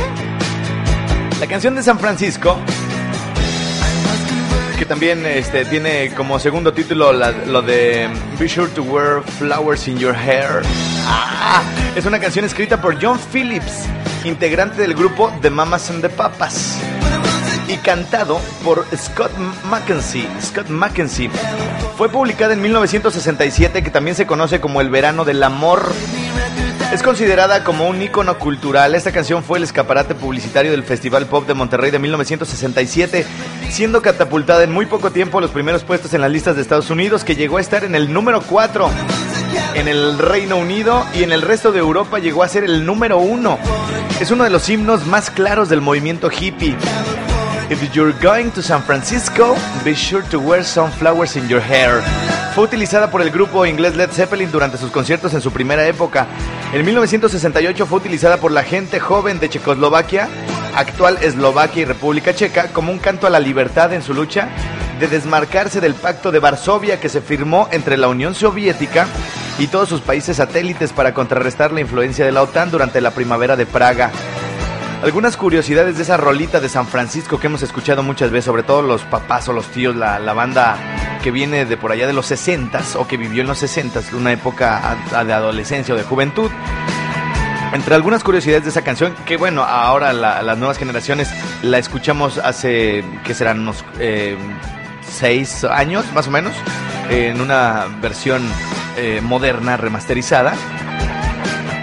La 1.41 1.47
canción 1.49 1.75
de 1.75 1.83
San 1.83 1.99
Francisco 1.99 2.59
que 4.83 4.87
también 4.87 5.25
este, 5.27 5.65
tiene 5.65 6.13
como 6.17 6.41
segundo 6.41 6.73
título 6.73 7.13
lo 7.13 7.63
de 7.63 8.09
Be 8.37 8.49
Sure 8.49 8.69
to 8.73 8.83
Wear 8.83 9.23
Flowers 9.23 9.87
in 9.87 9.97
Your 9.97 10.13
Hair. 10.13 10.63
Ah, 11.07 11.63
es 11.95 12.05
una 12.05 12.19
canción 12.19 12.45
escrita 12.45 12.81
por 12.81 13.01
John 13.01 13.17
Phillips, 13.33 13.85
integrante 14.25 14.83
del 14.83 14.95
grupo 14.95 15.33
The 15.41 15.51
Mamas 15.51 15.89
and 15.89 16.03
the 16.03 16.09
Papas. 16.09 16.81
Y 17.69 17.77
cantado 17.77 18.41
por 18.65 18.85
Scott 18.97 19.31
Mackenzie. 19.71 20.27
Scott 20.43 20.69
Mackenzie. 20.69 21.31
Fue 21.97 22.09
publicada 22.09 22.53
en 22.53 22.61
1967, 22.63 23.85
que 23.85 23.91
también 23.91 24.17
se 24.17 24.27
conoce 24.27 24.61
como 24.61 24.81
El 24.81 24.91
Verano 24.91 25.25
del 25.25 25.45
Amor. 25.45 25.93
Es 26.93 27.03
considerada 27.03 27.65
como 27.65 27.89
un 27.89 28.03
ícono 28.03 28.39
cultural. 28.39 28.95
Esta 28.95 29.13
canción 29.13 29.43
fue 29.43 29.57
el 29.57 29.65
escaparate 29.65 30.15
publicitario 30.15 30.73
del 30.73 30.83
Festival 30.83 31.25
Pop 31.25 31.47
de 31.47 31.55
Monterrey 31.55 31.91
de 31.91 31.99
1967, 31.99 33.25
siendo 33.71 34.03
catapultada 34.03 34.63
en 34.63 34.73
muy 34.73 34.85
poco 34.85 35.11
tiempo 35.11 35.39
a 35.39 35.41
los 35.41 35.51
primeros 35.51 35.85
puestos 35.85 36.13
en 36.13 36.21
las 36.21 36.31
listas 36.31 36.55
de 36.55 36.61
Estados 36.61 36.91
Unidos, 36.91 37.25
que 37.25 37.35
llegó 37.35 37.57
a 37.57 37.63
estar 37.63 37.85
en 37.85 37.95
el 37.95 38.13
número 38.13 38.43
4 38.43 38.91
en 39.75 39.89
el 39.89 40.19
Reino 40.19 40.59
Unido 40.59 41.07
y 41.15 41.23
en 41.23 41.33
el 41.33 41.41
resto 41.41 41.73
de 41.73 41.79
Europa 41.79 42.19
llegó 42.19 42.43
a 42.43 42.49
ser 42.49 42.65
el 42.65 42.85
número 42.85 43.17
1. 43.17 43.59
Es 44.21 44.31
uno 44.31 44.45
de 44.45 44.51
los 44.51 44.69
himnos 44.69 45.07
más 45.07 45.31
claros 45.31 45.71
del 45.71 45.81
movimiento 45.81 46.31
hippie. 46.31 46.77
If 47.73 47.95
you're 47.95 48.13
going 48.21 48.51
to 48.51 48.61
San 48.61 48.83
Francisco, 48.83 49.57
be 49.83 49.95
sure 49.95 50.23
to 50.25 50.39
wear 50.39 50.63
some 50.63 50.93
flowers 50.93 51.37
in 51.37 51.49
your 51.49 51.63
hair. 51.63 52.03
Fue 52.55 52.65
utilizada 52.65 53.11
por 53.11 53.23
el 53.23 53.31
grupo 53.31 53.65
inglés 53.65 53.97
Led 53.97 54.11
Zeppelin 54.11 54.53
durante 54.53 54.77
sus 54.77 54.91
conciertos 54.91 55.33
en 55.33 55.41
su 55.41 55.51
primera 55.53 55.87
época. 55.89 56.27
En 56.75 56.85
1968 56.85 57.87
fue 57.87 57.97
utilizada 57.97 58.37
por 58.37 58.53
la 58.53 58.63
gente 58.63 59.01
joven 59.01 59.41
de 59.41 59.49
Checoslovaquia, 59.49 60.29
actual 60.77 61.17
Eslovaquia 61.23 61.81
y 61.81 61.85
República 61.87 62.35
Checa, 62.35 62.69
como 62.69 62.93
un 62.93 62.99
canto 62.99 63.27
a 63.27 63.31
la 63.31 63.41
libertad 63.41 63.95
en 63.95 64.03
su 64.03 64.13
lucha 64.13 64.51
de 65.01 65.09
desmarcarse 65.09 65.81
del 65.81 65.95
pacto 65.95 66.31
de 66.31 66.41
Varsovia 66.41 67.01
que 67.01 67.09
se 67.09 67.23
firmó 67.23 67.69
entre 67.73 67.97
la 67.97 68.09
Unión 68.09 68.35
Soviética 68.35 69.07
y 69.59 69.69
todos 69.69 69.89
sus 69.89 70.03
países 70.03 70.37
satélites 70.37 70.93
para 70.93 71.15
contrarrestar 71.15 71.73
la 71.73 71.81
influencia 71.81 72.27
de 72.27 72.33
la 72.33 72.43
OTAN 72.43 72.71
durante 72.71 73.01
la 73.01 73.13
primavera 73.13 73.57
de 73.57 73.65
Praga. 73.65 74.11
Algunas 75.03 75.37
curiosidades 75.37 75.97
de 75.97 76.05
esa 76.05 76.17
rolita 76.17 76.61
de 76.61 76.69
San 76.69 76.87
Francisco 76.87 77.41
que 77.41 77.49
hemos 77.49 77.63
escuchado 77.63 78.05
muchas 78.05 78.31
veces, 78.31 78.45
sobre 78.45 78.63
todo 78.63 78.83
los 78.83 79.03
papás 79.03 79.49
o 79.49 79.53
los 79.53 79.67
tíos, 79.67 79.97
la, 79.97 80.21
la 80.21 80.33
banda 80.33 80.77
que 81.23 81.33
viene 81.33 81.65
de 81.65 81.77
por 81.77 81.91
allá 81.91 82.07
de 82.07 82.13
los 82.13 82.27
60 82.27 82.81
o 82.99 83.09
que 83.09 83.17
vivió 83.17 83.43
en 83.43 83.49
los 83.49 83.59
60 83.59 84.01
una 84.13 84.31
época 84.33 84.97
de 85.27 85.33
adolescencia 85.33 85.95
o 85.95 85.99
de 85.99 86.05
juventud. 86.05 86.51
Entre 87.73 87.95
algunas 87.97 88.23
curiosidades 88.23 88.63
de 88.65 88.71
esa 88.71 88.83
canción, 88.83 89.15
que 89.27 89.37
bueno, 89.37 89.65
ahora 89.65 90.13
la- 90.13 90.41
las 90.43 90.57
nuevas 90.59 90.79
generaciones 90.79 91.29
la 91.63 91.79
escuchamos 91.79 92.39
hace, 92.39 93.05
que 93.25 93.35
serán 93.35 93.61
unos 93.61 93.85
eh, 93.99 94.37
años 95.71 96.05
más 96.15 96.29
o 96.29 96.31
menos, 96.31 96.53
en 97.11 97.41
una 97.41 97.87
versión 98.01 98.43
eh, 98.97 99.21
moderna, 99.23 99.77
remasterizada. 99.77 100.55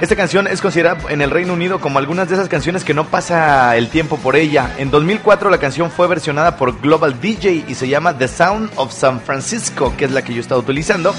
Esta 0.02 0.16
canción 0.16 0.48
es 0.48 0.62
considerada 0.62 1.02
en 1.10 1.22
el 1.22 1.30
Reino 1.30 1.52
Unido 1.52 1.82
como 1.82 2.00
algunas 2.00 2.30
de 2.30 2.36
esas 2.36 2.48
canciones 2.48 2.86
que 2.86 2.94
no 2.94 3.08
pasa 3.08 3.76
el 3.76 3.90
tiempo 3.90 4.18
por 4.18 4.38
ella. 4.38 4.74
En 4.78 4.92
2004 4.92 5.50
la 5.50 5.58
canción 5.58 5.92
fue 5.92 6.08
versionada 6.08 6.56
por 6.56 6.80
Global 6.80 7.20
DJ 7.20 7.66
y 7.68 7.76
se 7.76 7.90
llama 7.90 8.18
The 8.18 8.30
Sound 8.30 8.72
of 8.78 8.94
San 8.94 9.20
Francisco, 9.20 9.94
que 9.98 10.06
es 10.06 10.12
la 10.12 10.22
que 10.22 10.34
yo 10.34 10.40
estaba 10.40 10.62
utilizando. 10.62 11.14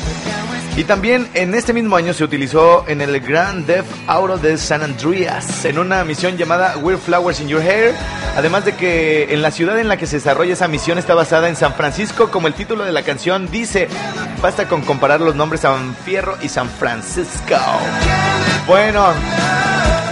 Y 0.76 0.84
también 0.84 1.28
en 1.34 1.54
este 1.54 1.74
mismo 1.74 1.96
año 1.96 2.14
se 2.14 2.24
utilizó 2.24 2.86
en 2.88 3.02
el 3.02 3.20
Grand 3.20 3.66
Theft 3.66 3.90
Auto 4.06 4.38
de 4.38 4.56
San 4.56 4.82
Andreas, 4.82 5.66
en 5.66 5.78
una 5.78 6.02
misión 6.04 6.38
llamada 6.38 6.78
Weird 6.78 7.00
Flowers 7.00 7.40
in 7.40 7.48
Your 7.48 7.60
Hair. 7.60 7.94
Además 8.34 8.64
de 8.64 8.74
que 8.76 9.34
en 9.34 9.42
la 9.42 9.50
ciudad 9.50 9.78
en 9.78 9.88
la 9.88 9.98
que 9.98 10.06
se 10.06 10.16
desarrolla 10.16 10.54
esa 10.54 10.68
misión 10.68 10.96
está 10.96 11.14
basada 11.14 11.50
en 11.50 11.56
San 11.56 11.74
Francisco, 11.74 12.30
como 12.30 12.46
el 12.46 12.54
título 12.54 12.84
de 12.84 12.92
la 12.92 13.02
canción 13.02 13.50
dice, 13.50 13.88
basta 14.40 14.66
con 14.68 14.82
comparar 14.82 15.20
los 15.20 15.34
nombres 15.34 15.62
San 15.62 15.94
Fierro 16.04 16.36
y 16.42 16.48
San 16.48 16.68
Francisco. 16.68 17.56
Bueno, 18.66 19.06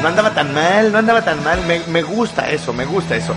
no 0.03 0.09
andaba 0.09 0.31
tan 0.31 0.53
mal, 0.55 0.93
no 0.93 0.99
andaba 0.99 1.23
tan 1.23 1.43
mal, 1.45 1.61
me, 1.67 1.81
me 1.89 2.03
gusta 2.03 2.51
eso, 2.51 2.73
me 2.73 2.85
gusta 2.85 3.17
eso. 3.17 3.35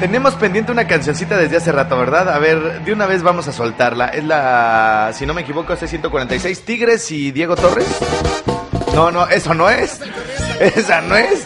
Tenemos 0.00 0.34
pendiente 0.34 0.72
una 0.72 0.88
cancioncita 0.88 1.36
desde 1.36 1.58
hace 1.58 1.70
rato, 1.70 1.96
¿verdad? 1.96 2.28
A 2.28 2.38
ver, 2.40 2.84
de 2.84 2.92
una 2.92 3.06
vez 3.06 3.22
vamos 3.22 3.46
a 3.46 3.52
soltarla. 3.52 4.08
Es 4.08 4.24
la, 4.24 5.12
si 5.14 5.26
no 5.26 5.32
me 5.32 5.42
equivoco, 5.42 5.72
es 5.72 5.88
146 5.88 6.62
Tigres 6.62 7.08
y 7.12 7.30
Diego 7.30 7.54
Torres. 7.54 7.86
No, 8.94 9.12
no, 9.12 9.28
eso 9.28 9.54
no 9.54 9.70
es. 9.70 10.00
Esa 10.60 11.00
no 11.02 11.16
es. 11.16 11.44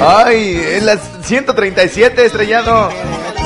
Ay, 0.00 0.56
es 0.56 0.82
la 0.84 0.96
137 0.98 2.24
estrellado. 2.24 2.90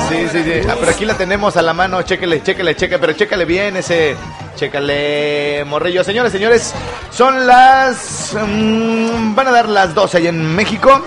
Sí, 0.09 0.27
sí, 0.31 0.43
sí. 0.43 0.67
Ah, 0.69 0.75
pero 0.79 0.91
aquí 0.91 1.05
la 1.05 1.15
tenemos 1.15 1.57
a 1.57 1.61
la 1.61 1.73
mano. 1.73 2.01
Chéquele, 2.03 2.43
chéquele, 2.43 2.75
chéquele. 2.75 2.99
Pero 2.99 3.13
chécale 3.13 3.45
bien 3.45 3.77
ese. 3.77 4.15
Chécale, 4.61 5.65
morrillo. 5.65 6.03
Señores, 6.03 6.31
señores, 6.31 6.71
son 7.09 7.47
las. 7.47 8.37
mm, 8.39 9.33
van 9.33 9.47
a 9.47 9.51
dar 9.51 9.67
las 9.67 9.95
12 9.95 10.17
allá 10.17 10.29
en 10.29 10.55
México. 10.55 11.01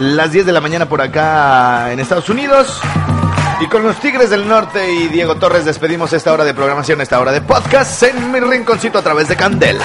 Las 0.00 0.32
10 0.32 0.46
de 0.46 0.52
la 0.52 0.62
mañana 0.62 0.88
por 0.88 1.02
acá 1.02 1.92
en 1.92 2.00
Estados 2.00 2.30
Unidos. 2.30 2.80
Y 3.60 3.66
con 3.66 3.82
los 3.82 4.00
Tigres 4.00 4.30
del 4.30 4.48
Norte 4.48 4.90
y 4.90 5.08
Diego 5.08 5.36
Torres 5.36 5.66
despedimos 5.66 6.14
esta 6.14 6.32
hora 6.32 6.44
de 6.44 6.54
programación, 6.54 7.02
esta 7.02 7.20
hora 7.20 7.30
de 7.30 7.42
podcast 7.42 8.04
en 8.04 8.32
mi 8.32 8.40
rinconcito 8.40 9.00
a 9.00 9.02
través 9.02 9.28
de 9.28 9.36
Candela. 9.36 9.84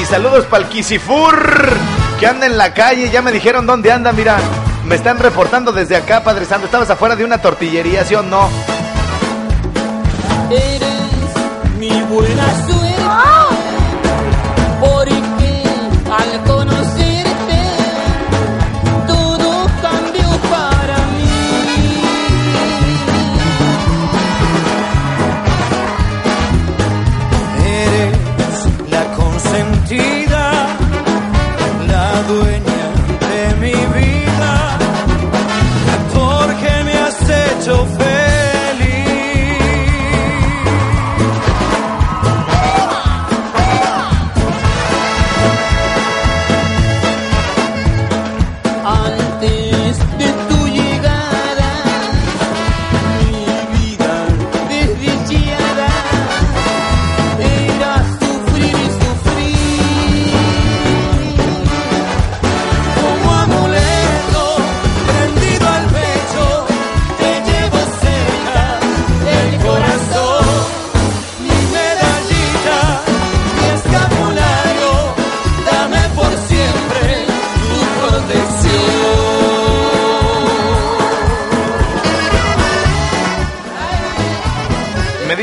Y 0.00 0.04
saludos 0.06 0.46
para 0.46 0.64
el 0.64 0.70
Kisifur, 0.70 1.68
que 2.18 2.26
anda 2.26 2.46
en 2.46 2.56
la 2.56 2.72
calle. 2.72 3.10
Ya 3.10 3.20
me 3.20 3.30
dijeron 3.30 3.66
dónde 3.66 3.92
anda, 3.92 4.10
mira. 4.12 4.38
Me 4.86 4.94
están 4.94 5.18
reportando 5.18 5.72
desde 5.72 5.96
acá, 5.96 6.22
Padre 6.22 6.44
Santo. 6.44 6.66
Estabas 6.66 6.88
afuera 6.88 7.16
de 7.16 7.24
una 7.24 7.38
tortillería, 7.38 8.04
¿sí 8.04 8.14
o 8.14 8.22
no? 8.22 8.48
Eres 10.48 11.76
mi 11.76 11.90
buena. 12.02 12.85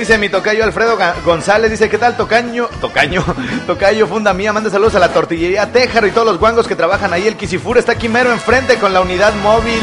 Dice 0.04 0.18
mi 0.18 0.28
tocayo 0.28 0.66
Alfredo 0.66 0.98
González, 1.24 1.72
dice, 1.72 1.90
¿qué 1.90 1.98
tal 1.98 2.18
tocaño? 2.18 2.68
Tocaño, 2.82 3.24
tocayo, 3.68 4.06
funda 4.06 4.34
mía, 4.34 4.52
manda 4.52 4.70
saludos 4.70 4.96
a 4.96 5.00
la 5.00 5.14
tortillería 5.14 5.72
Téjaro 5.72 6.08
y 6.08 6.12
todos 6.12 6.28
los 6.28 6.40
guangos 6.40 6.68
que 6.68 6.76
trabajan 6.76 7.14
ahí. 7.14 7.26
El 7.26 7.38
Kisifur 7.38 7.78
está 7.78 7.94
aquí 7.94 8.10
mero 8.10 8.30
enfrente 8.34 8.76
con 8.76 8.92
la 8.94 9.00
unidad 9.00 9.34
móvil. 9.36 9.80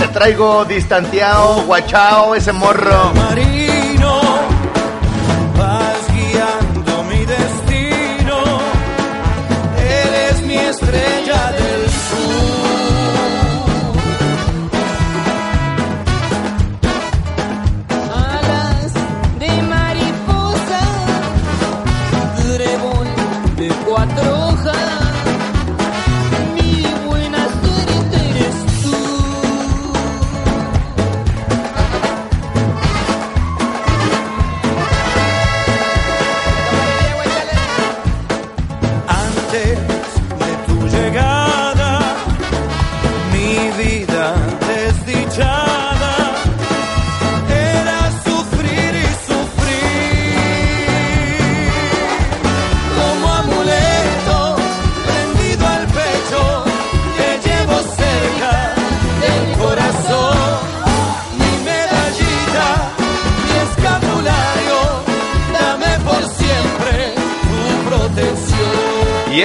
Te 0.00 0.08
traigo 0.08 0.64
distanteado, 0.64 1.62
guachao, 1.62 2.34
ese 2.34 2.50
morro. 2.50 3.12
Marino, 3.14 4.20
vas 5.56 6.12
guiando 6.12 7.04
mi 7.04 7.24
destino. 7.24 8.42
Eres 9.78 10.42
mi 10.42 10.56
estrella 10.56 11.23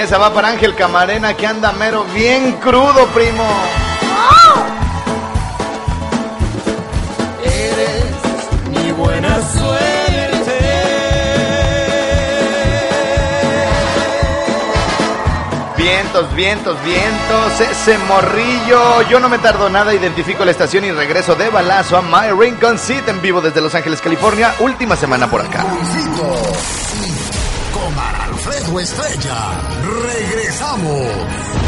esa 0.02 0.18
va 0.18 0.32
para 0.32 0.48
Ángel 0.48 0.74
Camarena 0.74 1.34
que 1.34 1.46
anda 1.46 1.72
mero 1.72 2.04
bien 2.14 2.52
crudo, 2.52 3.06
primo. 3.08 3.44
Vientos, 15.76 16.34
vientos, 16.34 16.84
vientos, 16.84 17.60
ese 17.60 17.98
morrillo. 17.98 19.02
Yo 19.08 19.20
no 19.20 19.28
me 19.28 19.38
tardo 19.38 19.68
nada, 19.70 19.94
identifico 19.94 20.44
la 20.44 20.50
estación 20.50 20.84
y 20.84 20.92
regreso 20.92 21.34
de 21.34 21.48
balazo 21.48 21.96
a 21.96 22.02
My 22.02 22.30
Rincon 22.38 22.78
Seat 22.78 23.08
en 23.08 23.20
vivo 23.22 23.40
desde 23.40 23.60
Los 23.60 23.74
Ángeles, 23.74 24.00
California. 24.00 24.54
Última 24.60 24.96
semana 24.96 25.30
por 25.30 25.40
acá. 25.40 25.64
Alfredo 28.70 28.78
Estrella. 28.78 29.68
Regresamos. 30.02 31.59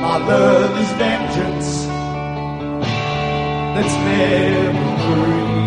My 0.00 0.16
love 0.18 0.78
is 0.78 0.90
vengeance 0.92 1.86
that's 3.74 3.94
never 3.94 4.96
free. 5.04 5.57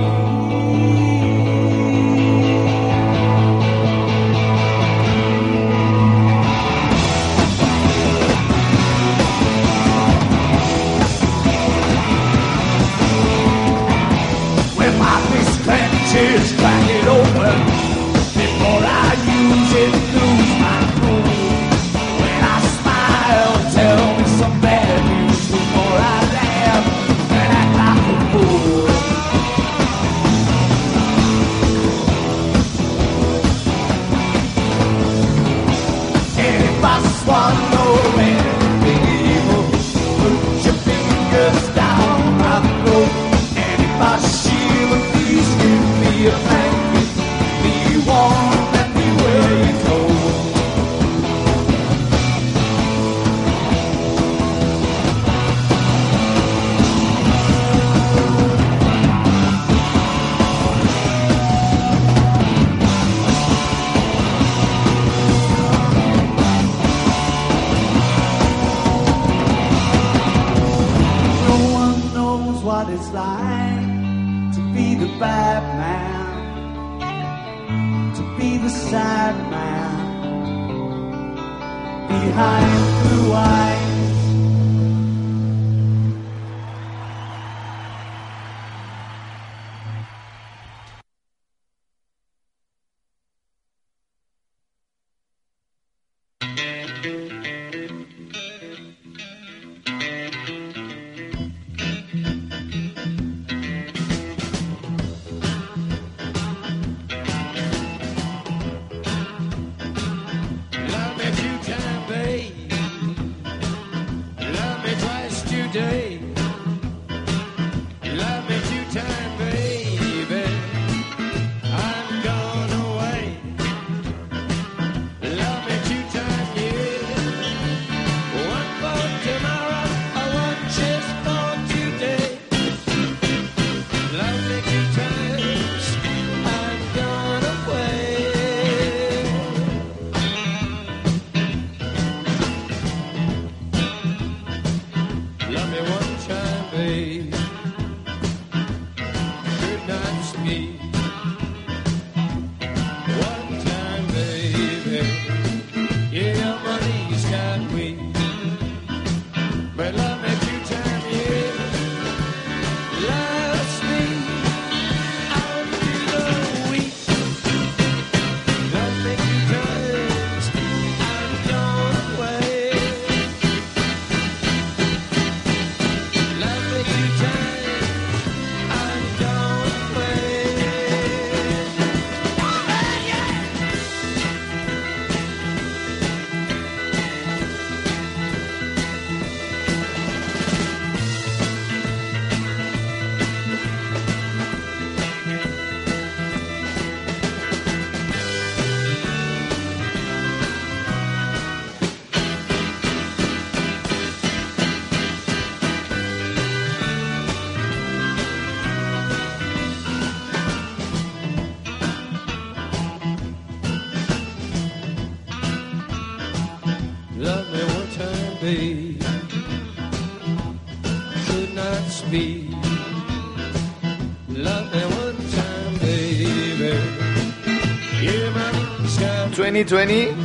2020 229.63 230.20